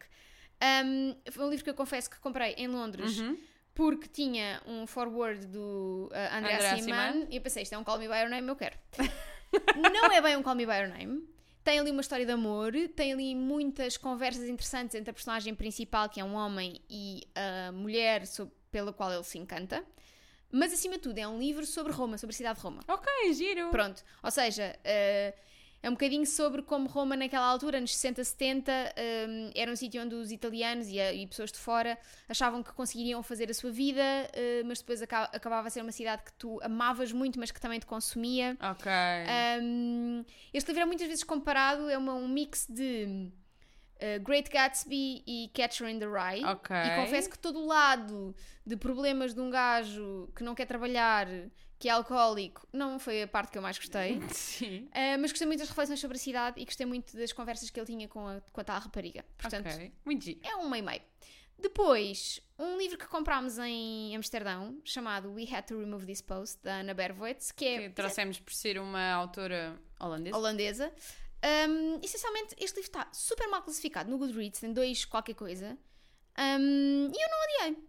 Um, 0.85 1.15
foi 1.31 1.45
um 1.45 1.51
livro 1.51 1.65
que 1.65 1.71
eu 1.71 1.75
confesso 1.75 2.09
que 2.11 2.19
comprei 2.21 2.53
em 2.55 2.67
Londres 2.69 3.19
Uhum. 3.19 3.37
porque 3.75 4.09
tinha 4.09 4.61
um 4.67 4.87
forward 4.87 5.47
do 5.47 6.11
uh, 6.13 6.37
André 6.37 6.77
Simon. 6.77 7.27
e 7.31 7.37
eu 7.37 7.41
pensei, 7.43 7.63
isto 7.63 7.75
é 7.75 7.79
um 7.79 7.85
Call 7.85 7.99
Me 7.99 8.09
By 8.09 8.15
Your 8.21 8.29
Name, 8.31 8.49
eu 8.49 8.57
quero. 8.57 8.77
não 9.77 10.13
é 10.13 10.21
bem 10.21 10.37
um 10.37 10.43
Call 10.43 10.55
Me 10.55 10.67
By 10.67 10.73
Your 10.79 10.89
Name. 10.89 11.29
Tem 11.65 11.79
ali 11.81 11.91
uma 11.91 12.01
história 12.01 12.25
de 12.25 12.33
amor, 12.33 12.73
tem 12.97 13.13
ali 13.13 13.35
muitas 13.35 13.97
conversas 13.97 14.49
interessantes 14.49 14.95
entre 14.95 15.11
a 15.11 15.13
personagem 15.13 15.55
principal, 15.55 16.09
que 16.09 16.19
é 16.21 16.25
um 16.25 16.35
homem, 16.35 16.81
e 16.89 17.27
a 17.35 17.73
mulher 17.73 18.27
sob- 18.27 18.51
pela 18.71 18.93
qual 18.93 19.13
ele 19.13 19.25
se 19.25 19.39
encanta. 19.39 19.85
Mas, 20.51 20.73
acima 20.73 20.95
de 20.95 21.01
tudo, 21.03 21.19
é 21.19 21.29
um 21.29 21.39
livro 21.39 21.67
sobre 21.67 21.93
Roma, 21.93 22.17
sobre 22.17 22.33
a 22.35 22.37
cidade 22.37 22.59
de 22.59 22.65
Roma. 22.65 22.81
Ok, 22.89 23.35
giro. 23.35 23.69
Pronto, 23.71 24.03
ou 24.23 24.31
seja, 24.31 24.75
eh, 24.83 25.35
é 25.83 25.89
um 25.89 25.93
bocadinho 25.93 26.27
sobre 26.27 26.63
como 26.63 26.89
Roma 26.89 27.15
naquela 27.17 27.47
altura, 27.47 27.81
nos 27.81 27.95
60, 27.97 28.25
70, 28.25 28.73
eh, 28.97 29.51
era 29.55 29.71
um 29.71 29.77
sítio 29.77 30.03
onde 30.03 30.15
os 30.15 30.33
italianos 30.33 30.89
e, 30.89 30.99
a- 31.01 31.13
e 31.13 31.27
pessoas 31.27 31.53
de 31.53 31.59
fora 31.59 31.97
achavam 32.29 32.63
que 32.63 32.73
conseguiriam 32.73 33.23
fazer 33.23 33.49
a 33.51 33.55
sua 33.55 33.71
vida, 33.71 34.03
eh, 34.33 34.63
mas 34.65 34.79
depois 34.81 35.01
aca- 35.03 35.31
acabava 35.33 35.69
a 35.69 35.71
ser 35.71 35.83
uma 35.83 35.93
cidade 35.93 36.23
que 36.25 36.33
tu 36.33 36.59
amavas 36.63 37.13
muito, 37.13 37.39
mas 37.39 37.51
que 37.53 37.61
também 37.61 37.79
te 37.79 37.87
consumia. 37.87 38.57
Ok. 38.61 38.91
Um, 39.63 40.25
este 40.53 40.69
livro 40.69 40.83
é 40.83 40.87
muitas 40.87 41.07
vezes 41.07 41.23
comparado, 41.25 41.89
é 41.89 41.97
uma- 41.97 42.15
um 42.15 42.27
mix 42.29 42.67
de 42.69 43.31
uh, 44.01 44.23
Great 44.23 44.49
Gatsby 44.51 45.23
e 45.27 45.51
Catcher 45.55 45.89
in 45.89 45.99
the 45.99 46.07
Rye. 46.07 46.45
Ok. 46.45 46.75
E 46.77 46.97
confesso 46.97 47.29
que 47.31 47.39
todo 47.39 47.59
o 47.61 47.67
lado 47.67 48.35
de 48.67 48.77
problemas 48.77 49.35
de 49.35 49.41
um 49.41 49.51
gajo 49.51 50.29
que 50.37 50.43
não 50.45 50.55
quer 50.55 50.67
trabalhar, 50.67 51.27
que 51.79 51.89
é 51.89 51.93
alcoólico, 51.93 52.67
não 52.73 52.99
foi 52.99 53.23
a 53.23 53.29
parte 53.29 53.53
que 53.53 53.59
eu 53.59 53.63
mais 53.63 53.79
gostei. 53.79 54.21
Sim. 54.33 54.89
Uh, 54.89 55.19
mas 55.21 55.31
gostei 55.31 55.47
muito 55.47 55.61
das 55.61 55.69
reflexões 55.69 56.01
sobre 56.01 56.17
a 56.17 56.21
cidade 56.21 56.61
e 56.61 56.65
gostei 56.65 56.85
muito 56.87 57.17
das 57.17 57.33
conversas 57.33 57.71
que 57.71 57.79
ele 57.79 57.87
tinha 57.87 58.09
com 58.09 58.27
a, 58.27 58.41
com 58.53 58.61
a 58.61 58.65
tal 58.65 58.81
rapariga. 58.81 59.25
Portanto, 59.37 59.69
ok. 59.69 59.93
Muito 60.05 60.25
giro. 60.25 60.41
é 60.43 60.57
um 60.57 60.69
meio-meio. 60.69 61.03
Depois, 61.61 62.41
um 62.59 62.79
livro 62.79 62.97
que 62.97 63.07
comprámos 63.07 63.59
em 63.59 64.15
Amsterdão, 64.15 64.81
chamado 64.85 65.33
We 65.33 65.45
Had 65.53 65.65
to 65.65 65.79
Remove 65.79 66.07
This 66.07 66.21
Post, 66.23 66.63
da 66.63 66.81
Anna 66.81 66.95
Berwitz, 66.95 67.51
que 67.51 67.65
é 67.65 67.89
Que 67.89 67.91
trouxemos 67.91 68.39
por 68.39 68.53
ser 68.53 68.79
uma 68.79 69.11
autora 69.13 69.81
holandesa. 69.99 70.37
holandesa. 70.37 70.93
Um, 71.69 72.01
essencialmente, 72.03 72.55
este 72.59 72.77
livro 72.77 72.91
está 72.91 73.09
super 73.13 73.49
mal 73.49 73.63
classificado 73.63 74.09
no 74.11 74.19
Goodreads, 74.19 74.61
tem 74.61 74.73
dois 74.73 75.05
qualquer 75.05 75.35
coisa. 75.35 75.77
Um, 76.39 77.11
e 77.13 77.23
eu 77.23 77.29
não 77.29 77.67
odiei. 77.71 77.89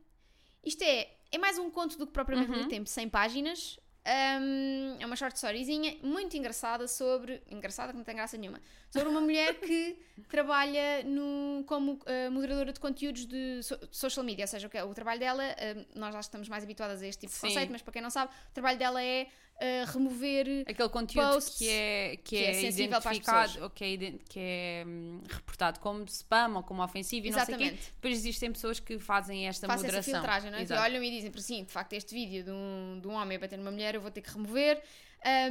Isto 0.65 0.83
é, 0.83 1.15
é 1.31 1.37
mais 1.37 1.57
um 1.59 1.69
conto 1.69 1.97
do 1.97 2.05
que 2.07 2.13
propriamente 2.13 2.51
Uhum. 2.51 2.67
tempo, 2.67 2.89
100 2.89 3.09
páginas. 3.09 3.79
Um, 4.07 4.95
é 4.99 5.05
uma 5.05 5.15
short 5.15 5.35
storyzinha 5.35 5.97
muito 6.01 6.35
engraçada 6.35 6.87
sobre. 6.87 7.43
Engraçada 7.49 7.91
que 7.91 7.97
não 7.97 8.03
tem 8.03 8.15
graça 8.15 8.37
nenhuma. 8.37 8.59
Sobre 8.91 9.09
uma 9.09 9.21
mulher 9.21 9.53
que 9.59 9.97
trabalha 10.29 11.03
no, 11.03 11.63
como 11.65 11.93
uh, 11.93 12.31
moderadora 12.31 12.73
de 12.73 12.79
conteúdos 12.79 13.25
de 13.25 13.61
so- 13.61 13.79
social 13.91 14.23
media. 14.25 14.43
Ou 14.43 14.47
seja, 14.47 14.67
o, 14.67 14.69
que 14.69 14.77
é- 14.77 14.83
o 14.83 14.93
trabalho 14.93 15.19
dela, 15.19 15.43
uh, 15.43 15.85
nós 15.99 16.13
já 16.13 16.19
estamos 16.19 16.49
mais 16.49 16.63
habituadas 16.63 17.01
a 17.01 17.07
este 17.07 17.21
tipo 17.21 17.33
de 17.33 17.39
Sim. 17.39 17.47
conceito, 17.47 17.71
mas 17.71 17.81
para 17.81 17.93
quem 17.93 18.01
não 18.01 18.09
sabe, 18.09 18.31
o 18.49 18.53
trabalho 18.53 18.79
dela 18.79 19.01
é 19.03 19.27
uh, 19.55 19.91
remover 19.91 20.63
Aquele 20.67 20.89
conteúdo 20.89 21.39
que 21.57 21.69
é, 21.69 22.15
que 22.17 22.23
que 22.23 22.37
é, 22.37 22.51
é 22.51 22.69
identificado 22.69 23.63
ou 23.63 23.69
que 23.69 23.83
é, 23.83 23.97
que 24.27 24.39
é 24.39 24.83
hum, 24.87 25.21
reportado 25.29 25.79
como 25.79 26.03
spam 26.05 26.55
ou 26.55 26.63
como 26.63 26.83
ofensivo 26.83 27.27
e 27.27 27.31
não 27.31 27.45
sei 27.45 27.55
o 27.55 27.57
quê. 27.57 27.63
Exatamente. 27.65 27.91
Depois 27.93 28.17
existem 28.17 28.51
pessoas 28.51 28.79
que 28.79 28.97
fazem 28.97 29.47
esta 29.47 29.67
essa 29.67 29.75
moderação. 29.75 30.13
filtragem, 30.15 30.51
não 30.51 30.57
é? 30.57 30.65
Que 30.65 30.73
olham 30.73 31.03
e 31.03 31.11
dizem 31.11 31.31
para 31.31 31.41
sim, 31.41 31.63
de 31.63 31.71
facto, 31.71 31.93
este 31.93 32.13
vídeo 32.13 32.43
de 32.43 32.51
um, 32.51 32.99
de 33.01 33.07
um 33.07 33.13
homem 33.13 33.37
a 33.37 33.39
bater 33.39 33.57
numa 33.57 33.71
mulher 33.71 33.95
eu 33.95 34.01
vou 34.01 34.09
ter 34.11 34.21
que 34.21 34.31
remover. 34.31 34.81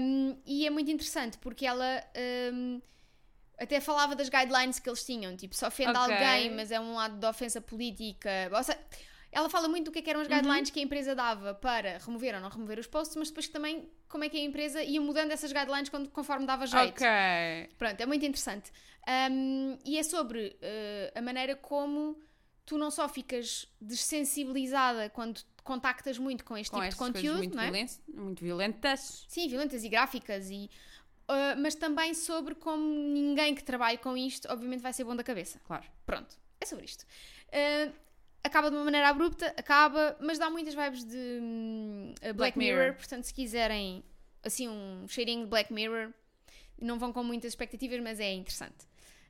Um, 0.01 0.37
e 0.47 0.67
é 0.67 0.71
muito 0.71 0.91
interessante 0.91 1.37
porque 1.39 1.67
ela 1.67 2.03
um, 2.53 2.81
até 3.59 3.81
falava 3.81 4.15
das 4.15 4.29
guidelines 4.29 4.79
que 4.79 4.89
eles 4.89 5.05
tinham, 5.05 5.37
tipo, 5.37 5.55
se 5.55 5.65
ofende 5.67 5.91
Ok. 5.91 6.01
alguém, 6.15 6.55
mas 6.55 6.71
é 6.71 6.79
um 6.81 6.95
lado 6.95 7.19
de 7.19 7.27
ofensa 7.27 7.61
política. 7.61 8.31
Ou 8.53 8.63
seja, 8.63 8.79
ela 9.33 9.49
fala 9.51 9.69
muito 9.69 9.87
do 9.87 9.93
que, 9.93 9.99
é 9.99 10.03
que 10.03 10.09
eram 10.11 10.21
as 10.21 10.29
Uhum. 10.29 10.35
guidelines 10.37 10.71
que 10.71 10.79
a 10.81 10.83
empresa 10.83 11.15
dava 11.15 11.55
para 11.55 11.99
remover 11.99 12.35
ou 12.37 12.41
não 12.41 12.49
remover 12.49 12.79
os 12.79 12.87
posts, 12.87 13.17
mas 13.17 13.29
depois 13.29 13.49
também 13.49 13.91
como 14.09 14.25
é 14.25 14.29
que 14.29 14.37
a 14.39 14.41
empresa 14.45 14.83
ia 14.83 15.01
mudando 15.01 15.33
essas 15.33 15.53
guidelines 15.53 15.89
quando- 15.89 16.09
conforme 16.11 16.47
dava 16.47 16.67
jeito. 16.67 16.95
Ok. 17.03 17.07
Pronto, 17.77 18.01
é 18.01 18.07
muito 18.07 18.25
interessante. 18.25 18.71
Um, 19.31 19.79
e 19.85 19.99
é 19.99 20.03
sobre 20.03 20.49
uh, 20.63 21.19
a 21.19 21.23
maneira 21.23 21.57
como 21.57 22.19
tu 22.65 22.77
não 22.79 22.91
só 22.91 23.09
ficas 23.09 23.67
desensibilizada 24.23 25.09
quando 25.11 25.41
contactas 25.65 26.19
muito 26.19 26.45
com 26.45 26.57
este 26.57 26.71
Com 26.71 26.79
tipo 26.81 26.91
de 26.91 26.97
conteúdo, 26.97 27.39
muito, 27.39 27.57
não 27.57 27.63
é? 27.63 27.71
violen- 27.71 27.89
muito 28.15 28.45
violentas. 28.45 29.25
Sim, 29.29 29.49
violentas 29.49 29.85
e 29.85 29.89
gráficas, 29.89 30.51
e, 30.51 30.71
uh, 31.29 31.61
mas 31.61 31.75
também 31.75 32.15
sobre 32.15 32.55
como 32.55 32.83
ninguém 32.85 33.55
que 33.55 33.63
trabalhe 33.63 33.99
com 33.99 34.17
isto, 34.17 34.49
obviamente, 34.51 34.81
vai 34.81 34.93
ser 34.93 35.05
bom 35.05 35.15
da 35.15 35.23
cabeça. 35.23 35.61
Claro. 35.65 35.85
Pronto, 36.05 36.37
é 36.61 36.67
sobre 36.67 36.85
isto. 36.85 37.05
Uh, 37.49 37.93
acaba 38.43 38.71
de 38.71 38.77
uma 38.77 38.85
maneira 38.85 39.09
abrupta, 39.09 39.53
acaba, 39.57 40.17
mas 40.21 40.39
dá 40.39 40.51
muitas 40.51 40.75
vibes 40.75 41.05
de 41.05 41.39
hum, 41.41 42.15
Black, 42.21 42.37
Black 42.37 42.59
Mirror. 42.59 42.79
Mirror. 42.79 42.97
portanto, 42.97 43.25
se 43.25 43.35
quiserem 43.35 44.05
assim 44.43 44.69
um 44.69 45.07
cheirinho 45.09 45.45
de 45.45 45.51
Black 45.51 45.73
Mirror, 45.73 46.13
não 46.81 46.99
vão 46.99 47.13
com 47.13 47.23
muitas 47.23 47.53
expectativas, 47.53 48.01
mas 48.01 48.21
é 48.21 48.33
interessante. 48.33 48.87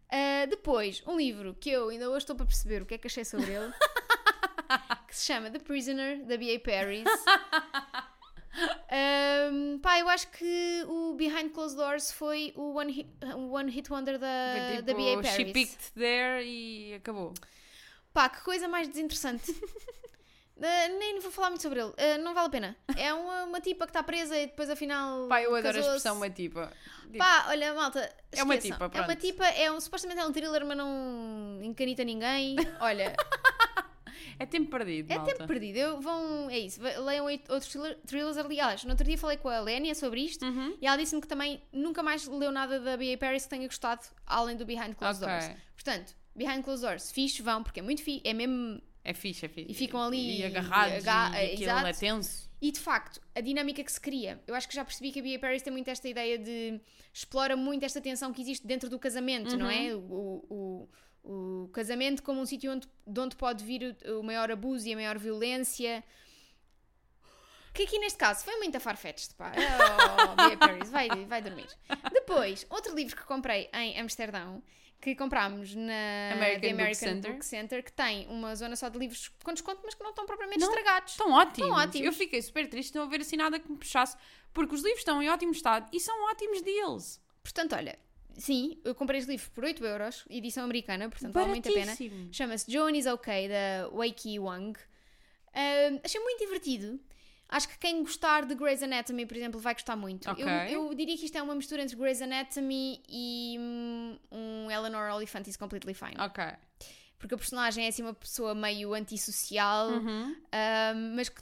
Uh, 0.08 0.48
depois, 0.48 1.02
um 1.06 1.16
livro 1.16 1.54
que 1.54 1.70
eu 1.70 1.88
ainda 1.88 2.08
hoje 2.08 2.18
estou 2.18 2.36
para 2.36 2.46
perceber 2.46 2.82
o 2.82 2.86
que 2.86 2.94
é 2.94 2.98
que 2.98 3.06
achei 3.06 3.24
sobre 3.24 3.50
ele, 3.52 3.72
que 5.06 5.16
se 5.16 5.26
chama 5.26 5.50
The 5.50 5.58
Prisoner, 5.58 6.24
da 6.24 6.36
B.A. 6.36 6.58
Paris. 6.60 7.04
Um, 9.52 9.78
pá, 9.80 9.98
eu 9.98 10.08
acho 10.08 10.28
que 10.28 10.84
o 10.88 11.14
Behind 11.14 11.50
Closed 11.52 11.76
Doors 11.76 12.10
foi 12.12 12.52
o 12.56 12.74
One 12.74 12.92
Hit, 12.92 13.08
one 13.50 13.70
hit 13.70 13.90
Wonder 13.90 14.18
da, 14.18 14.26
Foi 14.26 14.78
Uh, 14.78 14.82
da 14.82 14.94
tipo, 14.94 14.96
B.A. 15.22 15.22
she 15.32 15.38
Paris. 15.44 15.52
picked 15.52 15.92
there 15.94 16.44
e 16.44 16.94
acabou. 16.94 17.34
Pá, 18.12 18.28
que 18.28 18.40
coisa 18.42 18.66
mais 18.66 18.88
desinteressante. 18.88 19.50
Uh, 19.52 20.58
nem 20.98 21.20
vou 21.20 21.30
falar 21.30 21.50
muito 21.50 21.62
sobre 21.62 21.80
ele, 21.80 21.90
uh, 21.90 22.18
não 22.22 22.34
vale 22.34 22.46
a 22.46 22.50
pena. 22.50 22.76
É 22.96 23.12
uma, 23.14 23.44
uma 23.44 23.60
tipa 23.60 23.86
que 23.86 23.90
está 23.90 24.02
presa 24.02 24.36
e 24.36 24.46
depois 24.46 24.68
afinal. 24.70 25.28
Pá, 25.28 25.40
eu 25.42 25.54
adoro 25.54 25.76
a 25.76 25.80
expressão 25.80 26.16
uma 26.16 26.30
tipa. 26.30 26.72
Pá, 27.16 27.46
olha, 27.48 27.72
malta. 27.74 28.00
É 28.32 28.42
uma 28.42 28.54
esqueçam. 28.56 28.76
tipa, 28.76 28.84
É 28.96 29.00
uma 29.00 29.06
pronto. 29.06 29.20
tipa, 29.20 29.46
é 29.46 29.70
um, 29.70 29.80
supostamente 29.80 30.20
é 30.20 30.26
um 30.26 30.32
thriller, 30.32 30.64
mas 30.66 30.76
não 30.76 31.60
encanita 31.62 32.02
ninguém. 32.04 32.56
Olha, 32.80 33.14
É 34.38 34.46
tempo 34.46 34.70
perdido, 34.70 35.10
é 35.10 35.16
malta. 35.16 35.32
tempo 35.34 35.46
perdido. 35.46 35.76
Eu, 35.76 36.00
vão, 36.00 36.48
é 36.48 36.58
isso, 36.58 36.80
leiam 37.04 37.24
outros 37.26 37.66
thriller- 37.68 37.98
thrillers. 38.06 38.36
Aliás, 38.36 38.84
no 38.84 38.90
outro 38.90 39.04
dia 39.06 39.18
falei 39.18 39.36
com 39.36 39.48
a 39.48 39.60
Lénia 39.60 39.94
sobre 39.94 40.20
isto 40.20 40.44
Uhum. 40.44 40.76
e 40.80 40.86
ela 40.86 40.96
disse-me 40.96 41.20
que 41.20 41.26
também 41.28 41.60
nunca 41.72 42.02
mais 42.02 42.26
leu 42.26 42.52
nada 42.52 42.78
da 42.78 42.96
B.A. 42.96 43.18
Paris 43.18 43.44
que 43.44 43.50
tenha 43.50 43.66
gostado, 43.66 44.02
além 44.26 44.56
do 44.56 44.64
Behind 44.64 44.94
Closed 44.94 45.22
Ok. 45.24 45.38
Doors. 45.38 45.60
Portanto, 45.74 46.14
Behind 46.36 46.62
Closed 46.62 46.86
Doors, 46.86 47.10
fixe, 47.10 47.42
vão, 47.42 47.62
porque 47.62 47.80
é 47.80 47.82
muito 47.82 48.02
fixe, 48.02 48.22
é 48.24 48.32
mesmo 48.32 48.80
É 49.04 49.12
fixe, 49.12 49.46
é 49.46 49.48
fixe. 49.48 49.70
E 49.70 49.74
ficam 49.74 50.00
ali 50.02 50.38
E 50.40 50.44
agarrados. 50.44 51.04
e 51.04 51.08
aga- 51.08 51.42
e 51.42 51.54
aquilo 51.54 51.70
é 51.86 51.92
tenso. 51.92 52.48
E 52.60 52.72
de 52.72 52.78
facto, 52.80 53.20
a 53.36 53.40
dinâmica 53.40 53.82
que 53.84 53.90
se 53.92 54.00
cria, 54.00 54.40
eu 54.46 54.54
acho 54.54 54.68
que 54.68 54.74
já 54.74 54.84
percebi 54.84 55.12
que 55.12 55.20
a 55.20 55.22
Bia 55.22 55.38
Paris 55.38 55.62
tem 55.62 55.72
muito 55.72 55.88
esta 55.88 56.08
ideia 56.08 56.36
de 56.38 56.80
explora 57.12 57.56
muito 57.56 57.84
esta 57.84 58.00
tensão 58.00 58.32
que 58.32 58.40
existe 58.42 58.66
dentro 58.66 58.88
do 58.90 58.98
casamento, 58.98 59.56
não 59.56 59.70
é? 59.70 59.94
O, 59.94 59.98
o, 60.00 60.46
o 60.50 60.88
casamento 61.72 62.22
como 62.22 62.40
um 62.40 62.46
sítio 62.46 62.72
onde, 62.72 62.88
de 63.06 63.20
onde 63.20 63.36
pode 63.36 63.64
vir 63.64 63.96
o, 64.06 64.20
o 64.20 64.22
maior 64.22 64.50
abuso 64.50 64.88
e 64.88 64.92
a 64.92 64.96
maior 64.96 65.18
violência. 65.18 66.02
Que 67.72 67.82
aqui 67.82 67.98
neste 67.98 68.18
caso 68.18 68.44
foi 68.44 68.56
muito 68.56 68.76
a 68.76 68.80
farfetched, 68.80 69.34
pá. 69.34 69.52
Oh, 69.54 70.34
Bia 70.48 70.56
Paris, 70.56 70.90
vai, 70.90 71.08
vai 71.26 71.42
dormir. 71.42 71.68
Depois, 72.12 72.66
outro 72.70 72.94
livro 72.94 73.14
que 73.14 73.24
comprei 73.24 73.68
em 73.72 74.00
Amsterdão, 74.00 74.62
que 75.00 75.14
comprámos 75.14 75.74
na 75.74 76.32
American 76.32 76.60
The 76.60 76.68
Book 76.68 76.72
American 76.72 76.94
Center. 76.94 77.32
Book 77.32 77.44
Center, 77.44 77.84
que 77.84 77.92
tem 77.92 78.26
uma 78.28 78.54
zona 78.56 78.74
só 78.74 78.88
de 78.88 78.98
livros 78.98 79.28
com 79.44 79.52
desconto, 79.52 79.80
mas 79.84 79.94
que 79.94 80.02
não 80.02 80.10
estão 80.10 80.26
propriamente 80.26 80.60
Não. 80.60 80.68
estragados. 80.68 81.12
Estão 81.12 81.30
ótimos. 81.30 81.58
Estão 81.58 81.70
ótimos. 81.70 82.06
Eu 82.06 82.12
fiquei 82.12 82.42
super 82.42 82.68
triste 82.68 82.92
de 82.92 82.98
não 82.98 83.04
haver 83.04 83.20
assim 83.20 83.36
nada 83.36 83.58
que 83.58 83.70
me 83.70 83.76
puxasse. 83.76 84.16
Porque 84.52 84.74
os 84.74 84.82
livros 84.82 85.00
estão 85.00 85.22
em 85.22 85.28
ótimo 85.28 85.52
estado 85.52 85.88
e 85.92 86.00
são 86.00 86.20
ótimos 86.30 86.62
deals. 86.62 87.20
Portanto, 87.44 87.76
olha, 87.76 87.96
sim, 88.38 88.80
eu 88.84 88.94
comprei 88.94 89.18
este 89.20 89.30
livro 89.30 89.50
por 89.50 89.64
8 89.64 89.84
euros, 89.84 90.24
edição 90.30 90.64
americana, 90.64 91.08
portanto 91.10 91.32
vale 91.34 91.48
muito 91.48 91.68
a 91.68 91.72
pena. 91.72 91.96
Chama-se 92.32 92.70
Joan 92.70 92.92
is 92.92 93.06
Okay, 93.06 93.48
da 93.48 93.88
Ki 94.14 94.38
Wang. 94.38 94.78
Ahm, 95.54 95.98
achei 96.04 96.20
muito 96.20 96.38
divertido. 96.38 97.00
Acho 97.50 97.66
que 97.68 97.78
quem 97.78 98.02
gostar 98.02 98.44
de 98.44 98.54
Grey's 98.54 98.82
Anatomy, 98.82 99.24
por 99.24 99.36
exemplo, 99.36 99.58
vai 99.58 99.72
gostar 99.72 99.96
muito. 99.96 100.30
Ok. 100.30 100.44
Eu, 100.44 100.88
eu 100.88 100.94
diria 100.94 101.16
que 101.16 101.24
isto 101.24 101.36
é 101.38 101.42
uma 101.42 101.54
mistura 101.54 101.82
entre 101.82 101.96
Grey's 101.96 102.20
Anatomy 102.20 103.02
e 103.08 103.56
hum, 103.58 104.18
um 104.30 104.70
Eleanor 104.70 105.10
Oliphant 105.14 105.46
is 105.48 105.56
Completely 105.56 105.94
Fine. 105.94 106.16
Ok. 106.20 106.44
Porque 107.18 107.34
a 107.34 107.38
personagem 107.38 107.86
é 107.86 107.88
assim 107.88 108.02
uma 108.02 108.12
pessoa 108.14 108.54
meio 108.54 108.92
antissocial, 108.94 109.88
Uhum. 109.90 110.36
ahm, 110.52 111.14
mas 111.16 111.28
que 111.30 111.40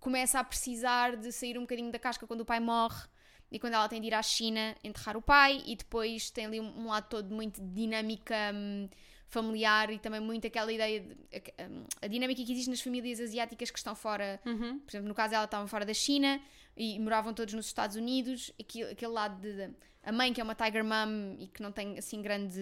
começa 0.00 0.40
a 0.40 0.44
precisar 0.44 1.16
de 1.16 1.30
sair 1.32 1.56
um 1.56 1.62
bocadinho 1.62 1.90
da 1.92 1.98
casca 2.00 2.26
quando 2.26 2.40
o 2.40 2.44
pai 2.44 2.58
morre 2.60 3.06
e 3.52 3.58
quando 3.58 3.74
ela 3.74 3.88
tem 3.88 4.00
de 4.00 4.08
ir 4.08 4.14
à 4.14 4.22
China 4.22 4.74
enterrar 4.82 5.16
o 5.16 5.22
pai 5.22 5.62
e 5.66 5.76
depois 5.76 6.30
tem 6.30 6.46
ali 6.46 6.60
um, 6.60 6.80
um 6.80 6.86
lado 6.88 7.08
todo 7.08 7.32
muito 7.34 7.60
de 7.60 7.68
dinâmica 7.68 8.34
hum, 8.54 8.88
familiar 9.28 9.90
e 9.90 9.98
também 9.98 10.20
muito 10.20 10.46
aquela 10.46 10.72
ideia 10.72 11.00
de, 11.00 11.16
a, 11.58 11.64
hum, 11.66 11.84
a 12.02 12.06
dinâmica 12.06 12.44
que 12.44 12.52
existe 12.52 12.70
nas 12.70 12.80
famílias 12.80 13.20
asiáticas 13.20 13.70
que 13.70 13.78
estão 13.78 13.94
fora 13.94 14.40
Uhum. 14.46 14.78
por 14.80 14.90
exemplo, 14.90 15.08
no 15.08 15.14
caso 15.14 15.34
ela 15.34 15.44
estava 15.44 15.66
fora 15.68 15.84
da 15.84 15.94
China 15.94 16.40
e 16.76 16.98
moravam 16.98 17.32
todos 17.32 17.54
nos 17.54 17.66
Estados 17.66 17.96
Unidos, 17.96 18.52
aquele, 18.60 18.90
aquele 18.92 19.12
lado 19.12 19.40
de, 19.40 19.52
de- 19.52 19.74
a 20.02 20.12
mãe 20.12 20.32
que 20.34 20.40
é 20.40 20.44
uma 20.44 20.54
tiger 20.54 20.84
mom 20.84 21.36
e 21.38 21.46
que 21.46 21.62
não 21.62 21.72
tem 21.72 21.96
assim 21.98 22.20
grande 22.20 22.60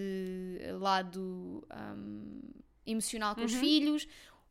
lado 0.79 1.65
hum, 1.95 2.41
emocional 2.85 3.35
com 3.35 3.43
os 3.43 3.53
Uhum. 3.53 3.59
filhos, 3.59 4.07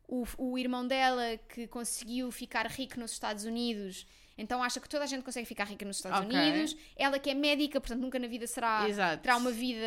o, 0.07 0.25
o 0.37 0.59
irmão 0.59 0.87
dela 0.87 1.37
que 1.49 1.67
conseguiu 1.69 2.31
ficar 2.31 2.67
rico 2.67 2.99
nos 3.01 3.13
Estados 3.13 3.45
Unidos, 3.45 4.07
então 4.37 4.63
acha 4.63 4.81
que 4.81 4.89
toda 4.89 5.05
a 5.05 5.07
gente 5.07 5.23
consegue 5.23 5.47
ficar 5.47 5.65
rica 5.65 5.85
nos 5.85 5.97
Estados 5.97 6.27
Ok. 6.27 6.37
Unidos, 6.39 6.77
ela 6.97 7.19
que 7.19 7.31
é 7.31 7.35
médica, 7.35 7.81
portanto 7.81 8.01
nunca 8.01 8.19
na 8.19 8.27
vida 8.27 8.47
será 8.47 8.89
Exato. 8.89 9.23
terá 9.23 9.37
uma 9.37 9.51
vida 9.51 9.85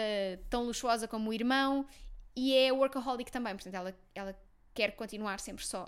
tão 0.50 0.64
luxuosa 0.64 1.08
como 1.08 1.30
o 1.30 1.34
irmão 1.34 1.86
e 2.36 2.54
é 2.56 2.72
workaholic 2.72 3.32
também, 3.32 3.54
portanto 3.56 3.74
ela, 3.76 3.98
ela 4.14 4.36
quer 4.74 4.92
continuar 4.96 5.40
sempre 5.40 5.66
só 5.66 5.88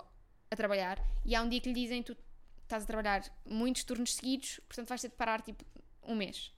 a 0.50 0.56
trabalhar 0.56 0.98
e 1.24 1.34
há 1.34 1.42
um 1.42 1.48
dia 1.48 1.60
que 1.60 1.68
lhe 1.68 1.74
dizem 1.74 2.02
tu 2.02 2.16
estás 2.62 2.82
a 2.84 2.86
trabalhar 2.86 3.22
muitos 3.46 3.84
turnos 3.84 4.14
seguidos, 4.14 4.60
portanto 4.66 4.88
vais 4.88 5.00
ter 5.00 5.08
de 5.08 5.14
parar 5.16 5.40
tipo 5.42 5.64
um 6.02 6.14
mês. 6.14 6.52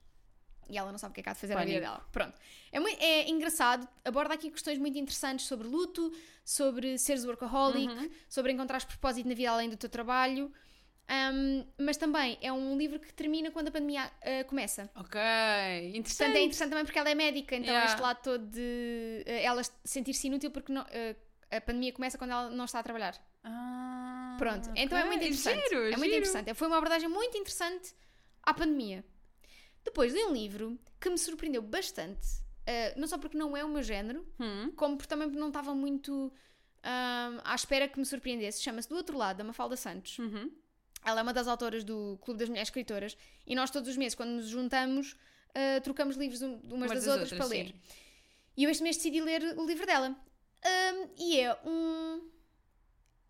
E 0.69 0.79
ela 0.79 0.93
não 0.93 0.99
sabe 0.99 1.11
o 1.11 1.15
que 1.15 1.21
é 1.21 1.23
que 1.25 1.29
há 1.29 1.33
de 1.33 1.41
fazer 1.41 1.57
na 1.57 1.65
vida 1.65 1.81
dela. 1.81 2.07
Pronto. 2.13 2.39
É, 2.71 2.79
mui- 2.79 2.97
é 3.01 3.29
engraçado, 3.29 3.89
aborda 4.05 4.35
aqui 4.35 4.49
questões 4.53 4.79
muito 4.79 4.97
interessantes 4.97 5.47
sobre 5.47 5.67
luto, 5.67 6.13
sobre 6.45 6.97
seres 6.97 7.25
workaholic, 7.25 7.89
Uhum. 7.93 8.09
sobre 8.29 8.53
encontrares 8.53 8.85
propósito 8.85 9.29
na 9.29 9.35
vida 9.35 9.51
além 9.51 9.69
do 9.69 9.77
teu 9.77 9.91
trabalho. 9.91 10.53
Um, 11.11 11.67
mas 11.77 11.97
também 11.97 12.39
é 12.41 12.53
um 12.53 12.79
livro 12.79 13.01
que 13.01 13.13
termina 13.13 13.51
quando 13.51 13.67
a 13.67 13.71
pandemia 13.73 14.07
uh, 14.07 14.45
começa. 14.49 14.89
Ok. 14.95 15.11
Portanto, 15.21 15.97
Interessante. 15.97 16.37
é 16.37 16.41
interessante 16.43 16.71
também 16.71 16.85
porque 16.85 16.99
ela 17.01 17.11
é 17.11 17.15
médica, 17.17 17.57
então 17.57 17.71
Yeah. 17.75 17.91
este 17.91 18.01
lado 18.01 18.23
todo 18.23 18.47
de 18.47 19.25
eh, 19.27 19.43
ela 19.43 19.61
sentir-se 19.85 20.29
inútil 20.29 20.53
porque 20.53 20.73
não- 20.73 20.87
eh, 20.89 21.17
a 21.51 21.61
pandemia 21.61 21.93
começa 21.93 22.17
quando 22.17 22.31
ela 22.31 22.49
não 22.51 22.65
está 22.65 22.79
a 22.79 22.83
trabalhar. 22.85 23.15
Ah, 23.43 24.37
Pronto, 24.39 24.71
então 24.77 24.97
é 24.97 25.05
muito 25.05 25.23
interessante. 25.25 25.69
Giro, 25.69 25.81
é 25.83 25.97
muito 25.97 26.05
giro. 26.05 26.17
interessante. 26.19 26.55
Foi 26.55 26.69
uma 26.69 26.77
abordagem 26.77 27.09
muito 27.09 27.37
interessante 27.37 27.93
à 28.45 28.55
pandemia. 28.55 29.05
Depois 29.85 30.13
li 30.15 30.23
um 30.25 30.33
livro 30.33 30.79
que 31.01 31.11
me 31.11 31.19
surpreendeu 31.19 31.61
bastante, 31.63 32.25
eh, 32.67 32.95
não 32.97 33.09
só 33.09 33.19
porque 33.19 33.37
não 33.37 33.57
é 33.57 33.65
o 33.65 33.69
meu 33.69 33.83
género, 33.83 34.25
Hum. 34.39 34.71
como 34.77 34.97
porque 34.97 35.09
também 35.09 35.29
não 35.31 35.49
estava 35.49 35.75
muito 35.75 36.33
à 36.83 37.55
espera 37.55 37.89
que 37.89 37.99
me 37.99 38.07
surpreendesse. 38.07 38.63
Chama-se 38.63 38.89
Do 38.89 38.95
Outro 38.97 39.17
Lado, 39.19 39.39
da 39.39 39.45
Mafalda 39.45 39.77
Santos. 39.77 40.19
Uhum. 40.19 40.51
Ela 41.05 41.21
é 41.21 41.23
uma 41.23 41.33
das 41.33 41.49
autoras 41.49 41.83
do 41.85 42.19
Clube 42.23 42.39
das 42.41 42.49
Mulheres 42.49 42.69
Escritoras 42.69 43.17
e 43.47 43.55
nós 43.55 43.71
todos 43.71 43.89
os 43.89 43.97
meses, 43.97 44.15
quando 44.15 44.31
nos 44.31 44.49
juntamos, 44.49 45.17
ah, 45.55 45.81
trocamos 45.83 46.17
livros 46.17 46.43
um- 46.43 46.59
de 46.59 46.75
umas 46.75 46.91
das, 46.91 47.07
outras, 47.07 47.33
para 47.33 47.45
ler. 47.47 47.67
sim. 47.69 47.75
E 48.57 48.65
eu 48.65 48.71
este 48.71 48.83
mês 48.83 48.97
decidi 48.97 49.21
ler 49.21 49.43
o 49.59 49.65
livro 49.67 49.87
dela. 49.87 50.15
Ahm, 50.63 51.09
e 51.19 51.41
é 51.41 51.57
um. 51.65 52.29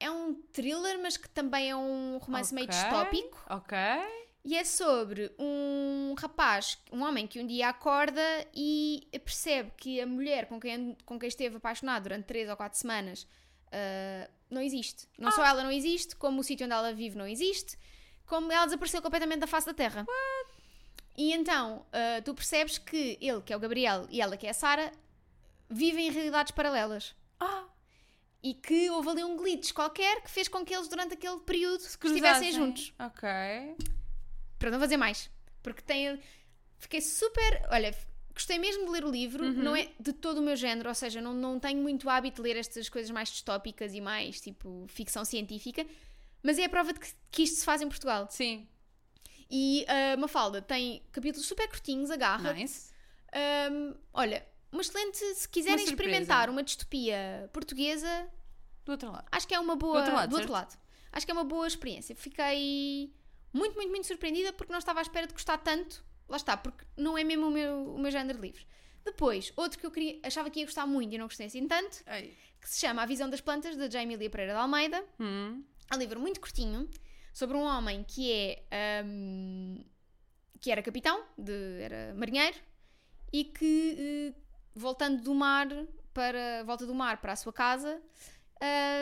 É 0.01 0.11
um 0.11 0.35
thriller, 0.53 0.99
mas 1.01 1.17
que 1.19 1.29
também 1.29 1.71
é 1.71 1.77
um 1.77 2.17
romance 2.19 2.53
meio 2.55 2.67
Ok. 2.67 2.77
distópico. 2.79 3.45
Ok. 3.51 3.77
E 4.43 4.57
é 4.57 4.65
sobre 4.65 5.31
um 5.39 6.15
rapaz, 6.19 6.79
um 6.91 7.03
homem 7.03 7.27
que 7.27 7.39
um 7.39 7.47
dia 7.47 7.69
acorda 7.69 8.23
e 8.55 9.07
percebe 9.23 9.71
que 9.77 10.01
a 10.01 10.07
mulher 10.07 10.47
com 10.47 10.59
quem, 10.59 10.97
com 11.05 11.19
quem 11.19 11.29
esteve 11.29 11.57
apaixonado 11.57 12.05
durante 12.05 12.25
3 12.25 12.49
ou 12.49 12.57
4 12.57 12.79
semanas 12.79 13.27
ah, 13.71 14.29
não 14.51 14.61
existe. 14.63 15.07
Não 15.19 15.31
só 15.31 15.45
ela 15.45 15.63
não 15.63 15.71
existe, 15.71 16.17
como 16.17 16.41
o 16.41 16.45
sítio 16.45 16.65
onde 16.67 16.75
ela 16.75 16.93
vive 16.93 17.17
não 17.17 17.27
existe, 17.27 17.79
como 18.27 18.51
ela 18.53 18.65
desapareceu 18.67 19.01
completamente 19.03 19.41
da 19.41 19.47
face 19.47 19.67
da 19.67 19.75
terra. 19.75 20.05
E 21.17 21.33
então 21.33 21.85
ah, 21.93 22.21
tu 22.25 22.35
percebes 22.35 22.79
que 22.79 23.19
ele, 23.21 23.41
que 23.43 23.53
é 23.53 23.57
o 23.57 23.61
Gabriel, 23.61 24.07
e 24.11 24.21
ela, 24.21 24.37
que 24.37 24.47
é 24.47 24.51
a 24.51 24.55
Sara, 24.55 24.93
vivem 25.69 26.09
em 26.09 26.11
realidades 26.11 26.51
paralelas. 26.53 27.15
Ah, 27.39 27.65
E 28.43 28.55
que 28.55 28.89
houve 28.91 29.11
ali 29.11 29.25
um 29.25 29.37
glitch 29.37 29.73
qualquer 29.73 30.23
que 30.23 30.31
fez 30.31 30.49
com 30.49 30.65
que 30.65 30.75
eles, 30.75 30.89
durante 30.89 31.15
aquele 31.15 31.39
período, 31.41 31.81
estivessem 31.83 32.53
juntos 32.53 32.93
Ok. 32.99 33.29
para 34.59 34.71
não 34.71 34.81
fazer 34.81 34.97
mais. 34.97 35.31
Porque 35.63 35.83
tem. 35.83 36.19
Fiquei 36.79 37.03
super. 37.03 37.69
Olha, 37.71 37.95
gostei 38.35 38.59
mesmo 38.59 38.85
de 38.87 38.91
ler 38.91 39.05
o 39.05 39.11
livro, 39.11 39.45
Uhum. 39.45 39.53
não 39.53 39.77
é 39.77 39.89
de 39.99 40.13
todo 40.13 40.39
o 40.39 40.43
meu 40.43 40.57
género, 40.57 40.89
ou 40.89 40.95
seja, 40.95 41.21
não, 41.21 41.33
não 41.35 41.59
tenho 41.59 41.81
muito 41.83 42.09
hábito 42.09 42.37
de 42.43 42.49
ler 42.49 42.57
estas 42.57 42.89
coisas 42.89 43.11
mais 43.11 43.29
distópicas 43.29 43.93
e 43.95 44.01
mais 44.01 44.41
tipo 44.41 44.85
ficção 44.89 45.25
científica, 45.25 45.87
mas 46.43 46.59
é 46.59 46.65
a 46.65 46.69
prova 46.69 46.93
de 46.93 47.01
que, 47.01 47.09
que 47.31 47.43
isto 47.43 47.57
se 47.59 47.65
faz 47.65 47.83
em 47.83 47.89
Portugal. 47.89 48.27
Sim. 48.31 48.67
E 49.51 49.85
a 49.89 50.17
Mafalda 50.17 50.63
tem 50.63 51.03
capítulos 51.13 51.47
super 51.47 51.69
curtinhos, 51.69 52.11
agarra. 52.11 52.53
Nice. 52.53 52.91
Ahm, 53.33 53.95
olha, 54.15 54.47
uma 54.73 54.81
excelente. 54.83 55.19
Se 55.35 55.49
quiserem 55.49 55.85
Uma 55.85 55.91
experimentar 55.91 56.49
uma 56.49 56.63
distopia 56.63 57.51
portuguesa, 57.53 58.29
Do 58.85 58.93
outro 58.93 59.11
lado. 59.11 59.27
acho 59.33 59.49
que 59.49 59.55
é 59.55 59.59
uma 59.61 59.75
boa. 59.77 59.95
Do 59.95 59.99
outro 60.01 60.15
lado, 60.15 60.31
do 60.31 60.37
outro 60.37 60.53
lado. 60.53 60.79
Acho 61.13 61.27
que 61.27 61.33
é 61.33 61.35
uma 61.35 61.45
boa 61.45 61.67
experiência. 61.67 62.15
Fiquei 62.15 63.13
muito, 63.53 63.75
muito, 63.75 63.91
muito 63.91 64.07
surpreendida 64.07 64.53
porque 64.53 64.71
não 64.73 64.79
estava 64.79 65.01
à 65.01 65.03
espera 65.03 65.27
de 65.27 65.33
gostar 65.33 65.59
tanto. 65.59 66.05
Lá 66.31 66.37
está, 66.37 66.57
porque 66.57 66.85
não 66.97 67.19
é 67.19 67.25
mesmo 67.25 67.49
o 67.49 67.51
meu, 67.51 67.95
o 67.95 67.99
meu 67.99 68.11
género 68.11 68.39
de 68.39 68.47
livros. 68.47 68.65
Depois, 69.05 69.53
outro 69.57 69.79
que 69.79 69.85
eu 69.87 69.91
queria, 69.91 70.21
achava 70.23 70.49
que 70.49 70.61
ia 70.61 70.67
gostar 70.67 70.87
muito 70.87 71.13
e 71.15 71.19
não 71.19 71.27
gostei 71.27 71.47
assim 71.47 71.67
tanto, 71.67 72.03
Ei. 72.07 72.37
que 72.61 72.69
se 72.71 72.79
chama 72.81 73.03
A 73.03 73.07
Visão 73.07 73.29
das 73.29 73.41
Plantas, 73.41 73.77
de 73.77 73.91
Jaime 73.91 74.15
Lia 74.17 74.31
Pereira 74.31 74.53
de 74.53 74.59
Almeida. 74.59 75.05
Hum. 75.19 75.65
É 75.91 75.97
um 75.97 75.99
livro 75.99 76.21
muito 76.21 76.41
curtinho 76.41 76.89
sobre 77.33 77.57
um 77.57 77.63
homem 77.63 78.05
que 78.07 78.31
é 78.71 79.03
hum, 79.05 79.83
que 80.61 80.71
era 80.71 80.83
capitão, 80.83 81.25
de, 81.37 81.81
era 81.83 82.15
marinheiro, 82.15 82.57
e 83.33 83.45
que 83.45 83.97
eh, 84.37 84.41
voltando 84.75 85.23
do 85.23 85.35
mar 85.35 85.67
para 86.13 86.63
volta 86.65 86.85
do 86.87 86.95
mar 86.95 87.17
para 87.21 87.33
a 87.33 87.37
sua 87.37 87.53
casa 87.53 88.01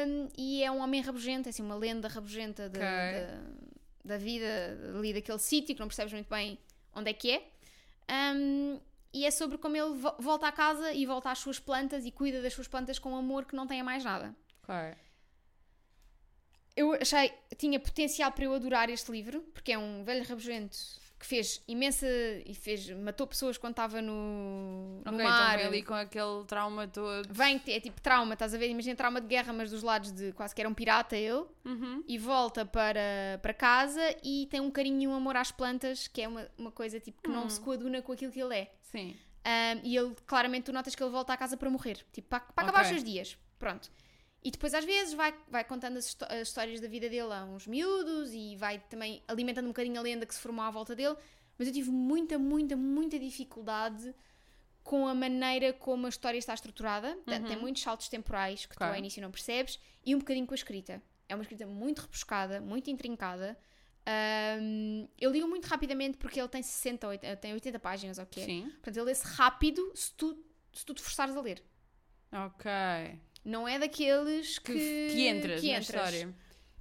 hum, 0.06 0.28
e 0.36 0.62
é 0.62 0.70
um 0.70 0.78
homem 0.78 1.00
rabugento, 1.02 1.48
é 1.48 1.50
assim 1.50 1.62
uma 1.62 1.74
lenda 1.74 2.08
rabugenta 2.08 2.68
de- 2.70 2.78
Ok. 2.78 2.86
da- 2.86 3.68
da 4.04 4.16
vida 4.16 4.46
ali 4.96 5.12
daquele 5.12 5.38
sítio 5.38 5.74
que 5.74 5.80
não 5.80 5.88
percebes 5.88 6.12
muito 6.14 6.28
bem 6.30 6.58
onde 6.94 7.10
é 7.10 7.12
que 7.14 7.30
é. 7.32 7.50
Hum, 8.34 8.80
e 9.12 9.24
é 9.26 9.30
sobre 9.30 9.58
como 9.58 9.76
ele 9.76 9.94
vo- 9.94 10.14
volta 10.18 10.46
à 10.48 10.52
casa 10.52 10.92
e 10.92 11.04
volta 11.06 11.30
às 11.30 11.38
suas 11.38 11.58
plantas 11.58 12.04
e 12.04 12.10
cuida 12.10 12.42
das 12.42 12.52
suas 12.52 12.68
plantas 12.68 12.98
com 12.98 13.16
amor 13.16 13.44
que 13.46 13.56
não 13.56 13.66
tem 13.66 13.80
a 13.80 13.84
mais 13.84 14.04
nada. 14.04 14.34
Ok. 14.62 14.74
eu 16.76 16.92
achei 16.92 17.32
tinha 17.56 17.80
potencial 17.80 18.30
para 18.32 18.44
eu 18.44 18.54
adorar 18.54 18.88
este 18.90 19.10
livro, 19.10 19.40
porque 19.54 19.72
é 19.72 19.78
um 19.78 20.04
velho 20.04 20.24
rabugento 20.24 20.76
que 21.18 21.26
fez 21.26 21.60
imensa 21.66 22.06
e 22.46 22.54
fez 22.54 22.88
matou 22.90 23.26
pessoas 23.26 23.58
quando 23.58 23.72
estava 23.72 24.00
no, 24.00 25.00
no 25.04 25.12
Ok, 25.14 25.24
mar. 25.24 25.54
então 25.58 25.66
ali 25.68 25.82
com 25.82 25.94
aquele 25.94 26.44
trauma 26.46 26.86
todo. 26.86 27.28
Vem, 27.32 27.60
é 27.66 27.80
tipo 27.80 28.00
trauma, 28.00 28.34
estás 28.34 28.54
a 28.54 28.58
ver? 28.58 28.68
Imagina 28.70 28.94
trauma 28.94 29.20
de 29.20 29.26
guerra, 29.26 29.52
mas 29.52 29.70
dos 29.70 29.82
lados 29.82 30.12
de 30.12 30.32
quase 30.32 30.54
que 30.54 30.60
era 30.60 30.68
um 30.68 30.74
pirata 30.74 31.16
ele. 31.16 31.44
Uhum. 31.64 32.04
E 32.06 32.16
volta 32.18 32.64
para, 32.64 33.38
para 33.42 33.52
casa 33.52 34.00
e 34.22 34.46
tem 34.50 34.60
um 34.60 34.70
carinho 34.70 35.02
e 35.02 35.06
um 35.08 35.14
amor 35.14 35.36
às 35.36 35.50
plantas, 35.50 36.06
que 36.06 36.22
é 36.22 36.28
uma, 36.28 36.48
uma 36.56 36.70
coisa 36.70 37.00
tipo 37.00 37.20
que 37.20 37.28
Hum. 37.30 37.34
não 37.34 37.50
se 37.50 37.60
coaduna 37.60 38.00
com 38.00 38.12
aquilo 38.12 38.30
que 38.30 38.40
ele 38.40 38.54
é. 38.56 38.72
Sim. 38.82 39.16
Um, 39.46 39.80
e 39.82 39.96
ele, 39.96 40.14
claramente, 40.26 40.64
tu 40.64 40.72
notas 40.72 40.94
que 40.94 41.02
ele 41.02 41.10
volta 41.10 41.32
à 41.32 41.36
casa 41.36 41.56
para 41.56 41.68
morrer, 41.70 41.98
tipo, 42.12 42.28
para, 42.28 42.40
para 42.40 42.64
acabar 42.64 42.82
os 42.82 42.88
Ok. 42.88 42.98
seus 42.98 43.04
dias. 43.04 43.38
Pronto. 43.58 43.90
E 44.42 44.50
depois, 44.50 44.72
às 44.72 44.84
vezes, 44.84 45.14
vai, 45.14 45.34
vai 45.48 45.64
contando 45.64 45.96
as, 45.98 46.16
as 46.28 46.48
histórias 46.48 46.80
da 46.80 46.86
vida 46.88 47.08
dele 47.08 47.32
a 47.32 47.44
uns 47.44 47.66
miúdos 47.66 48.32
e 48.32 48.54
vai 48.56 48.78
também 48.88 49.22
alimentando 49.26 49.64
um 49.64 49.68
bocadinho 49.68 49.98
a 49.98 50.02
lenda 50.02 50.24
que 50.24 50.34
se 50.34 50.40
formou 50.40 50.64
à 50.64 50.70
volta 50.70 50.94
dele. 50.94 51.16
Mas 51.58 51.66
eu 51.66 51.74
tive 51.74 51.90
muita, 51.90 52.38
muita, 52.38 52.76
muita 52.76 53.18
dificuldade 53.18 54.14
com 54.84 55.06
a 55.08 55.14
maneira 55.14 55.72
como 55.72 56.06
a 56.06 56.08
história 56.08 56.38
está 56.38 56.54
estruturada. 56.54 57.16
Tem- 57.26 57.42
Tem 57.42 57.56
muitos 57.58 57.82
saltos 57.82 58.08
temporais 58.08 58.64
que 58.64 58.74
tu 58.76 58.82
Ok. 58.84 58.86
ao 58.86 58.96
início 58.96 59.20
não 59.20 59.30
percebes 59.30 59.78
e 60.06 60.14
um 60.14 60.18
bocadinho 60.18 60.46
com 60.46 60.54
a 60.54 60.56
escrita. 60.56 61.02
É 61.28 61.34
uma 61.34 61.42
escrita 61.42 61.66
muito 61.66 61.98
rebuscada, 62.00 62.60
muito 62.60 62.88
intrincada. 62.90 63.58
Um, 64.60 65.06
eu 65.20 65.30
ligo 65.30 65.46
muito 65.46 65.66
rapidamente 65.66 66.16
porque 66.16 66.40
ele 66.40 66.48
tem 66.48 66.62
60, 66.62 67.06
80, 67.06 67.36
tem 67.36 67.52
80 67.52 67.78
páginas, 67.78 68.18
ok? 68.18 68.42
Sim. 68.42 68.62
Portanto, 68.70 68.96
ele 68.96 69.04
lê-se 69.06 69.26
rápido 69.26 69.92
se 69.94 70.14
tu, 70.14 70.42
se 70.72 70.86
tu 70.86 70.94
te 70.94 71.02
forçares 71.02 71.36
a 71.36 71.40
ler. 71.40 71.62
Ok. 72.32 72.70
Não 73.44 73.66
é 73.66 73.78
daqueles 73.78 74.58
Que, 74.58 74.72
que, 74.72 75.08
que 75.12 75.26
entras 75.28 75.60
que 75.60 75.66
na 75.68 75.78
entras. 75.78 75.88
história. 75.88 76.34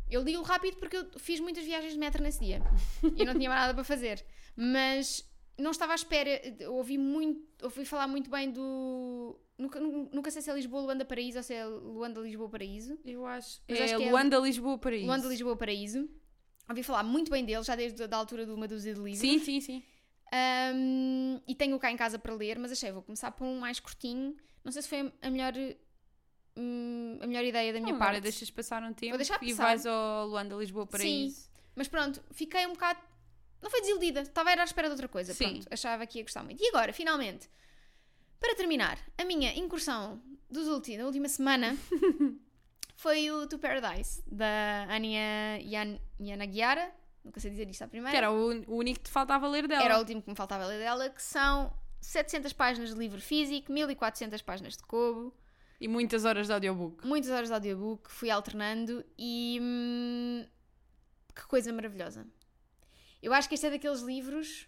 Eu 0.09 0.21
li-o 0.23 0.41
rápido 0.41 0.77
porque 0.77 0.97
eu 0.97 1.05
fiz 1.19 1.39
muitas 1.39 1.63
viagens 1.65 1.93
de 1.93 1.99
metro 1.99 2.23
nesse 2.23 2.39
dia. 2.39 2.61
e 3.15 3.25
não 3.25 3.33
tinha 3.33 3.49
mais 3.49 3.61
nada 3.61 3.73
para 3.73 3.83
fazer. 3.83 4.23
Mas 4.55 5.23
não 5.57 5.71
estava 5.71 5.91
à 5.93 5.95
espera. 5.95 6.29
Ouvi 6.69 6.97
muito, 6.97 7.41
ouvi 7.63 7.85
falar 7.85 8.07
muito 8.07 8.29
bem 8.29 8.49
do. 8.51 9.39
Nunca, 9.57 9.79
nu- 9.79 10.09
nunca 10.13 10.29
sei 10.31 10.41
se 10.41 10.49
é 10.51 10.53
Lisboa, 10.53 10.83
Luanda, 10.83 11.03
Paraíso 11.03 11.37
ou 11.39 11.43
se 11.43 11.53
é 11.53 11.65
Luanda, 11.65 12.21
Lisboa, 12.21 12.47
Paraíso. 12.49 12.97
Eu 13.03 13.25
acho. 13.25 13.59
Mas 13.67 13.79
é 13.79 13.83
acho 13.85 13.97
que 13.97 14.03
é 14.03 14.09
Luanda, 14.11 14.37
Lisboa, 14.37 14.77
Paraíso. 14.77 15.05
Luanda, 15.07 15.27
Lisboa, 15.27 15.55
Paraíso. 15.57 16.09
Ouvi 16.69 16.83
falar 16.83 17.03
muito 17.03 17.31
bem 17.31 17.43
dele, 17.45 17.63
já 17.63 17.75
desde 17.75 18.03
a 18.03 18.15
altura 18.17 18.45
de 18.45 18.51
uma 18.51 18.67
dúzia 18.67 18.93
de 18.93 18.99
livros. 18.99 19.19
Sim, 19.19 19.39
sim, 19.39 19.59
sim. 19.61 19.83
Um, 20.33 21.39
e 21.47 21.55
tenho 21.55 21.77
cá 21.79 21.91
em 21.91 21.97
casa 21.97 22.19
para 22.19 22.33
ler, 22.33 22.59
mas 22.59 22.71
achei, 22.71 22.91
vou 22.91 23.01
começar 23.01 23.31
por 23.31 23.45
um 23.45 23.59
mais 23.59 23.79
curtinho. 23.79 24.35
Não 24.63 24.71
sei 24.71 24.81
se 24.81 24.87
foi 24.89 25.11
a 25.21 25.29
melhor, 25.29 25.53
hum, 26.57 27.19
a 27.21 27.27
melhor 27.27 27.43
ideia 27.43 27.71
da 27.71 27.79
minha 27.79 27.91
Não, 27.91 27.97
agora 27.97 28.13
parte. 28.13 28.23
deixas 28.23 28.49
passar 28.49 28.81
um 28.83 28.93
tempo 28.93 29.15
deixar 29.17 29.41
e 29.43 29.51
passar. 29.51 29.63
vais 29.63 29.85
ao 29.85 30.27
Luanda, 30.27 30.55
Lisboa, 30.55 30.85
Paraíso. 30.87 31.49
Mas 31.75 31.87
pronto, 31.87 32.21
fiquei 32.31 32.65
um 32.65 32.73
bocado. 32.73 32.99
Não 33.61 33.69
foi 33.69 33.81
desiludida, 33.81 34.21
estava 34.21 34.49
a 34.49 34.53
ir 34.53 34.59
à 34.59 34.63
espera 34.63 34.87
de 34.87 34.93
outra 34.93 35.07
coisa. 35.07 35.33
Sim. 35.33 35.51
Pronto, 35.53 35.67
achava 35.71 36.05
que 36.05 36.19
ia 36.19 36.23
gostar 36.23 36.43
muito. 36.43 36.61
E 36.61 36.67
agora, 36.69 36.91
finalmente, 36.93 37.49
para 38.39 38.55
terminar, 38.55 38.99
a 39.17 39.23
minha 39.25 39.55
incursão 39.57 40.21
dos 40.49 40.67
ulti, 40.67 40.97
da 40.97 41.05
última 41.05 41.27
semana 41.27 41.75
foi 42.95 43.29
o 43.31 43.47
To 43.47 43.57
Paradise, 43.59 44.23
da 44.27 44.85
Ania 44.89 45.59
Yan, 45.61 45.99
Yanagiara. 46.19 46.91
Nunca 47.23 47.39
sei 47.39 47.51
dizer 47.51 47.69
isto 47.69 47.83
à 47.83 47.87
primeira. 47.87 48.11
Que 48.11 48.17
era 48.17 48.31
o, 48.31 48.51
o 48.67 48.75
único 48.77 48.99
que 48.99 49.05
te 49.05 49.11
faltava 49.11 49.47
ler 49.47 49.67
dela. 49.67 49.83
Era 49.83 49.95
o 49.97 49.99
último 49.99 50.21
que 50.21 50.29
me 50.29 50.35
faltava 50.35 50.65
ler 50.65 50.79
dela, 50.79 51.09
que 51.09 51.21
são 51.21 51.73
700 51.99 52.53
páginas 52.53 52.93
de 52.93 52.95
livro 52.97 53.19
físico, 53.19 53.71
1400 53.71 54.41
páginas 54.41 54.77
de 54.77 54.83
Kobo, 54.83 55.33
E 55.79 55.87
muitas 55.87 56.25
horas 56.25 56.47
de 56.47 56.53
audiobook. 56.53 57.05
muitas 57.05 57.29
horas 57.29 57.49
de 57.49 57.53
audiobook, 57.53 58.11
fui 58.11 58.29
alternando 58.31 59.03
e. 59.17 59.59
hum, 59.61 60.45
que 61.35 61.45
coisa 61.47 61.71
maravilhosa. 61.71 62.25
Eu 63.21 63.33
acho 63.33 63.47
que 63.47 63.55
este 63.55 63.67
é 63.67 63.69
daqueles 63.69 64.01
livros 64.01 64.67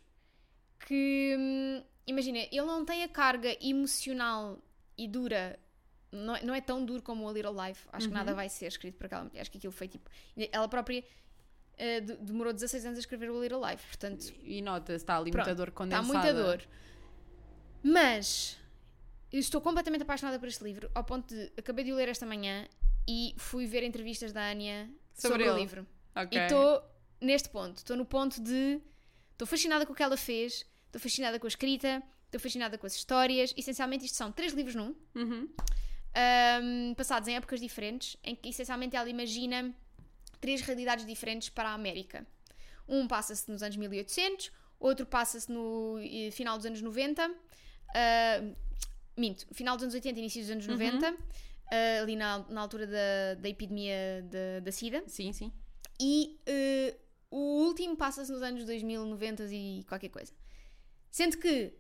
que. 0.86 1.36
hum, 1.38 1.84
imagina, 2.06 2.38
ele 2.40 2.62
não 2.66 2.86
tem 2.86 3.04
a 3.04 3.08
carga 3.10 3.56
emocional 3.62 4.60
e 4.98 5.08
dura. 5.08 5.60
Não 6.12 6.36
é, 6.36 6.44
não 6.44 6.56
é 6.56 6.62
tão 6.62 6.84
duro 6.84 7.02
como 7.04 7.26
o 7.26 7.30
A 7.30 7.34
Little 7.34 7.54
Life. 7.68 7.88
Acho 7.92 8.08
que 8.08 8.14
nada 8.14 8.34
vai 8.34 8.50
ser 8.50 8.66
escrito 8.68 8.96
por 8.98 9.06
aquela 9.06 9.24
mulher. 9.26 9.42
Acho 9.42 9.52
que 9.52 9.58
aquilo 9.58 9.72
foi 9.74 9.88
tipo. 9.88 10.10
Ela 10.52 10.68
própria 10.68 11.04
de- 11.78 12.18
demorou 12.18 12.52
16 12.52 12.84
anos 12.86 12.98
a 12.98 13.00
escrever 13.00 13.30
o 13.32 13.38
A 13.38 13.42
Little 13.42 13.62
Life. 13.68 13.86
Portanto, 13.88 14.34
E 14.44 14.60
nota-se, 14.62 14.98
está 15.04 15.18
ali 15.18 15.32
muita 15.32 15.54
dor 15.56 15.68
Está 15.70 15.78
condensada. 15.78 16.04
muita 16.08 16.34
dor. 16.34 16.62
Mas 17.84 18.59
eu 19.32 19.40
estou 19.40 19.62
completamente 19.62 20.02
apaixonada 20.04 20.40
por 20.40 20.48
este 20.48 20.64
livro, 20.64 20.90
ao 20.96 21.04
ponto 21.04 21.34
de 21.34 21.52
acabei 21.58 21.86
de 21.86 21.92
o 21.94 21.96
ler 21.96 22.10
esta 22.10 22.26
manhã 22.26 22.68
e 23.08 23.34
fui 23.38 23.66
ver 23.66 23.84
entrevistas 23.84 24.32
da 24.34 24.50
Anya 24.50 24.90
sobre, 25.14 25.44
Sobre 25.46 25.50
o 25.50 25.58
livro. 25.58 25.88
Ok. 26.16 26.38
E 26.38 26.42
estou 26.44 26.84
neste 27.22 27.50
ponto. 27.50 27.78
Estou 27.78 27.96
no 27.98 28.06
ponto 28.06 28.42
de. 28.42 28.80
Estou 29.32 29.48
fascinada 29.48 29.86
com 29.86 29.94
o 29.94 29.96
que 29.96 30.04
ela 30.04 30.18
fez, 30.18 30.66
estou 30.88 31.00
fascinada 31.00 31.40
com 31.40 31.48
a 31.48 31.50
escrita, 31.50 32.04
estou 32.26 32.40
fascinada 32.40 32.78
com 32.78 32.86
as 32.86 32.94
histórias. 32.96 33.54
Essencialmente, 33.58 34.06
isto 34.06 34.16
são 34.18 34.32
três 34.32 34.54
livros 34.54 34.76
num, 34.76 34.94
Uhum. 35.16 35.48
ahm, 36.14 36.94
passados 36.96 37.28
em 37.30 37.36
épocas 37.36 37.60
diferentes, 37.60 38.18
em 38.24 38.36
que 38.36 38.50
essencialmente 38.50 38.96
ela 38.96 39.10
imagina 39.10 39.74
três 40.42 40.62
realidades 40.62 41.06
diferentes 41.06 41.50
para 41.50 41.70
a 41.70 41.74
América. 41.74 42.26
Um 42.88 43.08
passa-se 43.08 43.50
nos 43.50 43.62
anos 43.64 43.78
1800, 43.78 44.52
outro 44.80 45.06
passa-se 45.06 45.52
no 45.52 45.98
eh, 46.02 46.32
final 46.32 46.58
dos 46.58 46.66
anos 46.66 46.82
90, 46.82 47.32
ah, 47.96 48.42
minto, 49.20 49.46
final 49.54 49.76
dos 49.76 49.84
anos 49.84 49.94
80 49.96 50.20
início 50.20 50.42
dos 50.42 50.52
anos 50.52 50.68
90, 50.68 51.16
ah, 51.72 52.02
ali 52.02 52.16
na, 52.16 52.40
na 52.50 52.62
altura 52.62 52.88
da, 52.88 53.36
da 53.40 53.50
epidemia 53.50 54.24
da, 54.30 54.60
da 54.62 54.72
SIDA. 54.72 55.04
Sim, 55.08 55.32
sim. 55.34 55.52
E 56.02 56.40
eh, 56.46 56.96
o 57.30 57.66
último 57.68 57.96
passa-se 57.98 58.32
nos 58.32 58.42
anos 58.42 58.64
2000, 58.66 59.06
90 59.06 59.44
e 59.52 59.84
qualquer 59.88 60.10
coisa. 60.10 60.34
Sendo 61.12 61.38
que, 61.38 61.74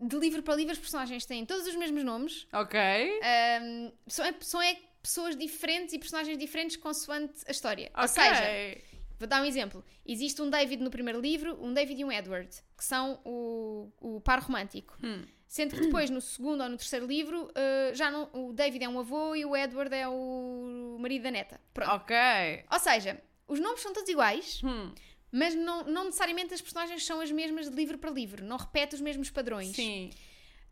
de 0.00 0.18
livro 0.18 0.42
para 0.42 0.54
livro, 0.54 0.72
os 0.72 0.78
personagens 0.78 1.24
têm 1.24 1.46
todos 1.46 1.66
os 1.66 1.74
mesmos 1.74 2.04
nomes, 2.04 2.46
Ok. 2.52 2.78
ahm, 2.78 3.90
são, 4.06 4.24
é- 4.24 4.34
são 4.40 4.62
é 4.62 4.76
pessoas 5.02 5.36
diferentes 5.36 5.94
e 5.94 5.98
personagens 5.98 6.36
diferentes 6.38 6.76
consoante 6.76 7.40
a 7.46 7.50
história. 7.50 7.90
Ou 7.96 8.04
Ok. 8.04 8.08
seja, 8.08 8.82
vou 9.18 9.28
dar 9.28 9.42
um 9.42 9.44
exemplo. 9.44 9.84
Existe 10.04 10.40
um 10.42 10.48
David 10.50 10.82
no 10.82 10.90
primeiro 10.90 11.20
livro, 11.20 11.58
um 11.62 11.72
David 11.72 12.00
e 12.00 12.04
um 12.04 12.12
Edward, 12.12 12.48
que 12.76 12.84
são 12.84 13.20
o, 13.24 13.90
o 14.00 14.20
par 14.20 14.40
romântico. 14.42 14.98
Hum. 15.02 15.24
Sendo 15.54 15.72
que 15.76 15.82
depois, 15.82 16.10
no 16.10 16.20
segundo 16.20 16.64
ou 16.64 16.68
no 16.68 16.76
terceiro 16.76 17.06
livro, 17.06 17.48
eh, 17.54 17.92
já 17.94 18.10
não, 18.10 18.28
o 18.32 18.52
David 18.52 18.82
é 18.82 18.88
um 18.88 18.98
avô 18.98 19.36
e 19.36 19.44
o 19.44 19.54
Edward 19.56 19.94
é 19.94 20.08
o 20.08 20.96
marido 20.98 21.22
da 21.22 21.30
neta. 21.30 21.60
Pronto. 21.72 21.92
Ok. 21.92 22.16
Ou 22.72 22.78
seja, 22.80 23.22
os 23.46 23.60
nomes 23.60 23.80
são 23.80 23.92
todos 23.92 24.08
iguais, 24.10 24.60
Hum. 24.64 24.92
mas 25.30 25.54
não, 25.54 25.84
não 25.84 26.06
necessariamente 26.06 26.52
as 26.52 26.60
personagens 26.60 27.06
são 27.06 27.20
as 27.20 27.30
mesmas 27.30 27.70
de 27.70 27.76
livro 27.76 27.98
para 27.98 28.10
livro. 28.10 28.44
Não 28.44 28.56
repete 28.56 28.96
os 28.96 29.00
mesmos 29.00 29.30
padrões. 29.30 29.76
Sim. 29.76 30.10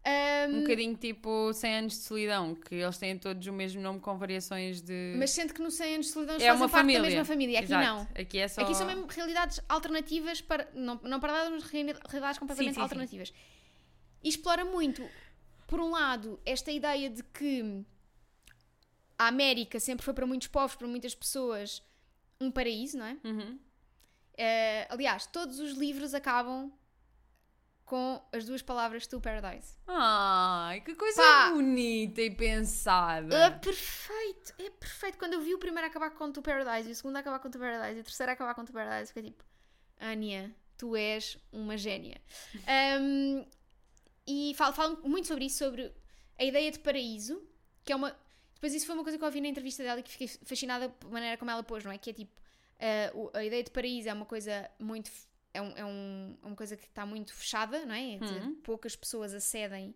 Ahm, 0.05 0.57
Um 0.57 0.61
bocadinho 0.63 0.97
tipo 0.97 1.53
100 1.53 1.75
anos 1.77 1.93
de 1.93 1.99
solidão, 2.01 2.57
que 2.57 2.75
eles 2.75 2.99
têm 2.99 3.17
todos 3.17 3.47
o 3.47 3.53
mesmo 3.53 3.81
nome 3.81 4.01
com 4.01 4.19
variações 4.19 4.83
de. 4.83 5.15
mas 5.17 5.31
sendo 5.31 5.55
que 5.55 5.63
no 5.63 5.71
100 5.71 5.95
anos 5.95 6.07
de 6.07 6.13
solidão 6.13 6.35
eles 6.35 6.45
é 6.45 6.49
fazem 6.49 6.61
uma 6.61 6.69
parte 6.69 6.81
família. 6.83 7.03
da 7.03 7.07
mesma 7.09 7.25
família. 7.25 7.59
Aqui 7.61 7.67
Exato. 7.67 7.87
não. 7.87 8.09
Aqui 8.21 8.39
é 8.41 8.49
só. 8.49 8.63
Aqui 8.63 8.75
são 8.75 8.85
mesmo 8.85 9.07
realidades 9.07 9.61
alternativas 9.69 10.41
para. 10.41 10.69
Não, 10.75 10.99
não 11.05 11.21
para 11.21 11.49
mas 11.51 11.63
reali- 11.71 11.95
realidades 12.09 12.39
completamente 12.41 12.75
Sim, 12.75 12.81
sim, 12.81 13.25
sim. 13.27 13.33
E 14.23 14.29
explora 14.29 14.65
muito, 14.65 15.09
por 15.67 15.81
um 15.81 15.91
lado, 15.91 16.41
esta 16.45 16.71
ideia 16.71 17.11
de 17.11 17.23
que 17.23 17.85
a 19.19 19.29
América 19.29 19.81
sempre 19.81 20.05
foi 20.05 20.15
para 20.15 20.27
muitos 20.27 20.49
povos, 20.49 20.77
para 20.77 20.87
muitas 20.87 21.15
pessoas, 21.15 21.83
um 22.41 22.51
paraíso, 22.51 22.99
não 22.99 23.07
é? 23.07 23.17
Uhum. 23.25 23.59
Eh, 24.37 24.87
aliás, 24.91 25.27
todos 25.27 25.59
os 25.59 25.73
livros 25.73 26.15
acabam 26.15 26.73
com 27.85 28.23
as 28.33 28.47
duas 28.47 28.63
palavras 28.63 29.07
to 29.07 29.21
paradise. 29.21 29.77
Ai, 29.87 30.81
que 30.81 30.95
coisa 30.95 31.21
Pá. 31.21 31.51
bonita 31.51 32.23
e 32.23 32.31
pensada. 32.31 33.35
É 33.37 33.51
perfeito, 33.51 34.55
é 34.59 34.71
perfeito. 34.71 35.19
Quando 35.19 35.35
eu 35.35 35.43
vi 35.43 35.55
o 35.55 35.59
primeiro 35.59 35.87
acabar 35.87 36.11
com 36.11 36.33
to 36.33 36.41
paradise 36.41 36.89
e 36.89 36.93
o 36.93 36.95
segundo 36.95 37.17
acabar 37.17 37.39
com 37.39 37.51
to 37.51 37.59
paradise 37.59 37.99
e 37.99 38.01
o 38.01 38.05
terceiro 38.05 38.33
acabar 38.33 38.55
com 38.55 38.65
to 38.65 38.73
paradise, 38.73 39.13
fiquei 39.13 39.31
tipo, 39.31 39.45
Ania, 40.01 40.55
tu 40.79 40.97
és 40.97 41.37
uma 41.53 41.77
génia. 41.77 42.21
Um, 43.01 43.45
e 44.27 44.53
falo, 44.57 44.73
falo 44.73 45.09
muito 45.09 45.27
sobre 45.29 45.45
isso, 45.47 45.59
sobre 45.59 45.93
a 46.39 46.45
ideia 46.45 46.71
de 46.71 46.79
paraíso, 46.79 47.43
que 47.85 47.93
é 47.93 47.97
uma. 47.97 48.17
Depois, 48.55 48.75
isso 48.75 48.87
foi 48.87 48.95
uma 48.95 49.03
coisa 49.03 49.19
que 49.19 49.25
eu 49.25 49.27
ouvi 49.27 49.41
na 49.41 49.49
entrevista 49.49 49.83
dela 49.83 50.01
e 50.01 50.03
que 50.03 50.11
fiquei 50.11 50.29
fascinada 50.29 50.89
pela 50.89 51.13
maneira 51.13 51.37
como 51.37 51.51
ela 51.51 51.63
pôs, 51.65 51.85
não 51.85 51.91
é? 51.91 51.99
Que 51.99 52.11
é 52.11 52.13
tipo, 52.13 52.33
o- 53.15 53.31
a 53.35 53.45
ideia 53.45 53.63
de 53.63 53.71
paraíso 53.71 54.09
é 54.09 54.13
uma 54.13 54.27
coisa 54.27 54.71
muito. 54.79 55.11
É, 55.55 55.61
um, 55.61 55.73
é, 55.77 55.85
um- 55.85 56.39
é 56.43 56.47
uma 56.47 56.57
coisa 56.57 56.77
que 56.77 56.85
está 56.87 57.05
muito 57.05 57.35
fechada, 57.35 57.85
não 57.85 57.95
é? 57.95 58.17
Dizer, 58.19 58.43
Uhum. 58.43 58.55
poucas 58.63 58.95
pessoas 58.97 59.35
acedem 59.35 59.95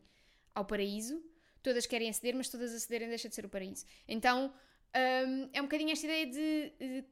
ao 0.55 0.65
paraíso, 0.65 1.23
todas 1.63 1.87
querem 1.87 2.09
aceder, 2.11 2.35
mas 2.35 2.49
todas 2.49 2.75
acederem 2.75 3.09
deixa 3.09 3.29
de 3.29 3.35
ser 3.35 3.45
o 3.47 3.49
paraíso. 3.49 3.85
Então, 4.09 4.53
hum, 4.95 5.49
é 5.53 5.61
um 5.61 5.65
bocadinho 5.65 5.93
esta 5.93 6.05
ideia 6.07 6.27
de, 6.27 6.73
de 6.79 7.05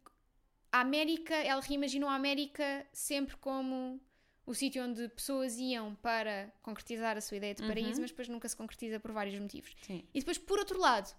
a 0.72 0.80
América, 0.80 1.34
ela 1.36 1.60
reimaginou 1.62 2.08
a 2.08 2.14
América 2.16 2.84
sempre 2.92 3.36
como 3.36 4.00
o 4.46 4.54
sítio 4.54 4.82
onde 4.84 5.08
pessoas 5.08 5.56
iam 5.58 5.94
para 5.96 6.52
concretizar 6.62 7.16
a 7.16 7.20
sua 7.20 7.36
ideia 7.38 7.54
de 7.54 7.62
paraíso, 7.66 7.94
Uhum. 7.94 8.00
mas 8.02 8.10
depois 8.10 8.28
nunca 8.28 8.48
se 8.48 8.56
concretiza 8.56 9.00
por 9.00 9.10
vários 9.12 9.38
motivos. 9.40 9.74
Sim. 9.82 10.04
E 10.12 10.18
depois, 10.18 10.36
por 10.38 10.58
outro 10.58 10.78
lado, 10.78 11.10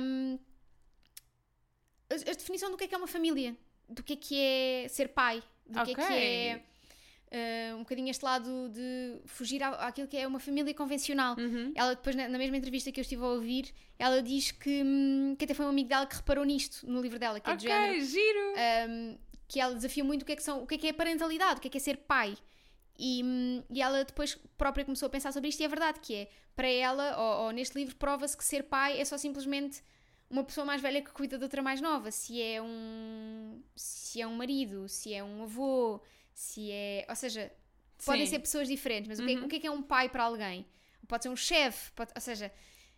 hum, 0.00 0.38
a, 2.10 2.14
a 2.14 2.34
definição 2.34 2.70
do 2.70 2.76
que 2.76 2.84
é 2.84 2.88
que 2.88 2.94
é 2.94 2.98
uma 2.98 3.06
família, 3.06 3.56
do 3.88 4.02
que 4.02 4.12
é 4.14 4.16
que 4.16 4.40
é 4.40 4.88
ser 4.88 5.08
pai, 5.08 5.42
do 5.66 5.82
que 5.84 5.90
é 5.90 5.94
que 5.94 6.00
é 6.12 6.62
eh, 7.30 7.74
um 7.74 7.80
bocadinho 7.80 8.08
este 8.08 8.24
lado 8.24 8.68
de 8.68 9.20
fugir 9.26 9.60
à- 9.62 9.86
àquilo 9.88 10.06
que 10.06 10.16
é 10.16 10.26
uma 10.26 10.38
família 10.38 10.72
convencional. 10.72 11.36
Uhum. 11.36 11.72
Ela 11.74 11.94
depois, 11.96 12.14
na, 12.14 12.28
na 12.28 12.38
mesma 12.38 12.56
entrevista 12.56 12.92
que 12.92 13.00
eu 13.00 13.02
estive 13.02 13.22
a 13.22 13.26
ouvir, 13.26 13.72
ela 13.98 14.22
diz 14.22 14.52
que, 14.52 14.82
hum, 14.84 15.34
que 15.36 15.44
até 15.44 15.52
foi 15.52 15.66
um 15.66 15.70
amigo 15.70 15.88
dela 15.88 16.06
que 16.06 16.14
reparou 16.16 16.44
nisto 16.44 16.86
no 16.88 17.00
livro 17.00 17.18
dela, 17.18 17.40
que 17.40 17.50
é 17.50 17.56
de 17.56 17.62
género. 17.64 18.04
Giro. 18.04 18.40
um, 18.88 19.18
que 19.48 19.60
ela 19.60 19.74
desafia 19.74 20.02
muito 20.04 20.22
o 20.22 20.24
que 20.24 20.32
é 20.32 20.36
que, 20.36 20.42
são, 20.42 20.62
o 20.62 20.66
que 20.66 20.74
é 20.74 20.78
que 20.78 20.86
é 20.88 20.92
parentalidade, 20.92 21.58
o 21.58 21.60
que 21.60 21.68
é 21.68 21.70
que 21.70 21.78
é 21.78 21.80
ser 21.80 21.98
pai. 21.98 22.36
E, 22.98 23.22
e 23.70 23.82
ela 23.82 24.04
depois 24.04 24.34
própria 24.56 24.84
começou 24.84 25.06
a 25.06 25.10
pensar 25.10 25.32
sobre 25.32 25.48
isto 25.50 25.60
e 25.60 25.64
é 25.64 25.68
verdade 25.68 26.00
que 26.00 26.14
é, 26.14 26.30
para 26.54 26.68
ela, 26.68 27.16
ou, 27.18 27.44
ou 27.46 27.50
neste 27.52 27.76
livro, 27.78 27.94
prova-se 27.96 28.36
que 28.36 28.44
ser 28.44 28.62
pai 28.64 28.98
é 29.00 29.04
só 29.04 29.18
simplesmente 29.18 29.82
uma 30.30 30.42
pessoa 30.42 30.64
mais 30.64 30.80
velha 30.80 31.02
que 31.02 31.12
cuida 31.12 31.36
de 31.36 31.44
outra 31.44 31.62
mais 31.62 31.80
nova. 31.80 32.10
Se 32.10 32.40
é 32.40 32.60
um, 32.60 33.62
se 33.76 34.20
é 34.20 34.26
um 34.26 34.34
marido, 34.34 34.88
se 34.88 35.12
é 35.12 35.22
um 35.22 35.42
avô, 35.42 36.00
se 36.32 36.70
é... 36.72 37.06
Ou 37.08 37.14
seja, 37.14 37.52
podem 38.04 38.24
Sim. 38.26 38.32
ser 38.32 38.38
pessoas 38.40 38.66
diferentes, 38.66 39.08
mas 39.08 39.18
o, 39.20 39.24
que 39.24 39.32
é, 39.32 39.36
Uhum. 39.36 39.44
o 39.44 39.48
que 39.48 39.56
é 39.56 39.60
que 39.60 39.66
é 39.66 39.70
um 39.70 39.82
pai 39.82 40.08
para 40.08 40.24
alguém? 40.24 40.66
Pode 41.06 41.22
ser 41.22 41.28
um 41.28 41.36
chefe, 41.36 41.92
ou 42.14 42.20
seja, 42.20 42.50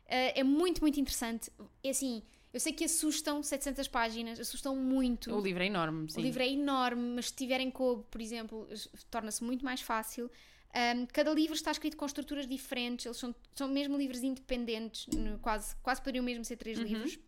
eh, 0.07 0.41
é 0.41 0.43
muito, 0.43 0.81
muito 0.81 0.99
interessante. 0.99 1.51
É 1.85 1.91
assim, 1.91 2.23
eu 2.53 2.61
sei 2.61 2.73
que 2.73 2.85
assustam 2.85 3.43
700 3.43 3.89
páginas, 3.89 4.39
assustam 4.41 4.75
muito. 4.77 5.35
O 5.35 5.41
livro 5.41 5.63
é 5.63 5.67
enorme, 5.67 6.11
sim. 6.11 6.19
O 6.19 6.23
livro 6.23 6.43
é 6.43 6.49
enorme, 6.49 7.15
mas 7.15 7.27
se 7.27 7.35
tiverem 7.35 7.71
couve, 7.71 8.05
por 8.11 8.21
exemplo, 8.21 8.69
torna-se 9.11 9.43
muito 9.45 9.65
mais 9.65 9.81
fácil. 9.81 10.31
Um, 10.75 11.07
cada 11.07 11.33
livro 11.33 11.55
está 11.55 11.71
escrito 11.71 11.97
com 11.97 12.05
estruturas 12.07 12.47
diferentes, 12.47 13.07
eles 13.07 13.17
são, 13.17 13.35
são 13.55 13.69
mesmo 13.69 13.97
livros 13.97 14.23
independentes, 14.23 15.07
no- 15.07 15.39
quase, 15.39 15.75
quase 15.77 16.01
poderiam 16.01 16.23
mesmo 16.25 16.45
ser 16.45 16.57
três 16.57 16.79
Uhum. 16.79 16.85
livros, 16.85 17.19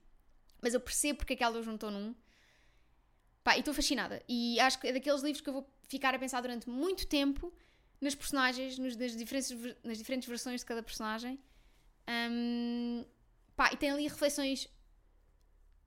mas 0.60 0.74
eu 0.74 0.80
percebo 0.80 1.18
porque 1.18 1.32
é 1.32 1.36
que 1.36 1.42
ela 1.44 1.62
juntou 1.62 1.90
num. 1.90 2.14
Pá, 3.42 3.56
e 3.56 3.60
estou 3.60 3.72
fascinada. 3.72 4.22
E 4.28 4.60
acho 4.60 4.78
que 4.78 4.86
é 4.88 4.92
daqueles 4.92 5.22
livros 5.22 5.40
que 5.40 5.48
eu 5.48 5.54
vou 5.54 5.66
ficar 5.88 6.14
a 6.14 6.18
pensar 6.18 6.40
durante 6.42 6.68
muito 6.68 7.06
tempo 7.06 7.52
nas 7.98 8.14
personagens, 8.14 8.78
nos, 8.78 8.94
nas, 8.96 9.16
diferentes, 9.16 9.50
nas 9.82 9.96
diferentes 9.96 10.28
versões 10.28 10.60
de 10.60 10.66
cada 10.66 10.82
personagem. 10.82 11.38
Um, 12.30 13.04
pá, 13.56 13.70
e 13.72 13.76
tem 13.76 13.90
ali 13.90 14.02
reflexões 14.04 14.68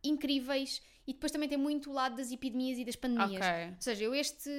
incríveis 0.04 0.82
e 1.06 1.12
depois 1.14 1.32
também 1.34 1.49
tem 1.49 1.58
muito 1.58 1.89
o 1.89 1.93
lado 1.93 2.16
das 2.16 2.32
epidemias 2.32 2.78
e 2.80 2.86
das 2.86 2.95
pandemias. 2.95 3.45
Ok. 3.45 3.68
Ou 3.76 3.76
seja, 3.82 4.04
eu 4.06 4.16
este. 4.16 4.49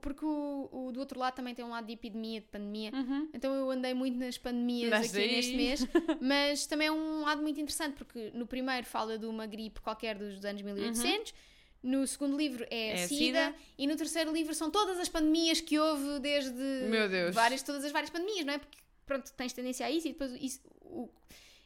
Porque 0.00 0.24
o, 0.24 0.68
o 0.72 0.90
do 0.92 1.00
outro 1.00 1.20
lado 1.20 1.34
também 1.34 1.54
tem 1.54 1.62
um 1.64 1.68
lado 1.68 1.86
de 1.86 1.92
epidemia, 1.92 2.40
de 2.40 2.46
pandemia. 2.46 2.90
Uhum. 2.94 3.28
Então 3.34 3.54
eu 3.54 3.70
andei 3.70 3.92
muito 3.92 4.16
nas 4.18 4.38
pandemias 4.38 4.90
aqui 4.92 5.18
neste 5.26 5.54
mês. 5.54 5.86
Mas 6.20 6.66
também 6.66 6.88
é 6.88 6.92
um 6.92 7.20
lado 7.22 7.42
muito 7.42 7.60
interessante, 7.60 7.94
porque 7.96 8.30
no 8.32 8.46
primeiro 8.46 8.86
fala 8.86 9.18
de 9.18 9.26
uma 9.26 9.46
gripe 9.46 9.80
qualquer 9.82 10.16
dos 10.16 10.42
anos 10.44 10.62
1800. 10.62 11.34
No 11.82 12.06
segundo 12.06 12.36
livro 12.38 12.64
é, 12.70 12.92
Uhum. 12.94 12.98
É 13.00 13.04
a 13.04 13.08
SIDA, 13.08 13.16
SIDA. 13.48 13.54
e 13.76 13.86
no 13.88 13.96
terceiro 13.96 14.32
livro 14.32 14.54
são 14.54 14.70
todas 14.70 14.98
as 14.98 15.08
pandemias 15.08 15.60
que 15.60 15.78
houve 15.78 16.20
desde 16.20 16.52
Meu 16.88 17.08
Deus. 17.08 17.34
várias, 17.34 17.60
todas 17.62 17.84
as 17.84 17.90
várias 17.92 18.08
pandemias, 18.08 18.46
não 18.46 18.54
é? 18.54 18.58
Porque 18.58 18.78
pronto, 19.04 19.30
tens 19.32 19.52
tendência 19.52 19.84
a 19.84 19.90
isso 19.90 20.06
e 20.08 20.12
depois 20.12 20.32
isso, 20.40 20.60
o- 20.80 21.10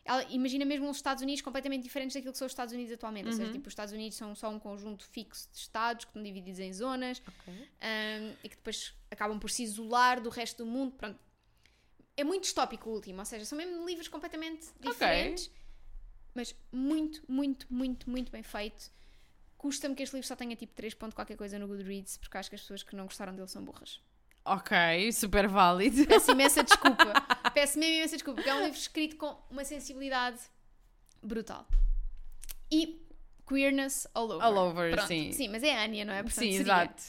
ela 0.07 0.25
imagina 0.31 0.65
mesmo 0.65 0.89
os 0.89 0.97
Estados 0.97 1.23
Unidos 1.23 1.43
completamente 1.43 1.83
diferentes 1.83 2.15
daquilo 2.15 2.33
que 2.33 2.39
são 2.39 2.47
os 2.47 2.53
Estados 2.53 2.73
Unidos 2.73 2.93
atualmente. 2.93 3.27
Ou 3.27 3.33
seja, 3.33 3.47
Uhum. 3.47 3.53
tipo, 3.53 3.67
os 3.69 3.73
Estados 3.73 3.93
Unidos 3.93 4.17
são 4.17 4.35
só 4.35 4.49
um 4.49 4.59
conjunto 4.59 5.05
fixo 5.05 5.49
de 5.53 5.59
estados 5.59 6.05
que 6.05 6.11
estão 6.11 6.23
divididos 6.23 6.61
em 6.61 6.73
zonas 6.73 7.21
um, 7.49 8.35
e 8.43 8.49
que 8.49 8.57
depois 8.57 8.95
acabam 9.11 9.39
por 9.39 9.51
se 9.51 9.63
isolar 9.65 10.21
do 10.21 10.31
resto 10.31 10.65
do 10.65 10.67
mundo. 10.71 10.93
Pronto. 10.93 11.19
É 12.17 12.25
muito 12.25 12.45
distópico 12.45 12.89
o 12.89 12.95
último, 12.95 13.19
ou 13.19 13.25
seja, 13.27 13.45
são 13.45 13.59
mesmo 13.59 13.85
livros 13.87 14.09
completamente 14.09 14.67
diferentes, 14.81 15.51
mas 16.35 16.55
muito, 16.73 17.23
muito, 17.29 17.67
muito, 17.69 18.09
muito 18.09 18.33
bem 18.33 18.43
feito. 18.43 18.91
Custa-me 19.59 19.95
que 19.95 20.03
este 20.03 20.15
livro 20.15 20.27
só 20.27 20.37
tenha 20.37 20.55
tipo 20.57 20.73
3 20.75 20.95
ponto 20.95 21.15
qualquer 21.15 21.37
coisa 21.37 21.59
no 21.59 21.67
Goodreads, 21.67 22.17
porque 22.19 22.39
acho 22.39 22.49
que 22.49 22.55
as 22.55 22.61
pessoas 22.63 22.83
que 22.83 22.95
não 22.97 23.05
gostaram 23.05 23.35
dele 23.35 23.49
são 23.49 23.63
burras. 23.65 24.01
Ok, 24.45 25.11
super 25.13 25.49
válido. 25.49 26.07
Peço 26.07 26.31
imensa 26.31 26.63
desculpa. 26.63 27.05
Peço 27.57 27.79
mesmo 27.79 27.95
imensa 27.97 28.17
desculpa, 28.17 28.37
porque 28.43 28.51
é 28.51 28.55
um 28.55 28.65
livro 28.65 28.79
escrito 28.79 29.17
com 29.17 29.35
uma 29.51 29.65
sensibilidade 29.65 30.39
brutal. 31.23 31.67
E 32.71 33.01
queerness 33.49 34.07
all 34.13 34.31
over. 34.31 34.45
All 34.45 34.59
over, 34.59 34.91
Pronto. 34.93 35.09
sim. 35.09 35.33
Sim, 35.33 35.49
mas 35.49 35.63
é 35.63 35.75
a 35.75 35.85
Anya, 35.85 36.05
não 36.05 36.13
é? 36.13 36.23
Portanto, 36.23 36.45
Sim, 36.45 36.51
seria. 36.53 36.61
exato. 36.61 37.03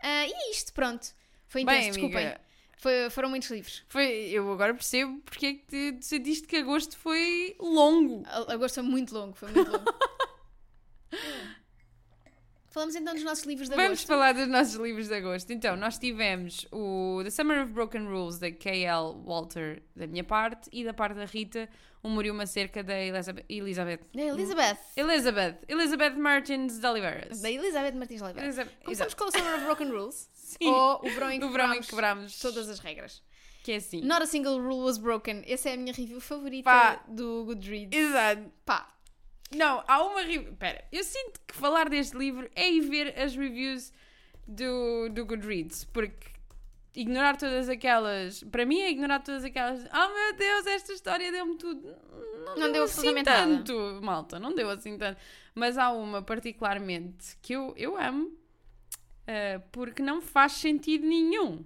Ah, 0.00 0.24
e 0.24 0.30
é 0.32 0.50
isto, 0.52 0.72
pronto. 0.72 1.04
Foi 1.48 1.64
Bem, 1.64 1.78
intenso, 1.80 1.98
desculpem. 1.98 2.26
amiga, 2.26 2.40
Foi- 2.76 3.10
foram 3.10 3.28
muitos 3.30 3.50
livros. 3.50 3.82
foi, 3.88 4.06
eu 4.30 4.52
agora 4.52 4.72
percebo 4.72 5.18
porque 5.24 5.46
é 5.46 5.54
que 5.54 5.96
tu 5.98 6.04
sentiste 6.06 6.46
que 6.46 6.58
agosto 6.58 6.96
foi 6.96 7.56
longo. 7.58 8.22
Agosto 8.48 8.76
foi 8.76 8.84
muito 8.84 9.12
longo, 9.12 9.34
foi 9.34 9.50
muito 9.50 9.68
longo. 9.68 9.84
Falamos 12.70 12.94
então 12.94 13.14
dos 13.14 13.22
nossos 13.24 13.44
livros 13.44 13.68
de 13.68 13.74
Vamos 13.74 13.90
agosto. 13.92 14.06
falar 14.06 14.32
dos 14.32 14.46
nossos 14.46 14.74
livros 14.74 15.08
de 15.08 15.14
agosto. 15.14 15.50
Então, 15.52 15.74
nós 15.76 15.98
tivemos 15.98 16.66
o 16.70 17.20
The 17.24 17.30
Summer 17.30 17.62
of 17.64 17.72
Broken 17.72 18.06
Rules, 18.06 18.38
da 18.38 18.50
K.L. 18.52 19.14
Walter, 19.24 19.82
da 19.96 20.06
minha 20.06 20.22
parte, 20.24 20.68
e 20.72 20.84
da 20.84 20.92
parte 20.92 21.14
da 21.16 21.24
Rita, 21.24 21.68
O 22.02 22.08
Muriu 22.08 22.32
uma 22.34 22.46
Cerca, 22.46 22.82
da 22.84 22.94
Elizabeth. 22.98 23.44
Elizabeth. 23.48 24.00
Da 24.14 24.22
Elizabeth. 24.22 24.78
Elizabeth. 24.96 25.58
Elizabeth 25.66 26.10
Martins 26.16 26.78
de 26.78 26.86
Oliveiras. 26.86 27.40
Da 27.40 27.50
Elizabeth 27.50 27.92
Martins 27.96 28.20
de. 28.22 28.28
Elizabeth- 28.40 28.76
Começamos 28.84 29.12
exato. 29.12 29.16
com 29.16 29.24
o 29.24 29.30
Summer 29.32 29.54
of 29.56 29.64
Broken 29.64 29.88
Rules. 29.90 30.28
Sim. 30.34 30.68
Ou 30.68 31.00
o 31.04 31.10
verão 31.10 31.30
em 31.32 31.40
que 31.40 31.44
O 31.46 31.50
verão 31.50 31.74
em 31.74 31.80
que 31.80 31.88
quebramos 31.88 32.38
todas 32.38 32.68
as 32.68 32.78
regras. 32.78 33.22
Que 33.64 33.72
é 33.72 33.76
assim. 33.76 34.00
Not 34.02 34.22
a 34.22 34.26
single 34.26 34.58
rule 34.60 34.82
was 34.84 34.96
broken. 34.98 35.42
Essa 35.46 35.70
é 35.70 35.74
a 35.74 35.76
minha 35.76 35.92
review 35.92 36.20
favorita 36.20 36.64
Pá. 36.70 37.02
do 37.08 37.44
Goodreads. 37.46 37.98
Exato. 37.98 38.52
Pá, 38.64 38.88
Não, 39.54 39.82
há 39.86 40.02
uma 40.04 40.20
review. 40.20 40.54
Pera, 40.56 40.84
eu 40.92 41.02
sinto 41.02 41.40
que 41.46 41.54
falar 41.54 41.88
deste 41.88 42.16
livro 42.16 42.50
é 42.54 42.70
ir 42.70 42.80
ver 42.82 43.18
as 43.18 43.34
reviews 43.34 43.92
do, 44.46 45.08
do 45.10 45.24
Goodreads, 45.24 45.84
porque 45.84 46.28
ignorar 46.94 47.36
todas 47.36 47.68
aquelas. 47.68 48.42
Para 48.44 48.66
mim 48.66 48.80
é 48.80 48.90
ignorar 48.90 49.20
todas 49.20 49.44
aquelas. 49.44 49.84
Oh 49.86 50.14
meu 50.14 50.36
Deus, 50.36 50.66
esta 50.66 50.92
história 50.92 51.32
deu-me 51.32 51.56
tudo. 51.56 51.94
Não, 52.44 52.56
Não 52.56 52.72
deu 52.72 52.84
assim 52.84 53.12
nada. 53.12 53.24
tanto, 53.24 54.00
malta, 54.02 54.38
não 54.38 54.54
deu 54.54 54.68
assim 54.70 54.96
tanto. 54.98 55.18
Mas 55.54 55.76
há 55.78 55.90
uma 55.90 56.22
particularmente 56.22 57.36
que 57.42 57.52
eu, 57.54 57.74
eu 57.76 57.96
amo, 57.96 58.32
eh, 59.26 59.60
porque 59.72 60.02
não 60.02 60.20
faz 60.20 60.52
sentido 60.52 61.06
nenhum. 61.06 61.64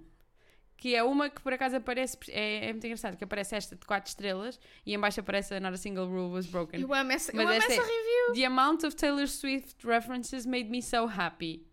Que 0.83 0.95
é 0.95 1.01
uma 1.01 1.29
que 1.29 1.39
por 1.39 1.53
acaso 1.53 1.77
aparece, 1.77 2.17
é, 2.27 2.65
é 2.65 2.73
muito 2.73 2.85
engraçado, 2.85 3.15
que 3.15 3.23
aparece 3.23 3.55
esta 3.55 3.73
de 3.73 3.85
4 3.85 4.09
estrelas 4.09 4.59
e 4.85 4.93
em 4.93 4.99
baixo 4.99 5.21
aparece 5.21 5.57
Not 5.57 5.75
a 5.75 5.77
Single 5.77 6.05
Rule 6.07 6.33
Was 6.33 6.45
Broken. 6.45 6.81
eu 6.81 6.93
amo 6.93 7.09
essa, 7.09 7.31
eu 7.31 7.37
Mas 7.37 7.45
amo 7.45 7.53
esta 7.55 7.71
essa 7.71 7.81
é- 7.81 7.85
review. 7.85 8.33
The 8.33 8.43
amount 8.47 8.83
of 8.83 8.93
Taylor 8.93 9.25
Swift 9.29 9.87
references 9.87 10.45
made 10.45 10.65
me 10.65 10.83
so 10.83 11.05
happy. 11.07 11.65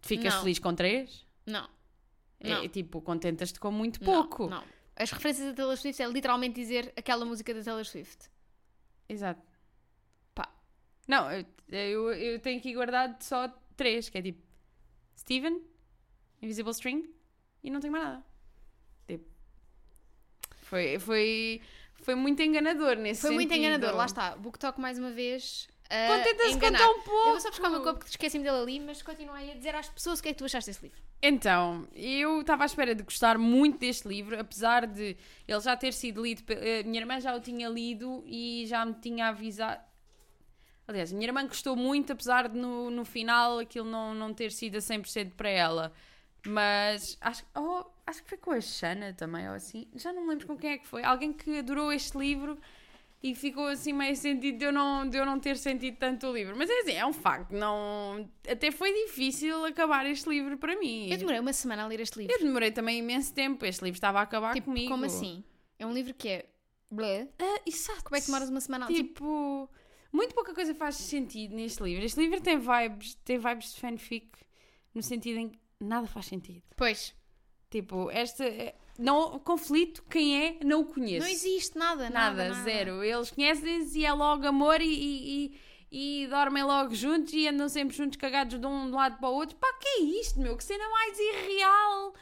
Ficas 0.00 0.32
Não. 0.32 0.40
feliz 0.40 0.58
com 0.58 0.74
três? 0.74 1.26
Não. 1.44 1.68
É, 2.40 2.48
Não. 2.48 2.68
tipo, 2.70 3.02
contentas-te 3.02 3.60
com 3.60 3.70
muito 3.70 4.02
Não, 4.02 4.10
pouco. 4.10 4.48
Não, 4.48 4.64
As 4.96 5.10
referências 5.10 5.46
da 5.48 5.52
Taylor 5.52 5.76
Swift 5.76 6.00
é 6.02 6.06
literalmente 6.08 6.54
dizer 6.54 6.94
aquela 6.96 7.26
música 7.26 7.52
da 7.52 7.62
Taylor 7.62 7.84
Swift. 7.84 8.30
Exato. 9.06 9.42
Pá. 10.34 10.50
Não, 11.06 11.30
eu, 11.30 11.44
eu, 11.68 12.12
eu 12.14 12.40
tenho 12.40 12.58
aqui 12.58 12.72
guardado 12.72 13.22
só 13.22 13.48
três, 13.76 14.08
que 14.08 14.16
é 14.16 14.22
tipo 14.22 14.42
Steven, 15.14 15.60
Invisible 16.40 16.70
String 16.72 17.14
e 17.62 17.68
não 17.70 17.80
tenho 17.80 17.92
mais 17.92 18.04
nada. 18.04 18.29
Foi, 20.70 21.00
foi, 21.00 21.60
foi 21.94 22.14
muito 22.14 22.40
enganador 22.40 22.94
nesse 22.94 23.22
Foi 23.22 23.30
muito 23.32 23.48
sentido. 23.52 23.66
enganador, 23.66 23.96
lá 23.96 24.06
está. 24.06 24.36
Book 24.36 24.56
Talk 24.56 24.80
mais 24.80 24.96
uma 25.00 25.10
vez. 25.10 25.68
a 25.90 26.06
Contentas 26.16 26.46
com 26.46 26.56
enganar. 26.56 26.78
tão 26.78 27.00
pouco. 27.02 27.26
Eu 27.26 27.30
vou 27.32 27.40
só 27.40 27.50
buscar 27.50 27.66
o 27.66 27.70
meu 27.72 27.82
copo 27.82 28.04
que 28.04 28.10
esqueci-me 28.10 28.44
dele 28.44 28.56
ali, 28.56 28.78
mas 28.78 29.02
continua 29.02 29.34
aí 29.34 29.50
a 29.50 29.54
dizer 29.54 29.74
às 29.74 29.88
pessoas 29.88 30.20
o 30.20 30.22
que 30.22 30.28
é 30.28 30.32
que 30.32 30.38
tu 30.38 30.44
achaste 30.44 30.70
desse 30.70 30.80
livro. 30.84 30.96
Então, 31.20 31.88
eu 31.92 32.40
estava 32.40 32.62
à 32.62 32.66
espera 32.66 32.94
de 32.94 33.02
gostar 33.02 33.36
muito 33.36 33.80
deste 33.80 34.06
livro, 34.06 34.38
apesar 34.38 34.86
de 34.86 35.16
ele 35.48 35.60
já 35.60 35.76
ter 35.76 35.92
sido 35.92 36.22
lido. 36.22 36.44
A 36.48 36.86
minha 36.86 37.00
irmã 37.00 37.20
já 37.20 37.34
o 37.34 37.40
tinha 37.40 37.68
lido 37.68 38.22
e 38.24 38.64
já 38.68 38.86
me 38.86 38.94
tinha 38.94 39.26
avisado. 39.26 39.82
Aliás, 40.86 41.12
a 41.12 41.16
minha 41.16 41.28
irmã 41.28 41.44
gostou 41.46 41.74
muito, 41.74 42.12
apesar 42.12 42.48
de 42.48 42.56
no, 42.56 42.90
no 42.90 43.04
final 43.04 43.58
aquilo 43.58 43.90
não, 43.90 44.14
não 44.14 44.32
ter 44.32 44.52
sido 44.52 44.76
a 44.76 44.80
100% 44.80 45.32
para 45.36 45.48
ela. 45.48 45.92
Mas 46.46 47.16
acho, 47.20 47.44
oh, 47.56 47.84
acho 48.06 48.22
que 48.22 48.28
foi 48.28 48.38
com 48.38 48.52
a 48.52 48.60
Xana 48.60 49.12
também, 49.12 49.48
ou 49.48 49.54
assim. 49.54 49.88
Já 49.94 50.12
não 50.12 50.22
me 50.22 50.30
lembro 50.30 50.46
com 50.46 50.56
quem 50.56 50.72
é 50.72 50.78
que 50.78 50.86
foi. 50.86 51.02
Alguém 51.02 51.32
que 51.32 51.58
adorou 51.58 51.92
este 51.92 52.16
livro 52.16 52.58
e 53.22 53.34
ficou 53.34 53.66
assim 53.66 53.92
meio 53.92 54.16
sentido 54.16 54.58
de 54.58 54.64
eu 54.64 54.72
não, 54.72 55.06
de 55.08 55.16
eu 55.18 55.26
não 55.26 55.38
ter 55.38 55.56
sentido 55.58 55.96
tanto 55.98 56.26
o 56.26 56.32
livro. 56.32 56.56
Mas 56.56 56.70
é 56.70 56.80
assim, 56.80 56.92
é 56.92 57.06
um 57.06 57.12
facto. 57.12 57.52
Não, 57.52 58.28
até 58.48 58.70
foi 58.70 58.92
difícil 59.06 59.64
acabar 59.66 60.06
este 60.06 60.28
livro 60.28 60.56
para 60.56 60.78
mim. 60.78 61.10
Eu 61.10 61.18
demorei 61.18 61.40
uma 61.40 61.52
semana 61.52 61.84
a 61.84 61.86
ler 61.86 62.00
este 62.00 62.18
livro. 62.18 62.34
Eu 62.34 62.40
demorei 62.40 62.70
também 62.70 62.98
imenso 62.98 63.34
tempo. 63.34 63.64
Este 63.66 63.84
livro 63.84 63.96
estava 63.96 64.20
a 64.20 64.22
acabar 64.22 64.54
tipo, 64.54 64.66
comigo. 64.66 64.88
como 64.88 65.04
assim? 65.04 65.44
É 65.78 65.86
um 65.86 65.92
livro 65.92 66.14
que 66.14 66.28
é. 66.28 66.46
Blé. 66.90 67.28
Ah, 67.38 67.60
exato. 67.66 68.02
Como 68.02 68.16
é 68.16 68.20
que 68.20 68.26
demoras 68.26 68.48
uma 68.48 68.60
semana 68.60 68.86
a 68.86 68.88
tipo, 68.88 69.04
Tipo, 69.04 69.70
muito 70.12 70.34
pouca 70.34 70.54
coisa 70.54 70.74
faz 70.74 70.96
sentido 70.96 71.54
neste 71.54 71.82
livro. 71.82 72.04
Este 72.04 72.18
livro 72.18 72.40
tem 72.40 72.58
vibes, 72.58 73.14
tem 73.24 73.38
vibes 73.38 73.74
de 73.74 73.80
fanfic, 73.80 74.28
no 74.94 75.02
sentido 75.02 75.38
em 75.38 75.50
que 75.50 75.58
nada 75.80 76.06
faz 76.06 76.26
sentido. 76.26 76.62
Pois. 76.76 77.14
Tipo, 77.70 78.10
esta. 78.10 78.44
é- 78.44 78.74
Não, 78.98 79.38
conflito, 79.40 80.02
quem 80.10 80.44
é, 80.46 80.58
não 80.64 80.80
o 80.82 80.86
conheço. 80.86 81.24
Não 81.24 81.32
existe 81.32 81.78
nada, 81.78 82.10
nada, 82.10 82.36
nada, 82.44 82.48
nada. 82.50 82.64
zero. 82.64 83.02
Eles 83.02 83.30
conhecem-se 83.30 83.98
e 84.00 84.04
é 84.04 84.12
logo 84.12 84.46
amor 84.46 84.80
e, 84.80 85.54
e, 85.90 86.22
e 86.24 86.26
dormem 86.28 86.62
logo 86.64 86.94
juntos 86.94 87.32
e 87.32 87.48
andam 87.48 87.68
sempre 87.68 87.96
juntos 87.96 88.18
cagados 88.18 88.58
de 88.60 88.66
um 88.66 88.90
lado 88.90 89.18
para 89.18 89.28
o 89.28 89.34
outro. 89.34 89.56
Pá, 89.56 89.72
que 89.80 89.88
é 89.88 90.00
isto, 90.02 90.38
meu? 90.38 90.56
Que 90.56 90.64
cena 90.64 90.86
mais 90.90 91.18
irreal! 91.18 92.14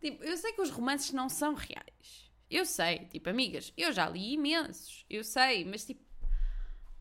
Tipo, 0.00 0.22
eu 0.24 0.36
sei 0.36 0.52
que 0.52 0.60
os 0.62 0.70
romances 0.70 1.12
não 1.12 1.28
são 1.28 1.54
reais. 1.54 2.30
Eu 2.48 2.64
sei, 2.64 3.06
tipo, 3.06 3.28
amigas, 3.28 3.72
eu 3.76 3.92
já 3.92 4.08
li 4.08 4.32
imensos, 4.32 5.04
eu 5.08 5.22
sei, 5.22 5.64
mas 5.64 5.84
tipo, 5.84 6.02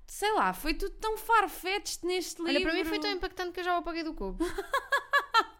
sei 0.05 0.31
lá, 0.33 0.53
foi 0.53 0.73
tudo 0.75 0.91
tão 0.95 1.17
farfetched 1.17 2.05
neste 2.05 2.37
livro. 2.41 2.55
Olha, 2.55 2.61
para 2.61 2.73
mim 2.73 2.85
foi 2.85 2.99
tão 2.99 3.09
impactante 3.11 3.51
que 3.53 3.59
eu 3.59 3.63
já 3.63 3.75
o 3.75 3.79
apaguei 3.79 4.03
do 4.03 4.13
cubo. 4.13 4.43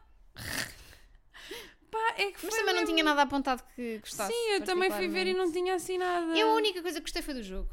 Pá, 1.91 2.13
é 2.17 2.31
que 2.31 2.39
foi 2.39 2.49
Mas 2.49 2.59
também 2.59 2.75
não 2.75 2.85
tinha 2.85 3.03
nada 3.03 3.23
apontado 3.23 3.63
que 3.75 3.99
gostasse. 3.99 4.31
Sim, 4.31 4.49
eu 4.51 4.63
também 4.63 4.91
fui 4.91 5.07
ver 5.07 5.27
e 5.27 5.33
não 5.33 5.51
tinha 5.51 5.75
assim 5.75 5.97
nada. 5.97 6.37
Eu 6.37 6.51
a 6.51 6.53
única 6.55 6.81
coisa 6.81 6.99
que 6.99 7.03
gostei 7.03 7.21
foi 7.21 7.33
do 7.33 7.43
jogo. 7.43 7.69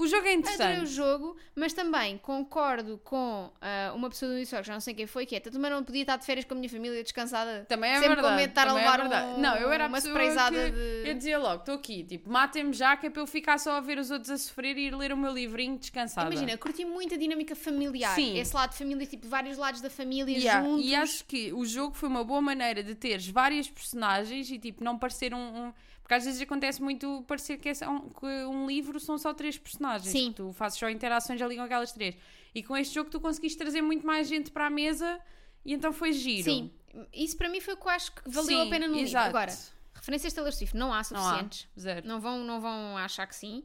O 0.00 0.06
jogo 0.06 0.26
é 0.26 0.32
Adorei 0.32 0.36
o 0.36 0.38
interessante. 0.54 0.86
jogo, 0.86 1.36
mas 1.54 1.72
também 1.72 2.16
concordo 2.18 2.98
com 3.04 3.52
ah, 3.60 3.92
uma 3.94 4.08
pessoa 4.08 4.32
do 4.32 4.38
Discord, 4.38 4.66
já 4.66 4.72
não 4.72 4.80
sei 4.80 4.94
quem 4.94 5.06
foi, 5.06 5.26
que 5.26 5.36
é, 5.36 5.42
"Eu 5.44 5.50
também 5.52 5.70
não 5.70 5.84
podia 5.84 6.00
estar 6.02 6.16
de 6.16 6.24
férias 6.24 6.44
com 6.46 6.54
a 6.54 6.56
minha 6.56 6.68
família 6.70 7.02
descansada. 7.02 7.66
Também 7.68 7.90
é 7.90 7.98
sempre 8.00 8.14
verdade. 8.14 8.36
de 8.42 8.48
estar 8.48 8.66
a 8.66 8.70
é 8.70 8.74
levar 8.74 9.00
verdade. 9.00 9.26
um- 9.32 9.40
Não, 9.40 9.56
eu 9.56 9.70
era 9.70 9.86
uma 9.88 10.00
que 10.00 10.08
de... 10.08 11.08
Eu 11.08 11.14
dizia 11.14 11.38
logo, 11.38 11.60
estou 11.60 11.74
aqui, 11.74 12.02
tipo, 12.04 12.30
matem-me 12.30 12.72
já 12.72 12.96
que 12.96 13.06
é 13.08 13.10
para 13.10 13.20
eu 13.22 13.26
ficar 13.26 13.58
só 13.58 13.72
a 13.72 13.80
ver 13.80 13.98
os 13.98 14.10
outros 14.10 14.30
a 14.30 14.38
sofrer 14.38 14.78
e 14.78 14.86
ir 14.86 14.94
ler 14.96 15.12
o 15.12 15.16
meu 15.16 15.32
livrinho 15.32 15.76
descansada. 15.78 16.32
Imagina, 16.34 16.56
curti 16.56 16.84
muito 16.84 17.14
a 17.14 17.18
dinâmica 17.18 17.54
familiar. 17.54 18.14
Sim. 18.14 18.38
Esse 18.38 18.54
lado 18.56 18.70
de 18.70 18.78
família, 18.78 19.06
tipo, 19.06 19.28
vários 19.28 19.58
lados 19.58 19.80
da 19.80 19.90
família 19.90 20.36
Yeah, 20.36 20.66
juntos. 20.66 20.86
E 20.86 20.94
acho 20.94 21.24
que 21.26 21.52
o 21.52 21.64
jogo 21.66 21.94
foi 21.94 22.08
uma 22.08 22.24
boa 22.24 22.40
maneira 22.40 22.82
de 22.82 22.94
teres 22.94 23.28
várias 23.28 23.68
personagens 23.68 24.50
e 24.50 24.58
tipo 24.58 24.82
não 24.82 24.98
parecer 24.98 25.34
um. 25.34 25.38
um- 25.66 25.72
porque 26.10 26.14
às 26.16 26.24
vezes 26.24 26.42
acontece 26.42 26.82
muito 26.82 27.22
parecer 27.28 27.56
que, 27.56 27.68
é 27.68 27.88
um, 27.88 28.08
que 28.08 28.26
um 28.26 28.66
livro 28.66 28.98
são 28.98 29.16
só 29.16 29.32
três 29.32 29.56
personagens. 29.56 30.10
Sim. 30.10 30.32
Tu 30.32 30.52
fazes 30.54 30.76
só 30.76 30.90
interações 30.90 31.40
ali 31.40 31.54
com 31.54 31.62
aquelas 31.62 31.92
três. 31.92 32.16
E 32.52 32.64
com 32.64 32.76
este 32.76 32.96
jogo 32.96 33.08
tu 33.08 33.20
conseguiste 33.20 33.56
trazer 33.56 33.80
muito 33.80 34.04
mais 34.04 34.26
gente 34.26 34.50
para 34.50 34.66
a 34.66 34.70
mesa 34.70 35.20
e 35.64 35.72
então 35.72 35.92
foi 35.92 36.12
giro. 36.12 36.42
Sim, 36.42 36.72
isso 37.12 37.36
para 37.36 37.48
mim 37.48 37.60
foi 37.60 37.74
o 37.74 37.76
que 37.76 37.84
eu 37.86 37.90
acho 37.90 38.10
que 38.10 38.28
valeu 38.28 38.58
Sim, 38.58 38.66
a 38.66 38.70
pena 38.70 38.88
no 38.88 38.94
livro. 38.94 39.08
exato. 39.08 39.28
Agora, 39.28 39.56
referências 39.94 40.32
de 40.32 40.34
Taylor 40.34 40.52
Swift 40.52 40.76
não 40.76 40.88
há 40.88 40.90
não 40.90 40.98
há. 40.98 41.02
suficientes. 41.02 41.68
Zero. 41.78 42.08
Não 42.08 42.20
vão, 42.20 42.42
não 42.42 42.60
vão 42.60 42.96
achar 42.96 43.28
que 43.28 43.36
sim. 43.36 43.62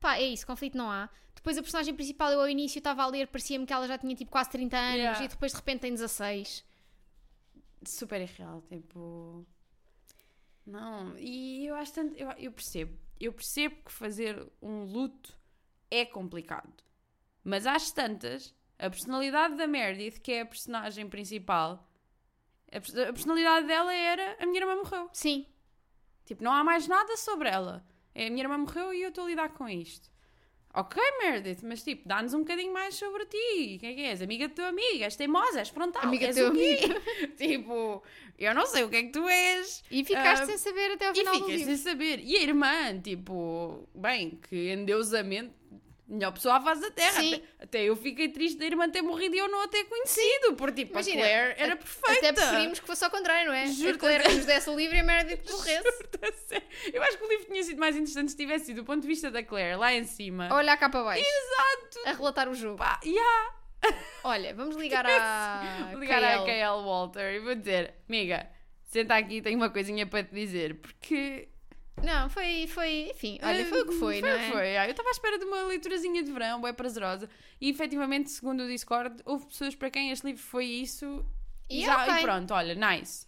Pá, 0.00 0.16
é 0.16 0.22
isso, 0.24 0.44
conflito 0.44 0.76
não 0.76 0.90
há. 0.90 1.08
Depois 1.36 1.56
a 1.56 1.62
personagem 1.62 1.94
principal, 1.94 2.32
eu 2.32 2.40
ao 2.40 2.48
início 2.48 2.78
estava 2.78 3.04
a 3.04 3.06
ler, 3.06 3.28
parecia-me 3.28 3.64
que 3.66 3.72
ela 3.72 3.86
já 3.86 3.96
tinha 3.98 4.16
tipo 4.16 4.32
quase 4.32 4.50
30 4.50 4.76
anos 4.76 4.94
Yeah. 4.96 5.24
e 5.24 5.28
depois 5.28 5.52
de 5.52 5.58
repente 5.58 5.82
tem 5.82 5.92
16. 5.92 6.64
super 7.86 8.20
irreal, 8.20 8.62
tipo. 8.68 9.46
Não, 10.66 11.16
e 11.18 11.66
eu 11.66 11.74
acho 11.74 11.92
tanto. 11.92 12.16
Eu, 12.16 12.30
eu 12.32 12.52
percebo. 12.52 12.98
Eu 13.20 13.32
percebo 13.32 13.76
que 13.84 13.92
fazer 13.92 14.46
um 14.60 14.84
luto 14.84 15.38
é 15.90 16.04
complicado. 16.04 16.82
Mas 17.42 17.66
às 17.66 17.90
tantas, 17.92 18.54
a 18.78 18.90
personalidade 18.90 19.56
da 19.56 19.66
Meredith, 19.66 20.20
que 20.20 20.32
é 20.32 20.40
a 20.40 20.46
personagem 20.46 21.08
principal, 21.08 21.88
a, 22.72 22.78
a 22.78 23.12
personalidade 23.12 23.66
dela 23.66 23.94
era 23.94 24.36
a 24.42 24.46
minha 24.46 24.60
irmã 24.60 24.76
morreu. 24.76 25.08
Sim, 25.12 25.46
Tipo, 26.24 26.42
não 26.42 26.52
há 26.52 26.64
mais 26.64 26.88
nada 26.88 27.16
sobre 27.16 27.48
ela. 27.48 27.84
É, 28.14 28.26
a 28.26 28.30
minha 28.30 28.44
irmã 28.44 28.58
morreu 28.58 28.92
e 28.94 29.02
eu 29.02 29.10
estou 29.10 29.24
a 29.24 29.28
lidar 29.28 29.50
com 29.50 29.68
isto. 29.68 30.10
Ok, 30.76 31.00
Meredith, 31.22 31.64
mas 31.64 31.82
tipo, 31.84 32.02
dá-nos 32.08 32.34
um 32.34 32.40
bocadinho 32.40 32.72
mais 32.72 32.96
sobre 32.96 33.24
ti. 33.26 33.78
Quem 33.78 33.92
é 33.92 33.94
que 33.94 34.00
és? 34.02 34.20
Amiga 34.20 34.48
do 34.48 34.54
teu 34.54 34.64
amigo, 34.66 35.04
és 35.04 35.14
teimosa, 35.14 35.60
és 35.60 35.68
frontal. 35.68 36.02
amiga 36.02 36.26
és 36.26 36.34
teu 36.34 36.48
amigo. 36.48 36.82
tipo, 37.38 38.02
eu 38.36 38.52
não 38.52 38.66
sei 38.66 38.82
o 38.82 38.88
que 38.88 38.96
é 38.96 39.02
que 39.04 39.10
tu 39.12 39.24
és. 39.28 39.84
E 39.88 40.04
ficaste 40.04 40.42
Ah, 40.42 40.46
sem 40.46 40.58
saber 40.58 40.92
até 40.92 41.06
ao 41.06 41.12
E 41.12 41.16
final 41.16 41.38
do 41.38 41.46
ficas 41.46 41.62
sem 41.62 41.76
saber. 41.76 42.18
E 42.18 42.36
a 42.36 42.42
irmã, 42.42 43.00
tipo, 43.00 43.88
bem, 43.94 44.38
que 44.48 44.70
endeusamento, 44.72 45.54
melhor 46.06 46.32
pessoa 46.32 46.56
à 46.56 46.60
face 46.60 46.80
da 46.82 46.90
terra. 46.90 47.20
Sim. 47.20 47.34
Até, 47.34 47.64
até 47.64 47.82
eu 47.84 47.96
fiquei 47.96 48.28
triste 48.28 48.58
da 48.58 48.64
irmã 48.66 48.88
ter 48.90 49.02
morrido 49.02 49.34
e 49.34 49.38
eu 49.38 49.48
não 49.48 49.62
a 49.62 49.68
ter 49.68 49.84
conhecido. 49.84 50.54
Porque, 50.56 50.84
tipo, 50.84 50.92
Imagina, 50.92 51.16
a 51.16 51.24
Claire 51.24 51.54
era 51.58 51.72
a- 51.72 51.76
perfeita. 51.76 52.28
Até 52.28 52.32
preferimos 52.32 52.80
que 52.80 52.86
fosse 52.86 53.04
ao 53.04 53.10
contrário, 53.10 53.46
não 53.50 53.54
é? 53.56 53.66
Juro-te. 53.66 53.96
a 53.96 53.98
Claire 53.98 54.24
que 54.24 54.34
nos 54.34 54.44
desse 54.46 54.70
o 54.70 54.76
livro 54.76 54.96
e 54.96 55.00
a 55.00 55.04
Meredith 55.04 55.38
que 55.42 55.50
morresse. 55.52 55.88
A 56.22 56.32
sério. 56.48 56.66
Eu 56.92 57.02
acho 57.02 57.18
que 57.18 57.24
o 57.24 57.28
livro 57.28 57.46
tinha 57.46 57.62
sido 57.62 57.78
mais 57.78 57.96
interessante 57.96 58.30
se 58.30 58.36
tivesse 58.36 58.66
sido 58.66 58.76
do 58.76 58.84
ponto 58.84 59.00
de 59.02 59.08
vista 59.08 59.30
da 59.30 59.42
Claire, 59.42 59.76
lá 59.76 59.92
em 59.94 60.04
cima. 60.04 60.48
Olha 60.52 60.76
cá 60.76 60.88
para 60.88 61.02
baixo. 61.04 61.24
Exato. 61.26 62.08
A 62.08 62.12
relatar 62.12 62.48
o 62.48 62.54
jogo. 62.54 62.76
Pá, 62.78 63.00
yeah. 63.04 63.54
Olha, 64.24 64.54
vamos 64.54 64.76
ligar 64.76 65.04
à. 65.06 65.88
Vou 65.90 66.00
ligar 66.00 66.22
à 66.22 66.38
KL. 66.38 66.44
KL 66.46 66.84
Walter 66.84 67.34
e 67.34 67.38
vou 67.40 67.54
dizer, 67.54 67.94
amiga, 68.08 68.48
senta 68.84 69.14
aqui, 69.16 69.42
tenho 69.42 69.56
uma 69.58 69.68
coisinha 69.70 70.06
para 70.06 70.24
te 70.24 70.34
dizer. 70.34 70.76
Porque 70.80 71.48
Não, 72.02 72.28
foi, 72.28 72.66
foi. 72.66 73.10
Enfim, 73.10 73.38
olha, 73.42 73.64
foi 73.66 73.82
o 73.82 73.86
que 73.86 73.92
foi, 73.94 74.20
foi, 74.20 74.22
não 74.22 74.28
é? 74.28 74.50
Foi. 74.50 74.76
Ah, 74.76 74.84
Eu 74.86 74.90
estava 74.90 75.08
à 75.08 75.12
espera 75.12 75.38
de 75.38 75.44
uma 75.44 75.62
leiturazinha 75.64 76.22
de 76.22 76.30
verão, 76.32 76.66
é 76.66 76.72
prazerosa. 76.72 77.28
E 77.60 77.70
efetivamente, 77.70 78.30
segundo 78.30 78.62
o 78.64 78.66
Discord, 78.68 79.22
houve 79.24 79.46
pessoas 79.46 79.74
para 79.74 79.90
quem 79.90 80.10
este 80.10 80.26
livro 80.26 80.42
foi 80.42 80.66
isso. 80.66 81.24
E, 81.70 81.84
já, 81.84 82.02
ok. 82.02 82.14
e 82.14 82.20
pronto, 82.22 82.52
olha, 82.52 82.74
nice. 82.74 83.26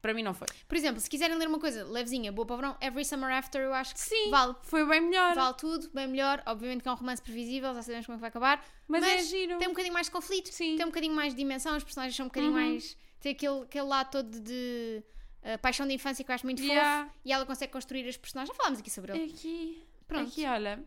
Para 0.00 0.12
mim 0.14 0.22
não 0.22 0.34
foi. 0.34 0.46
Por 0.68 0.76
exemplo, 0.76 1.00
se 1.00 1.08
quiserem 1.08 1.36
ler 1.36 1.48
uma 1.48 1.58
coisa 1.58 1.82
levezinha, 1.84 2.30
boa 2.30 2.46
para 2.46 2.54
o 2.54 2.56
verão, 2.58 2.76
Every 2.80 3.04
Summer 3.06 3.30
After, 3.32 3.60
eu 3.62 3.72
acho 3.72 3.94
que 3.94 4.00
Sim, 4.00 4.30
vale. 4.30 4.54
foi 4.62 4.86
bem 4.86 5.00
melhor. 5.00 5.34
Vale 5.34 5.54
tudo, 5.54 5.90
bem 5.94 6.06
melhor. 6.06 6.42
Obviamente 6.46 6.82
que 6.82 6.88
é 6.88 6.92
um 6.92 6.94
romance 6.94 7.22
previsível, 7.22 7.74
já 7.74 7.82
sabemos 7.82 8.04
como 8.06 8.16
é 8.16 8.18
que 8.18 8.20
vai 8.20 8.28
acabar. 8.28 8.64
mas, 8.86 9.02
é 9.02 9.14
mas 9.16 9.28
giro. 9.28 9.58
Tem 9.58 9.66
um 9.66 9.70
bocadinho 9.72 9.94
mais 9.94 10.06
de 10.06 10.12
conflito, 10.12 10.48
Sim. 10.52 10.76
tem 10.76 10.84
um 10.84 10.90
bocadinho 10.90 11.14
mais 11.14 11.32
de 11.34 11.38
dimensão, 11.38 11.74
os 11.76 11.82
personagens 11.84 12.14
são 12.16 12.26
um 12.26 12.28
bocadinho 12.28 12.52
Uhum. 12.52 12.60
mais. 12.60 12.96
tem 13.18 13.32
aquele, 13.32 13.62
aquele 13.62 13.84
lado 13.86 14.10
todo 14.10 14.40
de. 14.40 15.02
Uh, 15.44 15.58
paixão 15.60 15.86
de 15.86 15.94
infância 15.94 16.24
que 16.24 16.30
eu 16.30 16.34
acho 16.34 16.44
muito 16.46 16.62
Yeah. 16.62 17.04
fofo 17.06 17.16
e 17.24 17.32
ela 17.32 17.44
consegue 17.46 17.72
construir 17.72 18.08
as 18.08 18.16
personagens. 18.16 18.48
Já 18.48 18.54
falámos 18.54 18.80
aqui 18.80 18.90
sobre 18.90 19.12
ele. 19.12 19.32
Aqui, 19.32 19.82
Pronto. 20.08 20.28
aqui, 20.28 20.46
olha. 20.46 20.82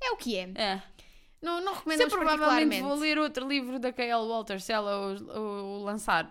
É 0.00 0.10
o 0.10 0.16
que 0.16 0.36
é. 0.36 0.50
É. 0.54 0.82
Não, 1.40 1.60
não 1.60 1.72
Se 1.72 1.72
eu 1.72 1.74
recomendamos 2.08 2.14
provavelmente 2.14 2.82
vou 2.82 2.94
ler 2.94 3.18
outro 3.18 3.46
livro 3.46 3.78
da 3.78 3.92
KL 3.92 4.26
Walter 4.28 4.60
se 4.60 4.72
ela 4.72 5.08
o, 5.08 5.14
o- 5.14 5.80
o 5.80 5.84
lançar. 5.84 6.24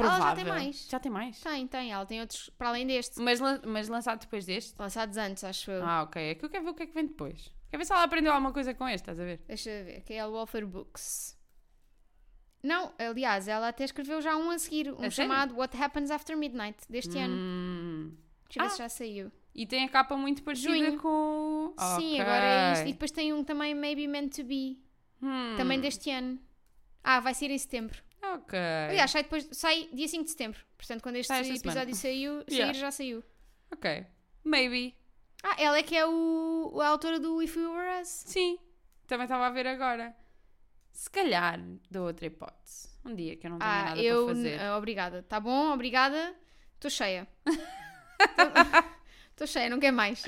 Ela 0.00 0.10
Provável. 0.10 0.22
já 0.28 0.34
tem 0.36 0.44
mais. 0.44 0.88
Já 0.88 1.00
tem 1.00 1.12
mais? 1.12 1.40
Tem, 1.40 1.66
tem. 1.66 1.92
Ela 1.92 2.06
tem 2.06 2.20
outros 2.20 2.48
para 2.50 2.68
além 2.68 2.86
deste. 2.86 3.20
Mas, 3.20 3.40
mas 3.66 3.88
lançado 3.88 4.20
depois 4.20 4.46
deste? 4.46 4.74
Lançados 4.78 5.16
antes, 5.16 5.42
acho 5.44 5.70
eu. 5.70 5.84
Ah, 5.84 6.02
ok. 6.04 6.22
É 6.30 6.34
que 6.36 6.44
eu 6.44 6.48
quero 6.50 6.64
ver 6.64 6.70
o 6.70 6.74
que 6.74 6.82
é 6.84 6.86
que 6.86 6.94
vem 6.94 7.06
depois. 7.06 7.52
Quero 7.70 7.80
ver 7.80 7.84
se 7.84 7.92
ela 7.92 8.04
aprendeu 8.04 8.32
alguma 8.32 8.52
coisa 8.52 8.72
com 8.74 8.86
este, 8.88 9.02
estás 9.02 9.18
a 9.20 9.24
ver? 9.24 9.40
Deixa 9.46 9.70
eu 9.70 9.84
ver. 9.84 10.00
KL 10.02 10.30
Walter 10.32 10.64
Books. 10.66 11.37
Não, 12.62 12.92
aliás, 12.98 13.46
ela 13.48 13.68
até 13.68 13.84
escreveu 13.84 14.20
já 14.20 14.36
um 14.36 14.50
a 14.50 14.58
seguir. 14.58 14.88
Um 14.92 14.94
A 14.94 14.96
sério? 14.98 15.12
chamado 15.12 15.54
What 15.56 15.76
Happens 15.80 16.10
After 16.10 16.36
Midnight, 16.36 16.78
deste 16.88 17.16
ano. 17.18 17.34
Hum. 17.34 18.12
Deixa 18.48 18.58
eu 18.58 18.62
ver 18.62 18.66
Ah. 18.66 18.70
se 18.70 18.78
já 18.78 18.88
saiu. 18.88 19.32
E 19.54 19.66
tem 19.66 19.84
a 19.84 19.88
capa 19.88 20.16
muito 20.16 20.42
parecida 20.42 20.72
Junho. 20.72 20.98
com. 21.00 21.74
Sim, 21.96 22.20
agora 22.20 22.44
é 22.44 22.72
isto. 22.74 22.88
E 22.88 22.92
depois 22.92 23.10
tem 23.10 23.32
um 23.32 23.42
também 23.44 23.74
Maybe 23.74 24.06
Meant 24.06 24.34
to 24.36 24.44
Be. 24.44 24.78
Hum. 25.22 25.54
Também 25.56 25.80
deste 25.80 26.10
ano. 26.10 26.38
Ah, 27.02 27.20
vai 27.20 27.34
sair 27.34 27.50
em 27.50 27.58
setembro. 27.58 28.02
Ok. 28.22 28.58
Aliás, 28.88 29.10
sai, 29.10 29.22
depois, 29.22 29.48
sai 29.52 29.88
dia 29.92 30.06
5 30.08 30.24
de 30.24 30.30
setembro. 30.30 30.60
Portanto, 30.76 31.02
quando 31.02 31.16
este 31.16 31.28
Sai 31.28 31.40
esta 31.40 31.54
episódio 31.54 31.94
saiu, 31.94 32.42
sair 32.48 32.54
Yeah. 32.56 32.72
já 32.78 32.90
saiu. 32.90 33.24
Ok. 33.72 34.04
Maybe. 34.44 34.94
Ah, 35.42 35.54
ela 35.58 35.78
é 35.78 35.82
que 35.82 35.96
é 35.96 36.04
o, 36.06 36.80
a 36.80 36.88
autora 36.88 37.18
do 37.20 37.40
If 37.42 37.56
We 37.56 37.66
Were 37.66 38.00
Us. 38.00 38.08
Sim. 38.08 38.58
Também 39.06 39.24
estava 39.24 39.46
a 39.46 39.50
ver 39.50 39.66
agora. 39.66 40.14
Se 40.98 41.08
calhar 41.08 41.60
dou 41.88 42.08
outra 42.08 42.26
hipótese. 42.26 42.88
Um 43.04 43.14
dia 43.14 43.36
que 43.36 43.46
eu 43.46 43.50
não 43.52 43.58
tenho 43.60 43.70
Ah, 43.70 43.84
nada 43.84 44.02
eu. 44.02 44.26
para 44.26 44.34
fazer. 44.34 44.60
ah, 44.60 44.76
obrigada. 44.76 45.22
Tá 45.22 45.38
bom, 45.38 45.72
obrigada. 45.72 46.34
Estou 46.74 46.90
cheia. 46.90 47.28
Estou 49.30 49.46
cheia, 49.46 49.70
não 49.70 49.78
quero 49.78 49.94
mais. 49.96 50.24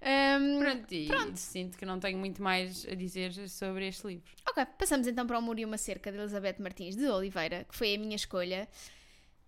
Ahm, 0.00 0.58
Pronto, 0.58 0.94
e 0.94 1.36
sinto 1.36 1.76
que 1.76 1.84
não 1.84 2.00
tenho 2.00 2.16
muito 2.16 2.42
mais 2.42 2.86
a 2.90 2.94
dizer 2.94 3.34
sobre 3.50 3.86
este 3.88 4.06
livro. 4.06 4.24
ok, 4.48 4.64
passamos 4.78 5.06
então 5.06 5.26
para 5.26 5.38
o 5.38 5.42
Muro 5.42 5.60
e 5.60 5.64
uma 5.66 5.76
Cerca 5.76 6.10
de 6.10 6.16
Elizabeth 6.16 6.56
Martins 6.58 6.96
de 6.96 7.06
Oliveira, 7.06 7.64
que 7.64 7.76
foi 7.76 7.94
a 7.94 7.98
minha 7.98 8.16
escolha. 8.16 8.66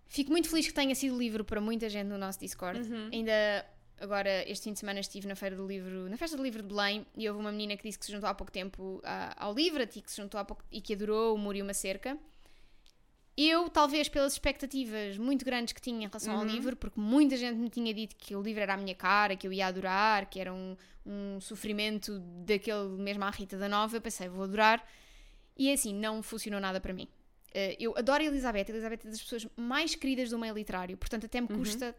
Fico 0.05 0.29
muito 0.29 0.47
feliz 0.47 0.67
que 0.67 0.73
tenha 0.75 0.93
sido 0.93 1.17
livro 1.17 1.43
para 1.43 1.59
muita 1.59 1.89
gente 1.89 2.05
no 2.07 2.19
nosso 2.19 2.39
Discord. 2.39 2.79
Uhum. 2.81 3.09
Ainda 3.11 3.65
agora, 3.99 4.43
este 4.49 4.65
fim 4.65 4.73
de 4.73 4.79
semana, 4.79 4.99
estive 4.99 5.27
na 5.27 5.35
Feira 5.35 5.55
do 5.55 5.65
Livro, 5.67 6.09
na 6.09 6.17
Festa 6.17 6.37
do 6.37 6.43
Livro 6.43 6.61
de 6.61 6.67
Belém, 6.67 7.05
e 7.15 7.27
houve 7.27 7.39
uma 7.39 7.51
menina 7.51 7.75
que 7.77 7.83
disse 7.83 7.97
que 7.99 8.05
se 8.05 8.11
juntou 8.11 8.29
há 8.29 8.33
pouco 8.33 8.51
tempo 8.51 9.01
a- 9.03 9.33
ao 9.45 9.53
livro, 9.53 9.81
a 9.81 9.87
ti 9.87 10.01
que 10.01 10.11
se 10.11 10.17
juntou 10.21 10.39
há 10.39 10.45
pouco 10.45 10.63
e 10.71 10.79
que 10.81 10.93
adorou 10.93 11.35
o 11.35 11.37
Muro 11.37 11.57
e 11.57 11.61
uma 11.61 11.73
Cerca. 11.73 12.17
Eu, 13.39 13.69
talvez 13.69 14.09
pelas 14.09 14.33
expectativas 14.33 15.15
muito 15.17 15.45
grandes 15.45 15.71
que 15.71 15.79
tinha 15.81 16.05
em 16.05 16.07
relação 16.07 16.33
ao 16.33 16.39
Uhum. 16.41 16.47
livro, 16.47 16.75
porque 16.75 16.99
muita 16.99 17.37
gente 17.37 17.55
me 17.57 17.69
tinha 17.69 17.93
dito 17.93 18.15
que 18.15 18.35
o 18.35 18.41
livro 18.41 18.61
era 18.63 18.73
a 18.73 18.77
minha 18.77 18.95
cara, 18.95 19.35
que 19.35 19.45
eu 19.47 19.53
ia 19.53 19.67
adorar, 19.67 20.27
que 20.27 20.39
era 20.39 20.51
um, 20.51 20.75
um 21.05 21.39
sofrimento 21.39 22.19
daquele 22.45 22.87
mesmo 22.97 23.23
à 23.23 23.29
Rita 23.29 23.55
da 23.57 23.69
Nova, 23.69 23.95
eu 23.95 24.01
pensei, 24.01 24.27
vou 24.27 24.43
adorar. 24.43 24.83
E 25.55 25.71
assim, 25.71 25.93
não 25.93 26.23
funcionou 26.23 26.59
nada 26.59 26.81
para 26.81 26.93
mim. 26.93 27.07
Eh, 27.53 27.77
eu 27.79 27.95
adoro 27.95 28.23
a 28.23 28.25
Elizabeth, 28.25 28.65
a 28.67 28.71
Elizabeth 28.71 28.99
é 29.05 29.09
das 29.09 29.21
pessoas 29.21 29.47
mais 29.55 29.93
queridas 29.93 30.31
do 30.31 30.39
meio 30.39 30.55
literário, 30.55 30.97
portanto 30.97 31.25
até 31.27 31.39
me 31.39 31.47
custa 31.47 31.95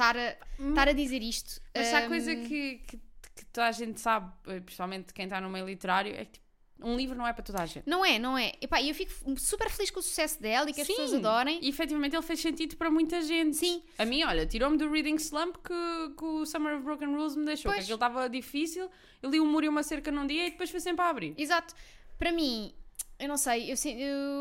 estar 0.00 0.16
a, 0.16 0.36
estar 0.68 0.88
a 0.88 0.92
dizer 0.92 1.22
isto. 1.22 1.60
Mas 1.74 1.88
se 1.88 1.94
há 1.94 2.08
coisa 2.08 2.34
que, 2.34 2.78
que, 2.86 2.96
que 2.96 3.44
toda 3.52 3.66
a 3.66 3.72
gente 3.72 4.00
sabe, 4.00 4.32
principalmente 4.64 5.12
quem 5.12 5.24
está 5.24 5.40
no 5.40 5.50
meio 5.50 5.66
literário, 5.66 6.14
é 6.14 6.24
que 6.24 6.32
tipo, 6.32 6.50
um 6.82 6.96
livro 6.96 7.16
não 7.16 7.26
é 7.26 7.32
para 7.32 7.44
toda 7.44 7.62
a 7.62 7.66
gente. 7.66 7.86
Não 7.86 8.04
é, 8.04 8.18
não 8.18 8.36
é. 8.36 8.52
Epá, 8.60 8.82
eu 8.82 8.94
fico 8.94 9.12
super 9.38 9.68
feliz 9.70 9.90
com 9.90 10.00
o 10.00 10.02
sucesso 10.02 10.40
dela 10.40 10.70
e 10.70 10.72
que 10.72 10.80
as 10.80 10.86
Sim. 10.86 10.94
pessoas 10.94 11.14
adorem. 11.14 11.58
E 11.62 11.68
efetivamente 11.68 12.16
ele 12.16 12.22
fez 12.22 12.40
sentido 12.40 12.76
para 12.76 12.90
muita 12.90 13.20
gente. 13.20 13.56
Sim. 13.56 13.82
A 13.98 14.04
mim, 14.04 14.24
olha, 14.24 14.46
tirou-me 14.46 14.78
do 14.78 14.90
reading 14.90 15.16
slump 15.16 15.56
que, 15.56 16.14
que 16.16 16.24
o 16.24 16.46
Summer 16.46 16.76
of 16.76 16.84
Broken 16.84 17.14
Rules 17.14 17.36
me 17.36 17.44
deixou. 17.44 17.70
Pois. 17.70 17.84
aquilo 17.84 17.96
estava 17.96 18.28
difícil. 18.28 18.90
Eu 19.22 19.30
li 19.30 19.40
um 19.40 19.46
muro 19.46 19.66
e 19.66 19.68
uma 19.68 19.82
cerca 19.82 20.10
num 20.10 20.26
dia 20.26 20.46
e 20.46 20.50
depois 20.50 20.70
foi 20.70 20.80
sempre 20.80 21.04
a 21.04 21.10
abrir. 21.10 21.34
Exato. 21.36 21.74
Para 22.18 22.32
mim, 22.32 22.72
eu 23.18 23.28
não 23.28 23.36
sei, 23.36 23.70
eu, 23.70 23.76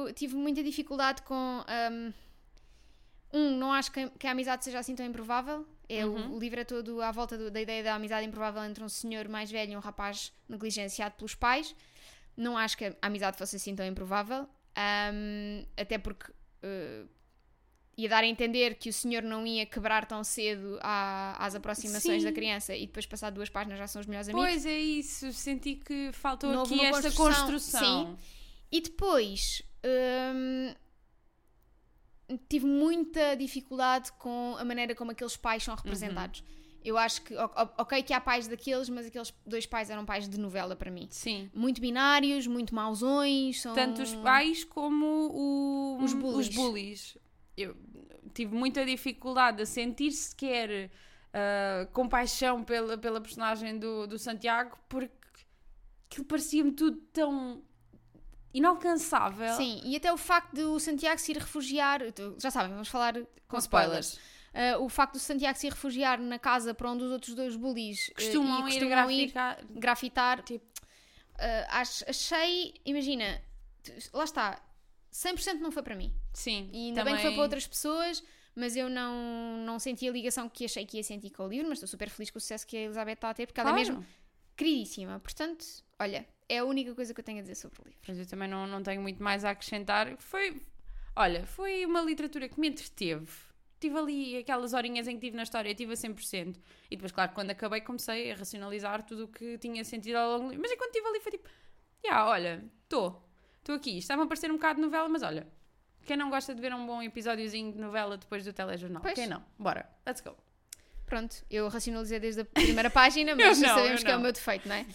eu 0.08 0.14
tive 0.14 0.36
muita 0.36 0.64
dificuldade 0.64 1.22
com. 1.24 1.66
Um, 1.92 2.14
um, 3.32 3.52
não 3.58 3.72
acho 3.74 3.92
que, 3.92 4.10
que 4.12 4.26
a 4.28 4.32
amizade 4.32 4.64
seja 4.64 4.80
assim 4.80 4.96
tão 4.96 5.06
improvável. 5.06 5.66
É, 5.88 6.06
o- 6.06 6.10
Uhum. 6.12 6.36
o, 6.36 6.40
livro 6.40 6.60
é 6.60 6.64
todo 6.64 7.02
à 7.02 7.12
volta 7.12 7.38
do- 7.38 7.50
da 7.52 7.60
ideia 7.62 7.84
da 7.84 7.96
amizade 7.96 8.26
improvável 8.28 8.64
entre 8.64 8.84
um 8.84 8.90
senhor 8.90 9.28
mais 9.28 9.50
velho 9.52 9.74
e 9.74 9.76
um 9.76 9.80
rapaz 9.80 10.32
negligenciado 10.48 11.16
pelos 11.16 11.34
pais. 11.36 11.76
Não 12.38 12.58
acho 12.58 12.78
que 12.78 12.86
a 12.86 12.96
amizade 13.02 13.38
fosse 13.38 13.56
assim 13.56 13.76
tão 13.76 13.86
improvável. 13.86 14.48
Um, 15.14 15.66
até 15.76 15.98
porque 15.98 16.32
uh, 16.32 17.10
ia 17.98 18.08
dar 18.08 18.24
a 18.24 18.28
entender 18.28 18.76
que 18.76 18.88
o 18.90 18.94
senhor 18.94 19.22
não 19.24 19.46
ia 19.46 19.66
quebrar 19.66 20.06
tão 20.06 20.24
cedo 20.24 20.78
à- 20.82 21.36
às 21.44 21.54
aproximações 21.56 22.22
Sim. 22.22 22.30
da 22.30 22.32
criança 22.32 22.74
e 22.76 22.86
depois, 22.86 23.06
passar 23.06 23.30
duas 23.30 23.50
páginas, 23.50 23.78
já 23.78 23.88
são 23.88 24.00
os 24.00 24.06
melhores 24.08 24.30
amigos. 24.30 24.48
Pois 24.50 24.66
é 24.66 24.80
isso, 24.80 25.34
senti 25.34 25.76
que 25.76 26.12
faltou 26.14 26.50
houve 26.56 26.76
aqui 26.76 26.86
esta 26.86 27.12
construção. 27.12 27.48
construção. 27.48 28.18
E 28.72 28.80
depois 28.82 29.62
hum, 29.84 30.74
tive 32.50 32.66
muita 32.66 33.36
dificuldade 33.36 34.12
com 34.14 34.56
a 34.58 34.66
maneira 34.66 34.94
como 34.96 35.12
aqueles 35.12 35.36
pais 35.38 35.64
são 35.64 35.74
representados. 35.76 36.44
Eu 36.84 36.98
acho 36.98 37.22
que, 37.24 37.36
ok, 37.36 38.02
que 38.04 38.14
há 38.14 38.22
pais 38.22 38.48
daqueles, 38.48 38.88
mas 38.90 39.06
aqueles 39.08 39.34
dois 39.46 39.66
pais 39.66 39.90
eram 39.90 40.06
pais 40.06 40.30
de 40.30 40.40
novela 40.40 40.76
para 40.78 40.90
mim. 40.90 41.08
Sim. 41.12 41.50
Muito 41.54 41.82
binários, 41.82 42.48
muito 42.48 42.74
mauzões. 42.74 43.62
São... 43.62 43.74
Tanto 43.74 44.02
os 44.02 44.16
pais 44.16 44.64
como 44.64 45.06
o- 45.34 45.98
Os 46.02 46.14
bullies. 46.14 46.48
os 46.50 46.56
bullies. 46.56 47.18
Eu 47.58 47.76
tive 48.34 48.56
muita 48.56 48.86
dificuldade 48.86 49.62
a 49.62 49.66
sentir 49.66 50.12
sequer 50.14 50.90
ah, 51.34 51.86
compaixão 51.92 52.64
pela, 52.64 52.98
pela 52.98 53.20
personagem 53.20 53.78
do, 53.78 54.08
do 54.08 54.18
Santiago 54.18 54.78
porque 54.88 55.12
aquilo 56.10 56.26
parecia-me 56.28 56.72
tudo 56.72 56.98
tão 57.12 57.62
inalcançável. 58.54 59.54
Sim, 59.56 59.82
e 59.84 59.96
até 59.96 60.12
o 60.12 60.18
facto 60.18 60.54
de 60.54 60.64
o 60.64 60.80
Santiago 60.80 61.20
se 61.20 61.32
ir 61.32 61.38
refugiar. 61.38 62.02
Já 62.38 62.52
sabem, 62.52 62.72
vamos 62.72 62.88
falar 62.88 63.14
com, 63.14 63.26
com 63.48 63.58
spoilers. 63.58 64.08
spoilers. 64.14 64.40
Uh, 64.80 64.84
o 64.84 64.90
facto 64.90 65.14
do 65.14 65.20
Santiago 65.20 65.58
se 65.60 65.68
ir 65.68 65.72
refugiar 65.72 66.20
na 66.20 66.40
casa 66.40 66.74
para 66.74 66.90
onde 66.92 67.04
os 67.04 67.12
outros 67.12 67.36
dois 67.36 67.56
bullies 67.56 68.08
uh, 68.10 68.14
Costumam, 68.16 68.68
e 68.68 68.72
ir 68.72 68.80
costumam 68.80 69.12
ir 69.12 69.34
grafitar. 69.76 70.42
Tipo- 70.44 70.66
Uh, 71.40 71.64
ach- 71.70 72.04
achei, 72.06 72.74
imagina, 72.84 73.42
lá 74.12 74.26
está, 74.26 74.62
100% 75.14 75.60
não 75.62 75.72
foi 75.72 75.82
para 75.82 75.96
mim. 75.96 76.14
Sim. 76.34 76.70
E 76.74 76.88
ainda 76.88 77.02
bem 77.06 77.16
que 77.16 77.22
foi 77.22 77.32
para 77.32 77.42
outras 77.44 77.66
pessoas, 77.66 78.22
mas 78.54 78.76
eu 78.76 78.90
não, 78.90 79.56
não 79.66 79.80
senti 79.80 80.06
a 80.10 80.12
ligação 80.12 80.50
que 80.50 80.66
achei 80.66 80.86
que 80.86 80.98
ia 80.98 81.04
sentir 81.04 81.30
com 81.30 81.44
o 81.46 81.48
livro, 81.48 81.70
mas 81.70 81.78
estou 81.78 81.88
super 81.88 82.10
feliz 82.10 82.30
com 82.30 82.40
o 82.40 82.42
sucesso 82.42 82.68
que 82.68 82.76
a 82.76 82.82
Elizabeth 82.82 83.14
está 83.14 83.30
a 83.30 83.34
ter, 83.34 83.46
porque 83.48 83.58
ela 83.62 83.70
é 83.70 83.72
Claro. 83.74 83.88
mesmo 83.94 84.06
queridíssima. 84.58 85.18
Portanto, 85.22 85.66
olha, 86.00 86.26
é 86.48 86.58
a 86.60 86.66
única 86.66 86.96
coisa 86.96 87.14
que 87.14 87.20
eu 87.20 87.24
tenho 87.24 87.40
a 87.40 87.42
dizer 87.42 87.56
sobre 87.56 87.82
o 87.82 87.84
livro. 87.86 88.00
Mas 88.08 88.18
eu 88.18 88.26
também 88.26 88.48
não, 88.48 88.66
não 88.66 88.82
tenho 88.82 89.02
muito 89.02 89.22
mais 89.22 89.46
a 89.46 89.52
acrescentar. 89.52 90.16
Foi, 90.18 90.62
olha, 91.16 91.46
foi 91.46 91.86
uma 91.86 92.02
literatura 92.02 92.48
que 92.50 92.60
me 92.60 92.70
entreteve. 92.70 93.30
Tive 93.80 93.98
ali 93.98 94.38
aquelas 94.38 94.74
horinhas 94.74 95.08
em 95.08 95.16
que 95.16 95.28
tive 95.28 95.38
na 95.38 95.44
história, 95.44 95.74
tive 95.74 95.94
a 95.94 95.96
100%. 95.96 96.56
E 96.90 96.96
depois, 96.96 97.12
claro, 97.12 97.32
quando 97.34 97.52
acabei, 97.52 97.82
comecei 97.82 98.32
a 98.32 98.36
racionalizar 98.36 99.04
tudo 99.04 99.26
o 99.26 99.28
que 99.28 99.58
tinha 99.58 99.84
sentido 99.86 100.16
ao 100.16 100.32
longo 100.32 100.44
do 100.46 100.50
livro. 100.50 100.64
Mas 100.64 100.72
enquanto 100.72 100.90
estive 100.90 101.08
ali, 101.08 101.20
foi 101.20 101.32
tipo, 101.32 101.50
já, 102.04 102.28
olha, 102.28 102.64
estou, 102.84 103.24
estou 103.60 103.76
aqui. 103.76 103.98
Estava 103.98 104.24
a 104.24 104.28
parecer 104.28 104.50
um 104.50 104.56
bocado 104.56 104.76
de 104.78 104.82
novela, 104.82 105.08
mas 105.08 105.22
olha, 105.22 105.48
quem 106.06 106.18
não 106.18 106.30
gosta 106.30 106.54
de 106.56 106.60
ver 106.60 106.74
um 106.74 106.86
bom 106.86 107.02
episódiozinho 107.02 107.72
de 107.72 107.80
novela 107.80 108.18
depois 108.18 108.44
do 108.44 108.52
telejornal? 108.52 109.02
Pois. 109.02 109.14
Quem 109.14 109.28
não? 109.28 109.44
Bora, 109.58 109.88
let's 110.06 110.22
go. 110.22 110.36
Pronto, 111.06 111.44
eu 111.50 111.68
racionalizei 111.70 112.20
desde 112.20 112.42
a 112.42 112.46
primeira 112.46 112.90
página, 112.92 113.36
mas 113.36 113.60
não, 113.60 113.76
sabemos 113.76 114.04
que 114.04 114.10
é 114.10 114.14
o 114.14 114.16
não. 114.16 114.24
meu 114.24 114.32
defeito, 114.32 114.68
não 114.68 114.76
é? 114.76 114.86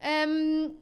Ahm, 0.00 0.74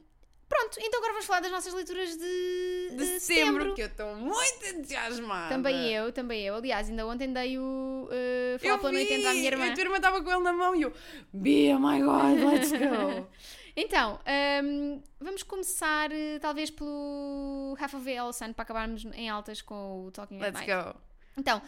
pronto, 0.47 0.77
então 0.79 0.99
agora 0.99 1.13
vamos 1.13 1.25
falar 1.25 1.39
das 1.39 1.51
nossas 1.51 1.73
leituras 1.73 2.15
de, 2.17 2.89
De 2.91 2.97
de 2.97 3.19
setembro, 3.19 3.73
que 3.73 3.81
eu 3.81 3.87
estou 3.87 4.15
muito 4.15 4.65
entusiasmada. 4.65 5.49
Também 5.49 5.93
eu, 5.93 6.11
também 6.11 6.43
eu. 6.43 6.55
Aliás, 6.55 6.89
ainda 6.89 7.05
ontem 7.07 7.31
dei 7.31 7.57
o 7.57 8.07
uh, 8.09 8.13
Eu 8.53 8.59
Falar 8.59 8.77
pela 8.77 8.91
Noite 8.91 9.13
a 9.13 9.17
minha 9.17 9.47
irmã. 9.47 9.71
A 9.71 9.73
tua 9.73 9.83
irmã 9.83 9.95
estava 9.97 10.21
com 10.21 10.29
ele 10.31 10.43
na 10.43 10.53
mão 10.53 10.75
e 10.75 10.81
eu, 10.83 10.93
Bia, 11.33 11.75
oh 11.75 11.79
my 11.79 11.99
God, 11.99 12.53
let's 12.53 12.71
go. 12.71 13.27
Então, 13.77 14.21
ahm, 14.25 15.01
vamos 15.19 15.43
começar 15.43 16.09
uh, 16.09 16.39
talvez 16.39 16.69
pelo 16.69 17.75
Half 17.77 17.95
of 17.95 18.09
Yellow 18.09 18.31
Sun 18.31 18.53
para 18.53 18.63
acabarmos 18.63 19.03
em 19.13 19.29
altas 19.29 19.61
com 19.61 20.05
o 20.05 20.11
Talking 20.11 20.39
let's 20.39 20.61
go. 20.61 20.97
Então, 21.35 21.61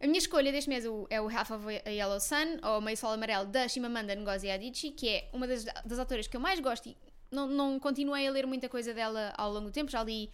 a 0.00 0.06
minha 0.06 0.18
escolha 0.18 0.52
deste 0.52 0.68
mês 0.68 0.84
é 0.84 0.90
o- 0.90 1.06
é 1.10 1.20
o 1.20 1.28
Half 1.28 1.50
of 1.52 1.64
a 1.84 1.88
Yellow 1.90 2.20
Sun, 2.20 2.58
ou 2.62 2.80
Meio 2.80 2.96
Sol 2.96 3.12
Amarelo, 3.12 3.46
da 3.46 3.66
Shimamanda 3.68 4.14
Ngozi 4.14 4.50
Adichie, 4.50 4.90
que 4.92 5.08
é 5.08 5.30
uma 5.32 5.46
das, 5.46 5.64
das 5.64 5.98
autoras 5.98 6.26
que 6.26 6.36
eu 6.36 6.40
mais 6.40 6.60
gosto 6.60 6.88
e 6.88 6.96
não, 7.30 7.46
não 7.48 7.78
continuei 7.80 8.26
a 8.26 8.30
ler 8.30 8.46
muita 8.46 8.68
coisa 8.68 8.92
dela 8.94 9.32
ao 9.36 9.50
longo 9.52 9.66
do 9.66 9.72
tempo. 9.72 9.90
Já 9.90 10.02
li 10.04 10.30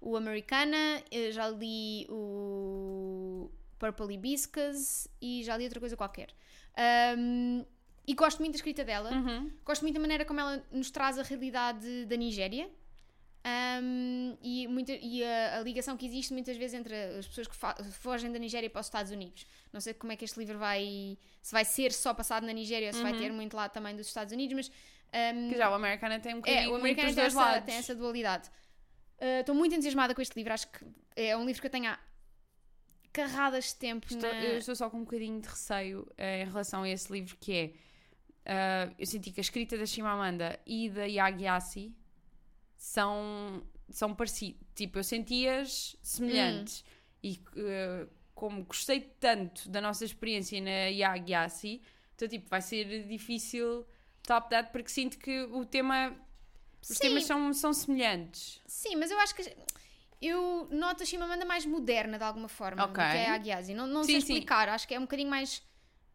o 0.00 0.16
Americana, 0.16 1.02
eh, 1.10 1.30
já 1.32 1.48
li 1.48 2.06
o 2.10 3.50
Purple 3.78 4.14
Hibiscus 4.14 5.08
e 5.20 5.42
já 5.42 5.56
li 5.56 5.64
outra 5.64 5.80
coisa 5.80 5.96
qualquer. 5.96 6.28
Ahm, 6.76 7.64
e 8.06 8.14
gosto 8.14 8.38
muito 8.38 8.52
da 8.52 8.56
escrita 8.56 8.84
dela. 8.84 9.10
Uhum. 9.10 9.50
Gosto 9.64 9.82
muito 9.82 9.94
da 9.94 10.00
maneira 10.00 10.24
como 10.24 10.38
ela 10.38 10.62
nos 10.70 10.90
traz 10.90 11.18
a 11.18 11.22
realidade 11.22 12.04
da 12.04 12.16
Nigéria 12.16 12.70
um, 13.82 14.36
e, 14.42 14.66
muita, 14.66 14.92
e 14.92 15.22
a, 15.22 15.58
a 15.58 15.62
ligação 15.62 15.96
que 15.96 16.04
existe 16.04 16.32
muitas 16.32 16.56
vezes 16.56 16.78
entre 16.78 16.94
as 17.18 17.26
pessoas 17.28 17.46
que 17.46 17.56
fogem 17.92 18.32
da 18.32 18.38
Nigéria 18.38 18.68
para 18.68 18.80
os 18.80 18.86
Estados 18.86 19.12
Unidos. 19.12 19.46
Não 19.72 19.80
sei 19.80 19.94
como 19.94 20.12
é 20.12 20.16
que 20.16 20.24
este 20.24 20.38
livro 20.38 20.58
vai. 20.58 21.16
se 21.40 21.52
vai 21.52 21.64
ser 21.64 21.92
só 21.92 22.12
passado 22.12 22.44
na 22.44 22.52
Nigéria 22.52 22.88
ou 22.88 22.92
se 22.94 23.02
vai 23.02 23.16
ter 23.16 23.30
muito 23.32 23.56
lá 23.56 23.68
também 23.68 23.94
dos 23.94 24.06
Estados 24.08 24.32
Unidos, 24.32 24.54
mas. 24.56 24.68
um, 25.36 25.50
Que 25.50 25.56
já 25.56 25.70
o 25.70 25.74
Americana 25.74 26.18
tem 26.18 26.34
um 26.34 26.38
bocadinho 26.38 26.62
é, 26.64 26.68
o 26.68 26.74
americano 26.76 27.06
dos 27.08 27.14
tem 27.14 27.24
dois 27.24 27.34
essa, 27.34 27.44
lados. 27.44 27.64
tem 27.66 27.74
essa 27.76 27.94
dualidade. 27.94 28.48
Uh, 29.18 29.40
Estou 29.40 29.54
muito 29.54 29.72
entusiasmada 29.74 30.14
com 30.14 30.20
este 30.20 30.34
livro, 30.36 30.52
acho 30.52 30.66
que 30.68 30.84
é 31.14 31.36
um 31.36 31.46
livro 31.46 31.60
que 31.60 31.66
eu 31.66 31.70
tenho 31.70 31.88
há 31.88 31.98
carradas 33.12 33.66
de 33.66 33.76
tempo. 33.76 34.06
Estou, 34.10 34.30
na- 34.30 34.44
Eu 34.44 34.58
estou 34.58 34.74
só 34.74 34.90
com 34.90 34.98
um 34.98 35.04
bocadinho 35.04 35.40
de 35.40 35.48
receio 35.48 36.06
eh, 36.18 36.42
em 36.42 36.46
relação 36.46 36.82
a 36.82 36.88
esse 36.88 37.10
livro 37.12 37.36
que 37.40 37.52
é. 37.54 37.72
ah, 38.44 38.90
eu 38.98 39.06
senti 39.06 39.30
que 39.30 39.40
a 39.40 39.42
escrita 39.42 39.78
da 39.78 39.86
Shimamanda 39.86 40.58
e 40.66 40.90
da 40.90 41.04
Yagyasi 41.04 41.94
são, 42.76 43.62
são 43.90 44.14
parecidas. 44.14 44.60
Tipo, 44.74 44.98
eu 44.98 45.04
senti-as 45.04 45.96
semelhantes. 46.02 46.80
Hum. 46.86 46.92
E 47.22 47.40
eh, 47.56 48.06
como 48.34 48.62
gostei 48.64 49.00
tanto 49.00 49.68
da 49.68 49.80
nossa 49.80 50.04
experiência 50.04 50.60
na 50.60 50.86
Yagyasi, 50.88 51.80
então, 52.14 52.28
tipo, 52.28 52.48
vai 52.48 52.60
ser 52.62 53.06
difícil 53.08 53.86
top 54.22 54.50
that 54.50 54.70
porque 54.72 54.88
sinto 54.90 55.18
que 55.18 55.42
o 55.44 55.64
tema. 55.64 56.14
Os 56.82 56.88
Sim. 56.98 57.08
temas 57.08 57.24
são, 57.24 57.52
são 57.52 57.72
semelhantes. 57.72 58.60
Sim, 58.66 58.96
mas 58.96 59.10
eu 59.10 59.18
acho 59.18 59.34
que 59.34 59.56
eu 60.22 60.68
noto 60.70 61.02
a 61.02 61.06
Chimamanda 61.06 61.44
mais 61.44 61.66
moderna 61.66 62.16
de 62.16 62.24
alguma 62.24 62.48
forma 62.48 62.84
Ok. 62.84 62.92
do 62.92 63.10
que 63.10 63.16
é 63.16 63.28
a 63.30 63.34
Aguiasi. 63.34 63.74
Não, 63.74 63.86
não 63.86 64.04
Sim, 64.04 64.12
sei 64.12 64.20
sim. 64.20 64.32
explicar, 64.34 64.68
acho 64.68 64.86
que 64.86 64.94
é 64.94 64.98
um 64.98 65.02
bocadinho 65.02 65.28
mais. 65.28 65.62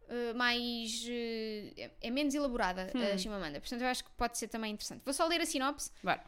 uh, 0.08 0.36
mais 0.36 1.04
uh, 1.04 1.74
é, 1.78 1.92
é 2.02 2.10
menos 2.12 2.34
elaborada 2.34 2.90
a 2.94 2.98
Hum. 3.14 3.18
Chimamanda, 3.18 3.60
portanto 3.60 3.82
eu 3.82 3.88
acho 3.88 4.04
que 4.04 4.12
pode 4.12 4.38
ser 4.38 4.48
também 4.48 4.72
interessante. 4.74 5.02
Vou 5.04 5.14
só 5.14 5.26
ler 5.28 5.42
a 5.42 5.46
sinopse. 5.46 5.92
Bora. 6.04 6.24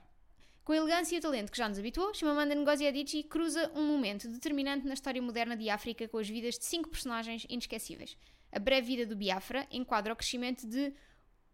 Com 0.64 0.72
a 0.72 0.78
elegância 0.78 1.16
e 1.16 1.20
o 1.20 1.22
talento 1.22 1.52
que 1.52 1.58
já 1.58 1.68
nos 1.68 1.78
habituou, 1.78 2.14
Chimamanda 2.14 2.56
Ngozi 2.56 2.88
Adichie 2.88 3.24
cruza 3.24 3.70
um 3.76 3.86
momento 3.86 4.30
determinante 4.30 4.88
na 4.88 4.94
história 4.94 5.22
moderna 5.22 5.58
de 5.58 5.70
África 5.70 6.08
com 6.08 6.18
as 6.18 6.30
vidas 6.30 6.58
de 6.58 6.64
cinco 6.64 6.90
personagens 6.90 7.46
inesquecíveis. 7.50 8.16
A 8.50 8.60
breve 8.60 8.88
vida 8.88 9.06
do 9.06 9.16
Biafra 9.16 9.68
enquadra 9.70 10.14
o 10.14 10.16
crescimento 10.16 10.66
de 10.66 10.94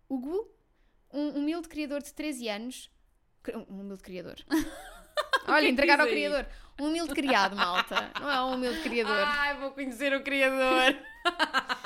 Ugu, 0.08 0.48
um 1.12 1.30
humilde 1.30 1.68
criador 1.68 2.04
de 2.04 2.14
13 2.14 2.50
anos. 2.50 2.92
Um 3.68 3.80
humilde 3.80 4.04
criador. 4.04 4.36
Olha, 5.48 5.66
que 5.66 5.72
entregar 5.72 6.00
ao 6.00 6.08
criador. 6.08 6.46
Um 6.80 6.88
humilde 6.88 7.14
criado, 7.14 7.56
malta. 7.56 8.12
Não 8.20 8.30
é 8.30 8.44
um 8.44 8.54
humilde 8.54 8.80
criador. 8.82 9.24
Ai, 9.26 9.58
vou 9.58 9.72
conhecer 9.72 10.14
o 10.14 10.24
criador. 10.24 10.96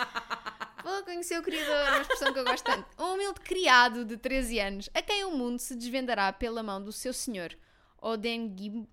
Vou 1.03 1.11
conhecer 1.11 1.37
o 1.37 1.43
criador, 1.43 1.85
uma 1.89 1.99
expressão 1.99 2.31
que 2.31 2.39
eu 2.39 2.45
gosto 2.45 2.63
tanto. 2.63 2.87
Um 2.97 3.15
humilde 3.15 3.41
criado 3.41 4.05
de 4.05 4.15
13 4.15 4.59
anos, 4.59 4.89
a 4.93 5.01
quem 5.01 5.25
o 5.25 5.31
mundo 5.31 5.59
se 5.59 5.75
desvendará 5.75 6.31
pela 6.31 6.63
mão 6.63 6.81
do 6.81 6.93
seu 6.93 7.11
senhor, 7.11 7.53
Odenigbo, 8.01 8.87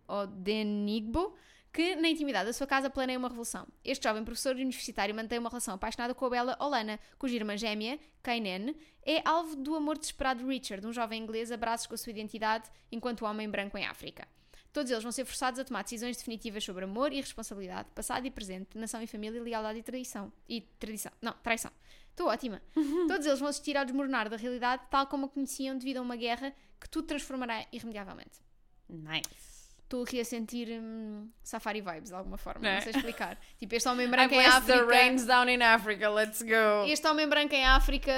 que 1.72 1.94
na 1.94 2.08
intimidade 2.08 2.46
da 2.46 2.52
sua 2.52 2.66
casa 2.66 2.90
planeia 2.90 3.16
uma 3.16 3.28
revolução. 3.28 3.64
Este 3.84 4.02
jovem 4.02 4.24
professor 4.24 4.56
universitário 4.56 5.14
mantém 5.14 5.38
uma 5.38 5.48
relação 5.48 5.74
apaixonada 5.74 6.12
com 6.12 6.26
a 6.26 6.30
bela 6.30 6.56
Olana, 6.58 6.98
cuja 7.16 7.36
irmã 7.36 7.56
gêmea, 7.56 8.00
Kainen, 8.24 8.74
é 9.06 9.22
alvo 9.24 9.54
do 9.54 9.76
amor 9.76 9.96
desesperado 9.96 10.42
de 10.42 10.46
Richard, 10.50 10.84
um 10.84 10.92
jovem 10.92 11.22
inglês 11.22 11.52
a 11.52 11.56
braços 11.56 11.86
com 11.86 11.94
a 11.94 11.98
sua 11.98 12.10
identidade 12.10 12.68
enquanto 12.90 13.24
homem 13.24 13.48
branco 13.48 13.78
em 13.78 13.86
África. 13.86 14.26
Todos 14.72 14.90
eles 14.90 15.02
vão 15.02 15.10
ser 15.10 15.24
forçados 15.24 15.58
a 15.58 15.64
tomar 15.64 15.82
decisões 15.82 16.16
definitivas 16.16 16.62
sobre 16.62 16.84
amor 16.84 17.12
e 17.12 17.20
responsabilidade, 17.20 17.88
passado 17.92 18.24
e 18.26 18.30
presente, 18.30 18.78
nação 18.78 19.02
e 19.02 19.06
família, 19.06 19.42
lealdade 19.42 19.80
e 19.80 19.82
tradição. 19.82 20.32
E 20.48 20.60
tradição. 20.60 21.10
Não, 21.20 21.32
traição. 21.42 21.72
Estou 22.10 22.28
ótima. 22.28 22.60
Todos 23.08 23.26
eles 23.26 23.38
vão 23.40 23.48
assistir 23.48 23.76
ao 23.76 23.84
desmoronar 23.84 24.28
da 24.28 24.36
realidade 24.36 24.82
tal 24.90 25.06
como 25.06 25.26
a 25.26 25.28
conheciam 25.28 25.76
devido 25.78 25.98
a 25.98 26.02
uma 26.02 26.16
guerra 26.16 26.52
que 26.80 26.88
tudo 26.88 27.06
transformará 27.08 27.64
irremediavelmente. 27.72 28.40
Nice. 28.88 29.50
Estou 29.84 30.04
aqui 30.04 30.20
a 30.20 30.24
sentir 30.24 30.68
hum, 30.70 31.28
safari 31.42 31.80
vibes 31.80 32.10
de 32.10 32.14
alguma 32.14 32.36
forma, 32.36 32.60
Não 32.62 32.70
não, 32.70 32.76
é? 32.76 32.80
sei 32.80 32.92
explicar. 32.92 33.36
tipo, 33.58 33.74
este 33.74 33.88
homem 33.88 34.06
I 34.06 34.10
branco 34.10 34.34
em 34.34 34.46
África. 34.46 34.78
the 34.78 34.84
rains 34.84 35.24
down 35.26 35.48
in 35.48 35.62
Africa, 35.62 36.08
let's 36.10 36.42
go. 36.42 36.86
Este 36.86 37.06
homem 37.08 37.28
branco 37.28 37.54
em 37.54 37.66
África 37.66 38.12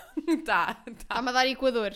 tá, 0.46 0.74
tá. 0.74 0.82
está-me 0.90 1.28
a 1.28 1.32
dar 1.32 1.46
Equador. 1.46 1.92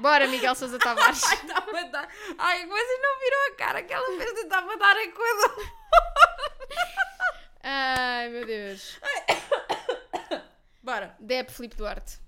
Bora, 0.00 0.28
Miguel 0.28 0.54
Sousa 0.54 0.78
Tavares. 0.78 1.22
Ai, 1.26 1.34
estava 1.34 1.78
a 1.78 1.82
dar. 1.82 2.08
Ai, 2.38 2.66
vocês 2.66 3.00
não 3.02 3.18
viram 3.20 3.46
a 3.52 3.56
cara 3.56 3.82
que 3.82 3.92
ela 3.92 4.06
fez 4.16 4.32
de 4.34 4.40
estava 4.40 4.72
a 4.72 4.76
dar 4.76 4.94
coisa. 5.12 5.54
Ai, 7.62 8.28
meu 8.30 8.46
Deus. 8.46 8.98
Bora. 10.82 11.14
Deb 11.20 11.50
Filipe 11.50 11.76
Duarte. 11.76 12.18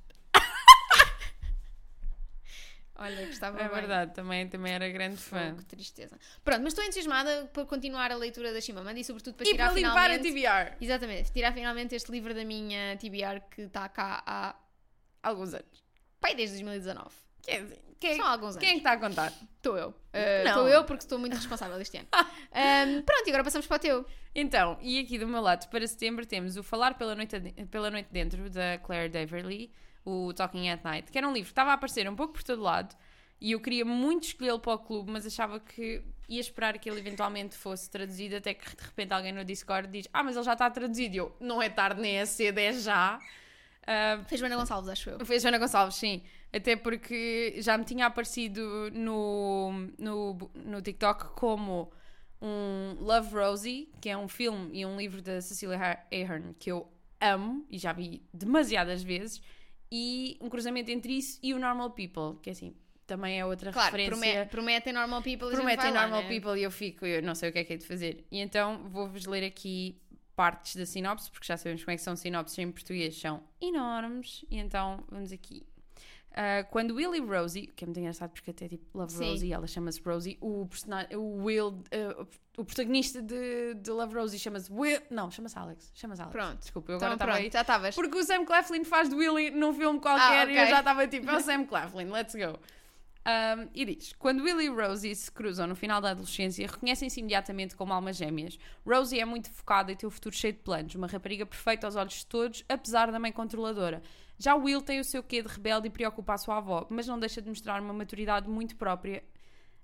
Olha, 2.97 3.27
gostava 3.27 3.59
É 3.59 3.63
bem. 3.63 3.75
verdade, 3.75 4.13
também, 4.15 4.47
também 4.47 4.75
era 4.75 4.87
grande 4.91 5.17
fã. 5.17 5.51
Fogo, 5.53 5.65
tristeza. 5.65 6.19
Pronto, 6.45 6.63
mas 6.63 6.73
estou 6.75 6.85
entusiasmada 6.85 7.47
por 7.47 7.65
continuar 7.65 8.13
a 8.13 8.17
leitura 8.17 8.53
da 8.53 8.61
Chimamanda 8.61 9.01
e 9.01 9.05
sobretudo 9.05 9.37
para 9.37 9.47
E 9.47 9.53
tirar 9.53 9.69
para 9.71 9.75
limpar 9.75 10.11
a 10.11 10.19
finalmente... 10.19 10.33
TBR. 10.35 10.77
Exatamente, 10.85 11.33
tirar 11.33 11.55
finalmente 11.55 11.95
este 11.95 12.13
livro 12.13 12.35
da 12.35 12.45
minha 12.45 12.99
TBR 12.99 13.41
que 13.51 13.63
está 13.63 13.89
cá 13.89 14.23
há... 14.27 14.55
Alguns 15.23 15.55
anos. 15.55 15.83
Pai, 16.21 16.35
desde 16.35 16.57
2019. 16.57 17.09
Quem, 17.43 17.69
quem, 17.99 18.17
São 18.17 18.27
alguns 18.27 18.57
quem 18.57 18.69
é 18.69 18.71
anos. 18.73 18.83
que 18.83 18.89
está 18.89 18.93
a 18.93 19.09
contar? 19.09 19.33
Estou 19.57 19.77
eu. 19.77 19.89
Uh, 19.89 20.45
Não. 20.45 20.51
Estou 20.51 20.69
eu 20.69 20.85
porque 20.85 21.03
estou 21.05 21.19
muito 21.19 21.35
responsável 21.35 21.81
este 21.81 21.99
ano. 21.99 22.09
Um, 22.51 23.03
pronto, 23.03 23.27
e 23.27 23.31
agora 23.31 23.45
passamos 23.45 23.67
para 23.67 23.77
o 23.77 23.79
teu. 23.79 24.07
Então, 24.35 24.77
e 24.81 24.99
aqui 24.99 25.19
do 25.19 25.29
meu 25.29 25.41
lado, 25.41 25.69
para 25.69 25.87
setembro, 25.87 26.27
temos 26.27 26.57
o 26.57 26.63
Falar 26.65 26.95
pela 26.95 27.15
Noite, 27.15 27.39
pela 27.71 27.91
Noite 27.91 28.09
Dentro, 28.11 28.51
da 28.51 28.79
Claire 28.79 29.09
Deverly, 29.09 29.71
o 30.05 30.33
Talking 30.33 30.69
at 30.69 30.83
Night, 30.83 31.13
que 31.13 31.19
era 31.19 31.29
um 31.29 31.33
livro 31.33 31.47
que 31.47 31.53
estava 31.53 31.71
a 31.71 31.75
aparecer 31.75 32.09
um 32.09 32.17
pouco 32.17 32.33
por 32.35 32.43
todo 32.43 32.61
lado, 32.61 32.97
e 33.41 33.53
eu 33.53 33.61
queria 33.61 33.85
muito 33.85 34.25
escolhê-lo 34.25 34.59
para 34.59 34.73
o 34.75 34.79
clube, 34.79 35.11
mas 35.13 35.25
achava 35.27 35.61
que 35.61 36.03
ia 36.29 36.41
esperar 36.41 36.77
que 36.79 36.89
ele 36.91 36.99
eventualmente 37.01 37.57
fosse 37.57 37.89
traduzido, 37.89 38.37
até 38.37 38.53
que 38.55 38.65
de 38.77 38.83
repente 38.83 39.13
alguém 39.13 39.33
no 39.33 39.45
Discord 39.45 39.89
diz 39.89 40.09
ah, 40.13 40.23
mas 40.23 40.35
ele 40.37 40.45
já 40.45 40.53
está 40.55 40.69
traduzido, 40.71 41.15
e 41.15 41.19
eu, 41.19 41.37
não 41.41 41.63
é 41.63 41.69
tarde 41.69 42.01
nem 42.01 42.19
é 42.19 42.27
cedo, 42.27 42.59
é 42.59 42.73
já. 42.73 43.21
Ah, 43.87 44.21
Fez 44.27 44.41
Joana 44.41 44.57
Gonçalves, 44.57 44.89
acho 44.89 45.11
eu. 45.11 45.19
a 45.21 45.39
Joana 45.39 45.59
Gonçalves, 45.59 45.97
sim. 45.97 46.23
Até 46.53 46.75
porque 46.75 47.55
já 47.59 47.79
me 47.79 47.85
tinha 47.85 48.07
aparecido 48.07 48.91
no, 48.93 49.73
no, 49.99 50.51
no 50.55 50.83
TikTok 50.83 51.35
como 51.37 51.93
um 52.43 52.97
Love 53.01 53.35
Rosie, 53.35 53.89
que 54.01 54.09
é 54.09 54.17
um 54.17 54.27
filme 54.27 54.79
e 54.79 54.85
um 54.87 54.97
livro 54.97 55.23
da 55.23 55.41
Cecilia 55.41 55.99
Ahern 56.11 56.55
que 56.59 56.73
eu 56.73 56.89
amo 57.21 57.67
e 57.71 57.79
já 57.79 57.93
vi 57.93 58.23
demasiadas 58.33 59.03
vezes, 59.03 59.41
e 59.93 60.39
um 60.41 60.49
cruzamento 60.49 60.91
entre 60.91 61.13
isso 61.13 61.39
e 61.43 61.53
o 61.53 61.59
Normal 61.59 61.91
People, 61.91 62.41
que 62.43 62.51
é 62.51 62.53
assim, 62.53 62.75
também 63.07 63.39
é 63.39 63.45
outra 63.45 63.73
Claro, 63.73 63.87
referência. 63.97 64.11
promete, 64.17 64.51
prometem 64.51 64.93
Normal 64.93 65.23
People 65.23 65.49
e 65.49 65.51
Prometem 65.53 65.85
vai 65.85 65.93
lá, 65.93 66.03
Normal 66.03 66.23
né? 66.23 66.29
People 66.29 66.59
e 66.59 66.63
eu 66.63 66.71
fico, 66.71 67.05
eu 67.05 67.23
não 67.23 67.35
sei 67.35 67.51
o 67.51 67.53
que 67.53 67.59
é 67.59 67.65
que 67.65 67.73
é 67.75 67.77
de 67.77 67.87
fazer. 67.87 68.25
E 68.31 68.39
então 68.41 68.89
vou-vos 68.89 69.27
ler 69.27 69.45
aqui 69.45 70.01
partes 70.35 70.77
da 70.77 70.87
sinopse, 70.87 71.31
porque 71.31 71.47
já 71.47 71.57
sabemos 71.57 71.85
como 71.85 71.93
é 71.93 71.97
que 71.97 72.03
são 72.03 72.17
sinopses 72.17 72.57
em 72.59 72.71
português, 72.71 73.19
são 73.19 73.43
enormes. 73.61 74.45
E 74.51 74.59
então 74.59 75.05
vamos 75.11 75.33
aqui. 75.33 75.67
Ah, 76.33 76.65
quando 76.71 76.95
Will 76.95 77.15
e 77.15 77.21
Rosie, 77.21 77.67
que 77.67 77.85
é 77.85 77.87
muito 77.87 77.99
engraçado 77.99 78.31
porque 78.31 78.51
até 78.51 78.69
tipo 78.69 78.97
Love 78.97 79.13
Sim. 79.13 79.31
Rosie, 79.31 79.53
ela 79.53 79.67
chama-se 79.67 80.01
Rosie, 80.01 80.39
o, 80.41 80.65
personagem, 80.67 81.17
o 81.17 81.43
Will, 81.45 81.83
ah, 81.93 82.27
o 82.57 82.65
protagonista 82.65 83.21
de, 83.21 83.75
de 83.75 83.91
Love 83.91 84.15
Rosie 84.15 84.39
chama-se 84.39 84.73
Will, 84.73 85.01
não, 85.11 85.31
chama-se 85.31 85.59
Alex, 85.59 85.91
chama-se 85.95 86.23
Alex. 86.23 86.33
Pronto. 86.37 86.59
Desculpa, 86.61 86.93
eu 86.93 86.97
Então 86.97 87.09
agora 87.13 87.25
estava 87.33 87.39
aí. 87.45 87.51
já 87.51 87.61
estavas. 87.63 87.95
Porque 87.97 88.17
o 88.17 88.23
Sam 88.25 88.45
Claflin 88.45 88.85
faz 88.85 89.09
de 89.09 89.15
Willy 89.17 89.51
num 89.51 89.73
filme 89.75 89.99
qualquer 89.99 90.47
Ah, 90.49 90.53
e 90.53 90.57
eu 90.57 90.67
já 90.67 90.79
estava 90.79 91.07
tipo, 91.09 91.29
é 91.29 91.37
o 91.37 91.41
Sam 91.43 91.65
Claflin, 91.65 92.11
let's 92.11 92.35
go. 92.35 92.59
Um, 93.21 93.69
e 93.75 93.85
diz: 93.85 94.15
Quando 94.19 94.43
Will 94.43 94.61
e 94.63 94.69
Rosie 94.69 95.15
se 95.15 95.31
cruzam 95.31 95.67
no 95.67 95.75
final 95.77 96.01
da 96.01 96.13
adolescência, 96.13 96.67
reconhecem-se 96.67 97.21
imediatamente 97.21 97.77
como 97.77 97.93
almas 97.93 98.17
gêmeas. 98.17 98.59
Rosie 98.87 99.21
é 99.21 99.25
muito 99.27 99.51
focada 99.51 99.93
e 99.93 99.97
tem 99.97 100.07
o 100.07 100.11
futuro 100.11 100.35
cheio 100.35 100.55
de 100.55 100.61
planos, 100.61 100.95
uma 100.95 101.07
rapariga 101.07 101.45
perfeita 101.45 101.87
aos 101.87 101.97
olhos 101.97 102.15
de 102.15 102.27
todos, 102.27 102.65
apesar 102.69 103.13
da 103.13 103.19
mãe 103.19 103.31
controladora. 103.31 104.03
Já 104.43 104.55
Will 104.55 104.81
tem 104.81 104.99
o 104.99 105.05
seu 105.05 105.23
quê 105.23 105.43
de 105.43 105.49
rebelde 105.49 105.89
e 105.89 105.91
preocupa 105.91 106.33
a 106.33 106.39
sua 106.39 106.57
avó, 106.57 106.87
mas 106.89 107.07
não 107.07 107.21
deixa 107.21 107.43
de 107.43 107.49
mostrar 107.51 107.79
uma 107.79 107.93
maturidade 107.93 108.49
muito 108.49 108.75
própria. 108.75 109.23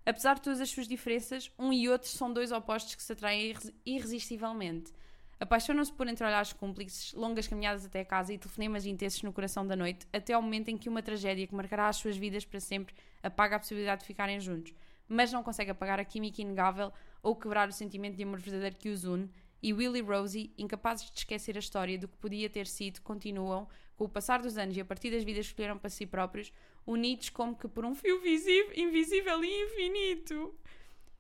Apesar 0.07 0.37
de 0.37 0.41
todas 0.41 0.63
as 0.63 0.71
suas 0.71 0.89
diferenças, 0.89 1.53
um 1.59 1.75
e 1.75 1.91
outro 1.91 2.09
são 2.09 2.33
dois 2.33 2.51
opostos 2.51 2.95
que 2.95 3.03
se 3.03 3.13
atraem 3.13 3.51
irre- 3.51 3.75
irresistivelmente. 3.85 4.95
Apaixonam-se 5.39 5.93
por 5.93 6.09
entre 6.09 6.25
olhares 6.25 6.55
cúmplices, 6.55 7.13
longas 7.13 7.47
caminhadas 7.47 7.85
até 7.85 8.03
casa 8.03 8.33
e 8.33 8.39
telefonemas 8.39 8.87
intensos 8.87 9.23
no 9.23 9.31
coração 9.31 9.67
da 9.67 9.77
noite, 9.77 10.07
até 10.11 10.33
ao 10.33 10.41
momento 10.41 10.71
em 10.71 10.79
que 10.79 10.89
uma 10.89 11.03
tragédia 11.03 11.47
que 11.47 11.55
marcará 11.55 11.89
as 11.89 11.97
suas 11.97 12.17
vidas 12.17 12.47
para 12.47 12.59
sempre 12.59 12.95
apaga 13.23 13.57
a 13.57 13.59
possibilidade 13.59 14.01
de 14.01 14.07
ficarem 14.07 14.41
juntos. 14.41 14.73
Mas 15.07 15.31
não 15.31 15.43
consegue 15.43 15.71
apagar 15.71 16.01
a 16.01 16.05
química 16.05 16.41
inegável 16.41 16.91
ou 17.23 17.37
quebrar 17.37 17.69
o 17.69 17.73
sentimento 17.73 18.17
de 18.17 18.23
amor 18.23 18.39
verdadeiro 18.39 18.77
que 18.77 18.89
os 18.89 19.05
une, 19.05 19.31
e 19.63 19.75
Will 19.75 19.95
e 19.97 20.01
Rosie, 20.01 20.55
incapazes 20.57 21.11
de 21.11 21.19
esquecer 21.19 21.57
a 21.57 21.59
história 21.59 21.99
do 21.99 22.09
que 22.09 22.17
podia 22.17 22.49
ter 22.49 22.67
sido, 22.67 23.03
continuam, 23.03 23.69
com 23.97 24.05
o 24.05 24.09
passar 24.09 24.41
dos 24.43 24.57
anos 24.59 24.77
e 24.77 24.81
a 24.81 24.85
partir 24.85 25.11
das 25.11 25.25
vidas 25.25 25.47
que 25.47 25.53
escolheram 25.53 25.79
para 25.79 25.91
si 25.91 26.07
próprios, 26.07 26.53
unidos 26.87 27.31
como 27.31 27.57
que 27.57 27.67
por 27.67 27.85
um 27.85 27.95
fio 27.95 28.21
visível, 28.21 28.73
invisível 28.77 29.43
e 29.43 29.65
infinito. 29.65 30.55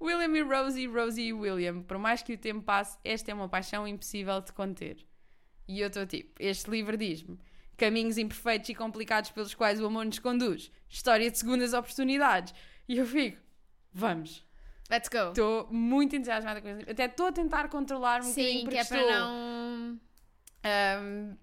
William 0.00 0.36
e 0.36 0.42
Rosie, 0.42 0.86
Rosie 0.86 1.28
e 1.28 1.32
William. 1.32 1.82
Por 1.82 1.98
mais 1.98 2.22
que 2.22 2.34
o 2.34 2.38
tempo 2.38 2.62
passe, 2.62 2.98
esta 3.02 3.30
é 3.30 3.34
uma 3.34 3.48
paixão 3.48 3.88
impossível 3.88 4.40
de 4.40 4.52
conter. 4.52 4.98
E 5.66 5.80
eu 5.80 5.88
estou 5.88 6.06
tipo, 6.06 6.34
este 6.38 6.70
livro 6.70 6.96
diz-me 6.96 7.38
caminhos 7.76 8.16
imperfeitos 8.16 8.70
e 8.70 8.74
complicados 8.74 9.30
pelos 9.30 9.54
quais 9.54 9.80
o 9.80 9.86
amor 9.86 10.04
nos 10.06 10.18
conduz, 10.18 10.70
história 10.88 11.30
de 11.30 11.38
segundas 11.38 11.72
oportunidades. 11.74 12.54
E 12.88 12.96
eu 12.98 13.06
fico, 13.06 13.38
vamos. 13.92 14.44
Let's 14.90 15.08
go. 15.08 15.30
Estou 15.30 15.66
muito 15.70 16.14
entusiasmada 16.14 16.60
com 16.60 16.68
este 16.68 16.78
livro. 16.78 16.92
Até 16.92 17.06
estou 17.06 17.26
a 17.26 17.32
tentar 17.32 17.68
controlar-me 17.68 18.26
um 18.26 18.30
bocadinho 18.30 18.58
Sim, 18.58 18.64
porque 18.64 18.76
que 18.76 18.80
é 18.80 18.84
para 18.84 19.00
estou... 19.00 19.12
não. 19.12 20.00
Ahm, 20.62 21.36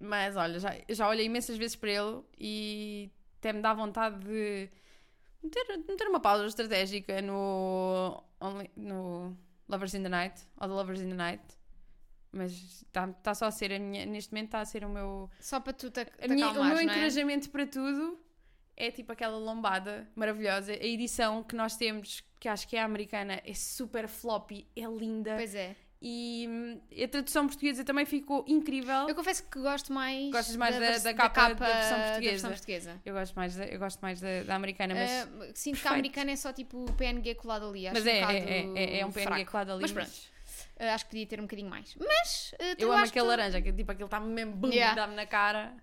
mas 0.00 0.36
olha, 0.36 0.58
já, 0.58 0.74
já 0.88 1.08
olhei 1.08 1.26
imensas 1.26 1.56
vezes 1.56 1.76
para 1.76 1.90
ele 1.90 2.22
e 2.38 3.10
até 3.38 3.52
me 3.52 3.60
dá 3.60 3.72
vontade 3.74 4.18
de 4.24 4.68
meter, 5.42 5.78
meter 5.88 6.08
uma 6.08 6.20
pausa 6.20 6.46
estratégica 6.46 7.20
no, 7.22 8.22
Only- 8.40 8.70
no 8.76 9.36
Lovers 9.68 9.94
in 9.94 10.02
the 10.02 10.08
Night 10.08 10.40
ou 10.60 10.68
The 10.68 10.74
Lovers 10.74 11.00
in 11.00 11.08
the 11.10 11.14
Night. 11.14 11.42
Mas 12.30 12.52
está 12.82 13.08
tá 13.08 13.34
só 13.34 13.46
a 13.46 13.50
ser 13.50 13.72
a 13.72 13.78
minha. 13.78 14.04
Neste 14.04 14.32
momento 14.32 14.48
está 14.48 14.60
a 14.60 14.64
ser 14.66 14.84
o 14.84 14.88
meu. 14.88 15.30
Só 15.40 15.60
para 15.60 15.72
tu 15.72 15.90
te, 15.90 16.04
te 16.04 16.10
A 16.24 16.28
minha 16.28 16.50
o 16.50 16.64
meu 16.64 16.76
é? 16.76 16.82
encorajamento 16.82 17.48
para 17.50 17.66
tudo 17.66 18.18
é 18.76 18.90
tipo 18.90 19.10
aquela 19.12 19.38
lombada 19.38 20.06
maravilhosa. 20.14 20.72
A 20.72 20.84
edição 20.84 21.42
que 21.42 21.56
nós 21.56 21.74
temos, 21.76 22.22
que 22.38 22.46
acho 22.46 22.68
que 22.68 22.76
é 22.76 22.82
a 22.82 22.84
americana, 22.84 23.40
é 23.44 23.54
super 23.54 24.06
floppy, 24.06 24.68
é 24.76 24.82
linda. 24.82 25.36
Pois 25.36 25.54
é. 25.54 25.74
E 26.00 26.46
hum, 26.48 26.80
a 27.04 27.08
tradução 27.08 27.46
portuguesa 27.48 27.82
também 27.84 28.06
ficou 28.06 28.44
incrível. 28.46 29.08
Eu 29.08 29.14
confesso 29.16 29.42
que 29.50 29.58
gosto 29.60 29.92
mais. 29.92 30.30
Gostas 30.30 30.54
mais 30.54 30.74
da- 30.76 30.80
vers- 30.80 31.02
da 31.02 31.12
capa 31.12 31.48
da 31.54 31.66
versão 31.66 32.00
portuguesa. 32.02 32.48
portuguesa. 32.48 33.00
Eu 33.04 33.14
gosto 33.14 33.34
mais 33.34 33.56
da, 33.56 33.64
eu 33.66 33.78
gosto 33.80 34.00
mais 34.00 34.20
da, 34.20 34.42
da 34.44 34.54
americana, 34.54 34.94
mas, 34.94 35.10
Ah, 35.10 35.24
sinto 35.54 35.74
que 35.76 35.82
perfeito. 35.82 35.86
a 35.88 35.90
americana 35.94 36.30
é 36.30 36.36
só 36.36 36.52
tipo 36.52 36.84
o 36.84 36.92
PNG 36.92 37.34
colado 37.34 37.68
ali. 37.68 37.88
Acho 37.88 37.94
mas 37.96 38.04
um 38.06 38.08
é, 38.08 38.38
é, 38.38 38.72
é, 38.76 39.00
é 39.00 39.06
um 39.06 39.10
PNG 39.10 39.26
fraco. 39.34 39.50
colado 39.50 39.72
ali. 39.72 39.82
Mas 39.82 39.90
pronto. 39.92 40.10
Ah, 40.80 40.94
acho 40.94 41.04
que 41.06 41.10
podia 41.10 41.26
ter 41.26 41.40
um 41.40 41.42
bocadinho 41.44 41.68
mais. 41.68 41.94
Mas 41.96 42.54
ah, 42.60 42.74
Eu 42.78 42.92
amo 42.92 43.04
aquele 43.04 43.24
tu- 43.24 43.28
laranja, 43.28 43.60
que 43.60 43.72
tipo 43.72 43.90
aquele 43.90 44.04
está 44.06 44.20
mesmo 44.20 44.52
bum, 44.52 44.68
Yeah. 44.70 44.94
dá-me 44.94 45.14
na 45.16 45.26
cara. 45.26 45.74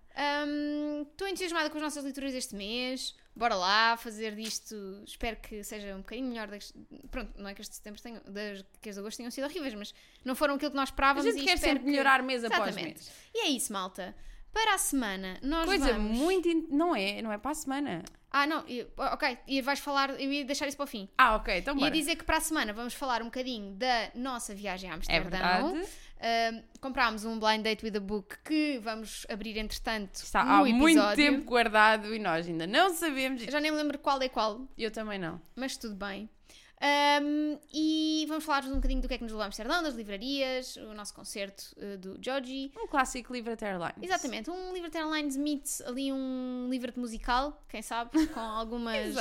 Estou 1.11 1.27
entusiasmada 1.27 1.69
com 1.69 1.77
as 1.77 1.83
nossas 1.83 2.03
leituras 2.03 2.31
deste 2.33 2.55
mês. 2.55 3.15
Bora 3.35 3.55
lá 3.55 3.97
fazer 3.97 4.33
disto. 4.35 5.03
Espero 5.05 5.35
que 5.37 5.61
seja 5.63 5.93
um 5.93 5.97
bocadinho 5.99 6.29
melhor. 6.29 6.47
Das... 6.47 6.73
Pronto, 7.11 7.33
não 7.37 7.49
é 7.49 7.53
que 7.53 7.61
as 7.61 7.67
de 7.69 7.75
setembro 7.75 8.01
tenham, 8.01 8.21
das, 8.25 8.63
que 8.81 8.87
as 8.89 8.95
de 8.95 9.01
agosto 9.01 9.17
tenham 9.17 9.31
sido 9.31 9.43
horríveis, 9.45 9.73
mas 9.73 9.93
não 10.23 10.33
foram 10.35 10.55
aquilo 10.55 10.71
que 10.71 10.77
nós 10.77 10.87
A 10.89 10.91
esperávamos. 10.91 11.25
gente 11.33 11.41
e 11.43 11.45
quer 11.45 11.57
sempre 11.57 11.79
que- 11.79 11.85
melhorar 11.91 12.23
mês 12.23 12.43
após 12.45 12.69
Exatamente. 12.69 12.93
mês. 12.95 13.11
E 13.33 13.39
é 13.39 13.49
isso, 13.49 13.73
malta. 13.73 14.15
Para 14.55 14.75
a 14.75 14.77
semana, 14.77 15.37
nós 15.41 15.65
Coisa 15.65 15.91
vamos. 15.91 16.17
muito. 16.17 16.47
in- 16.47 16.67
Não 16.71 16.95
é, 16.95 17.21
não 17.21 17.29
é 17.29 17.37
para 17.37 17.51
a 17.51 17.55
semana. 17.55 18.03
Ah, 18.31 18.47
não, 18.47 18.63
e- 18.69 18.87
ok. 18.97 19.37
E 19.47 19.61
vais 19.61 19.79
falar. 19.79 20.11
Eu 20.11 20.31
ia 20.31 20.45
deixar 20.45 20.65
isso 20.65 20.77
para 20.77 20.85
o 20.85 20.87
fim. 20.87 21.09
Ah, 21.17 21.35
ok, 21.35 21.57
então 21.57 21.73
Ia 21.75 21.79
bora. 21.81 21.91
dizer 21.91 22.15
que 22.15 22.23
para 22.23 22.37
a 22.37 22.39
semana 22.39 22.71
vamos 22.71 22.93
falar 22.93 23.21
um 23.21 23.25
bocadinho 23.25 23.73
da 23.75 24.11
nossa 24.15 24.55
viagem 24.55 24.89
a 24.89 24.93
É 24.93 24.95
Amsterdão. 24.95 25.29
verdade. 25.73 25.87
Ahm, 26.21 26.61
comprámos 26.79 27.25
um 27.25 27.37
blind 27.37 27.63
date 27.63 27.85
with 27.85 27.97
a 27.97 27.99
book 27.99 28.37
que 28.45 28.79
vamos 28.81 29.27
abrir 29.29 29.57
entretanto 29.57 30.15
Está 30.15 30.43
no 30.45 30.51
há 30.51 30.69
episódio. 30.69 30.77
muito 30.79 31.15
tempo 31.17 31.43
guardado 31.43 32.15
e 32.15 32.19
nós 32.19 32.47
ainda 32.47 32.65
não 32.65 32.93
sabemos. 32.93 33.43
Eu 33.45 33.51
já 33.51 33.59
nem 33.59 33.71
me 33.71 33.77
lembro 33.77 33.99
qual 33.99 34.21
é 34.21 34.29
qual, 34.29 34.65
Eu 34.77 34.89
também 34.89 35.19
não. 35.19 35.39
mas 35.53 35.75
tudo 35.75 35.95
bem. 35.95 36.29
Ahm, 36.81 37.57
e 37.73 38.25
vamos 38.27 38.43
falar 38.43 38.65
um 38.65 38.75
bocadinho 38.75 39.01
do 39.01 39.07
que 39.07 39.13
é 39.13 39.17
que 39.17 39.23
nos 39.23 39.31
levou 39.31 39.43
a 39.43 39.45
Amsterdão, 39.45 39.81
das 39.81 39.95
livrarias, 39.95 40.75
o 40.75 40.93
nosso 40.93 41.13
concerto 41.13 41.73
eh, 41.77 41.97
do 41.97 42.17
Joji. 42.21 42.71
Um 42.77 42.87
clássico 42.87 43.33
livro 43.33 43.55
da 43.55 43.67
Airlines. 43.67 43.95
Exatamente, 44.01 44.49
um 44.51 44.73
livro 44.73 44.89
de 44.89 44.97
Airlines 44.97 45.37
meets 45.37 45.81
ali 45.81 46.11
um 46.11 46.67
livro 46.69 46.91
de 46.91 46.99
musical, 46.99 47.63
quem 47.69 47.81
sabe, 47.81 48.11
com 48.27 48.39
algumas, 48.39 49.15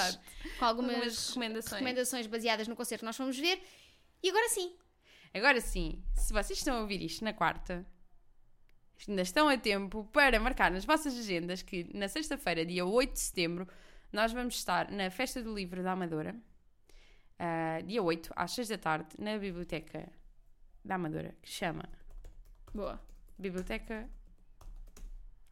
com 0.58 0.64
algumas, 0.64 0.94
Algumas 0.94 1.28
recomendações. 1.28 1.72
recomendações 1.72 2.26
baseadas 2.26 2.66
no 2.68 2.74
concerto 2.76 3.00
que 3.00 3.06
nós 3.06 3.16
fomos 3.16 3.38
ver. 3.38 3.62
E 4.22 4.28
agora 4.30 4.48
sim, 4.48 4.72
Agora 5.32 5.60
sim, 5.60 6.00
se 6.16 6.32
vocês 6.32 6.58
estão 6.58 6.76
a 6.76 6.80
ouvir 6.80 7.02
isto 7.02 7.24
na 7.24 7.32
quarta, 7.32 7.84
ainda 9.08 9.22
estão 9.22 9.48
a 9.48 9.56
tempo 9.58 10.04
para 10.12 10.38
marcar 10.38 10.70
nas 10.70 10.84
vossas 10.84 11.18
agendas 11.18 11.60
que 11.60 11.88
na 11.92 12.06
sexta-feira, 12.08 12.64
dia 12.64 12.86
8 12.86 13.12
de 13.12 13.18
setembro, 13.20 13.68
nós 14.12 14.32
vamos 14.32 14.54
estar 14.54 14.90
na 14.92 15.10
Festa 15.10 15.42
do 15.42 15.52
Livro 15.52 15.82
da 15.82 15.90
Amadora, 15.92 16.36
ah, 17.38 17.80
dia 17.84 18.02
8, 18.02 18.30
às 18.36 18.52
6 18.52 18.68
da 18.68 18.78
tarde, 18.78 19.08
na 19.18 19.36
Biblioteca 19.38 20.08
da 20.84 20.94
Amadora, 20.96 21.34
que 21.42 21.48
chama 21.50 21.84
boa. 22.72 23.00
Biblioteca. 23.38 24.08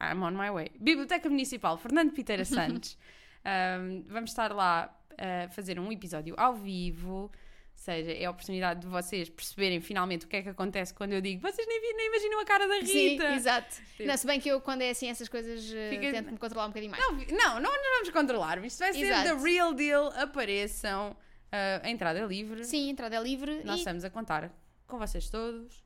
I'm 0.01 0.23
on 0.23 0.33
my 0.33 0.51
way. 0.51 0.71
Biblioteca 0.81 1.29
Municipal 1.29 1.77
Fernando 1.79 2.13
Piteira 2.13 2.45
Santos. 2.47 2.99
Um, 3.45 4.05
vamos 4.09 4.31
estar 4.31 4.53
lá 4.53 4.97
a 5.19 5.49
fazer 5.51 5.79
um 5.79 5.91
episódio 5.93 6.35
ao 6.39 6.55
vivo. 6.55 7.31
Ou 7.31 7.31
seja, 7.75 8.13
é 8.13 8.25
a 8.27 8.31
oportunidade 8.31 8.81
de 8.81 8.87
vocês 8.87 9.29
perceberem 9.31 9.81
finalmente 9.81 10.27
o 10.27 10.29
que 10.29 10.37
é 10.37 10.43
que 10.43 10.49
acontece 10.49 10.93
quando 10.95 11.13
eu 11.15 11.21
digo 11.21 11.41
vocês 11.41 11.67
nem, 11.67 11.97
nem 11.97 12.07
imaginam 12.09 12.41
a 12.41 12.45
cara 12.45 12.69
da 12.69 12.75
Rita. 12.77 12.87
Sim, 13.29 13.35
exato. 13.35 13.75
Tipo- 13.97 14.09
Não, 14.09 14.17
se 14.17 14.27
bem 14.27 14.41
que 14.41 14.49
eu, 14.49 14.61
quando 14.61 14.83
é 14.83 14.91
assim, 14.91 15.09
essas 15.09 15.29
coisas, 15.29 15.65
uh, 15.71 15.91
Fica- 15.91 16.11
tento-me 16.13 16.39
controlar 16.39 16.67
um 16.67 16.69
bocadinho 16.69 16.93
mais. 16.93 17.03
Não, 17.05 17.15
não, 17.55 17.61
não 17.61 17.73
nos 17.73 17.91
vamos 17.95 18.11
controlar. 18.11 18.65
Isto 18.65 18.79
vai 18.81 18.93
ser 18.93 19.01
Exato. 19.07 19.37
the 19.37 19.43
real 19.43 19.73
deal. 19.73 20.09
Apareçam. 20.17 21.17
Uh, 21.53 21.85
a 21.85 21.91
entrada 21.91 22.19
é 22.19 22.25
livre. 22.27 22.65
Sim, 22.65 22.89
entrada 22.89 23.15
é 23.15 23.23
livre 23.23 23.63
Nós 23.63 23.77
e, 23.77 23.79
estamos 23.81 24.05
a 24.05 24.11
contar 24.11 24.51
com 24.87 24.99
vocês 24.99 25.29
todos. 25.29 25.85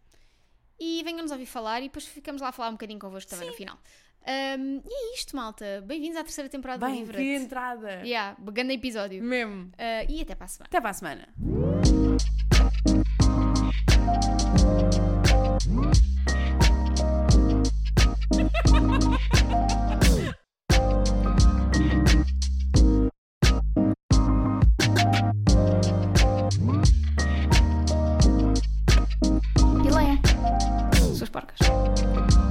e 0.79 1.03
venham-nos 1.03 1.33
ouvir 1.33 1.47
falar 1.47 1.81
e 1.81 1.85
depois 1.85 2.07
ficamos 2.07 2.41
lá 2.41 2.49
a 2.49 2.53
falar 2.53 2.69
um 2.69 2.73
bocadinho 2.73 3.01
convosco 3.01 3.29
também 3.31 3.49
no 3.49 3.55
final. 3.55 3.77
Um, 4.27 4.83
e 4.85 5.13
é 5.13 5.15
isto, 5.15 5.35
malta. 5.37 5.83
Bem-vindos 5.87 6.17
à 6.17 6.23
terceira 6.23 6.49
temporada 6.49 6.85
do 6.87 6.91
Bem, 6.91 7.01
Livre. 7.01 7.17
que 7.17 7.35
entrada. 7.35 8.03
Yeah, 8.05 8.37
grande 8.41 8.75
episódio. 8.75 9.23
Mesmo. 9.23 9.67
Uh, 9.75 10.09
e 10.09 10.21
até 10.21 10.35
para 10.35 10.47
a 10.47 10.49
semana. 10.49 10.69
Até 10.69 10.81
para 10.81 10.91
a 10.91 10.95
semana. 10.95 11.29
Parques. 31.37 32.46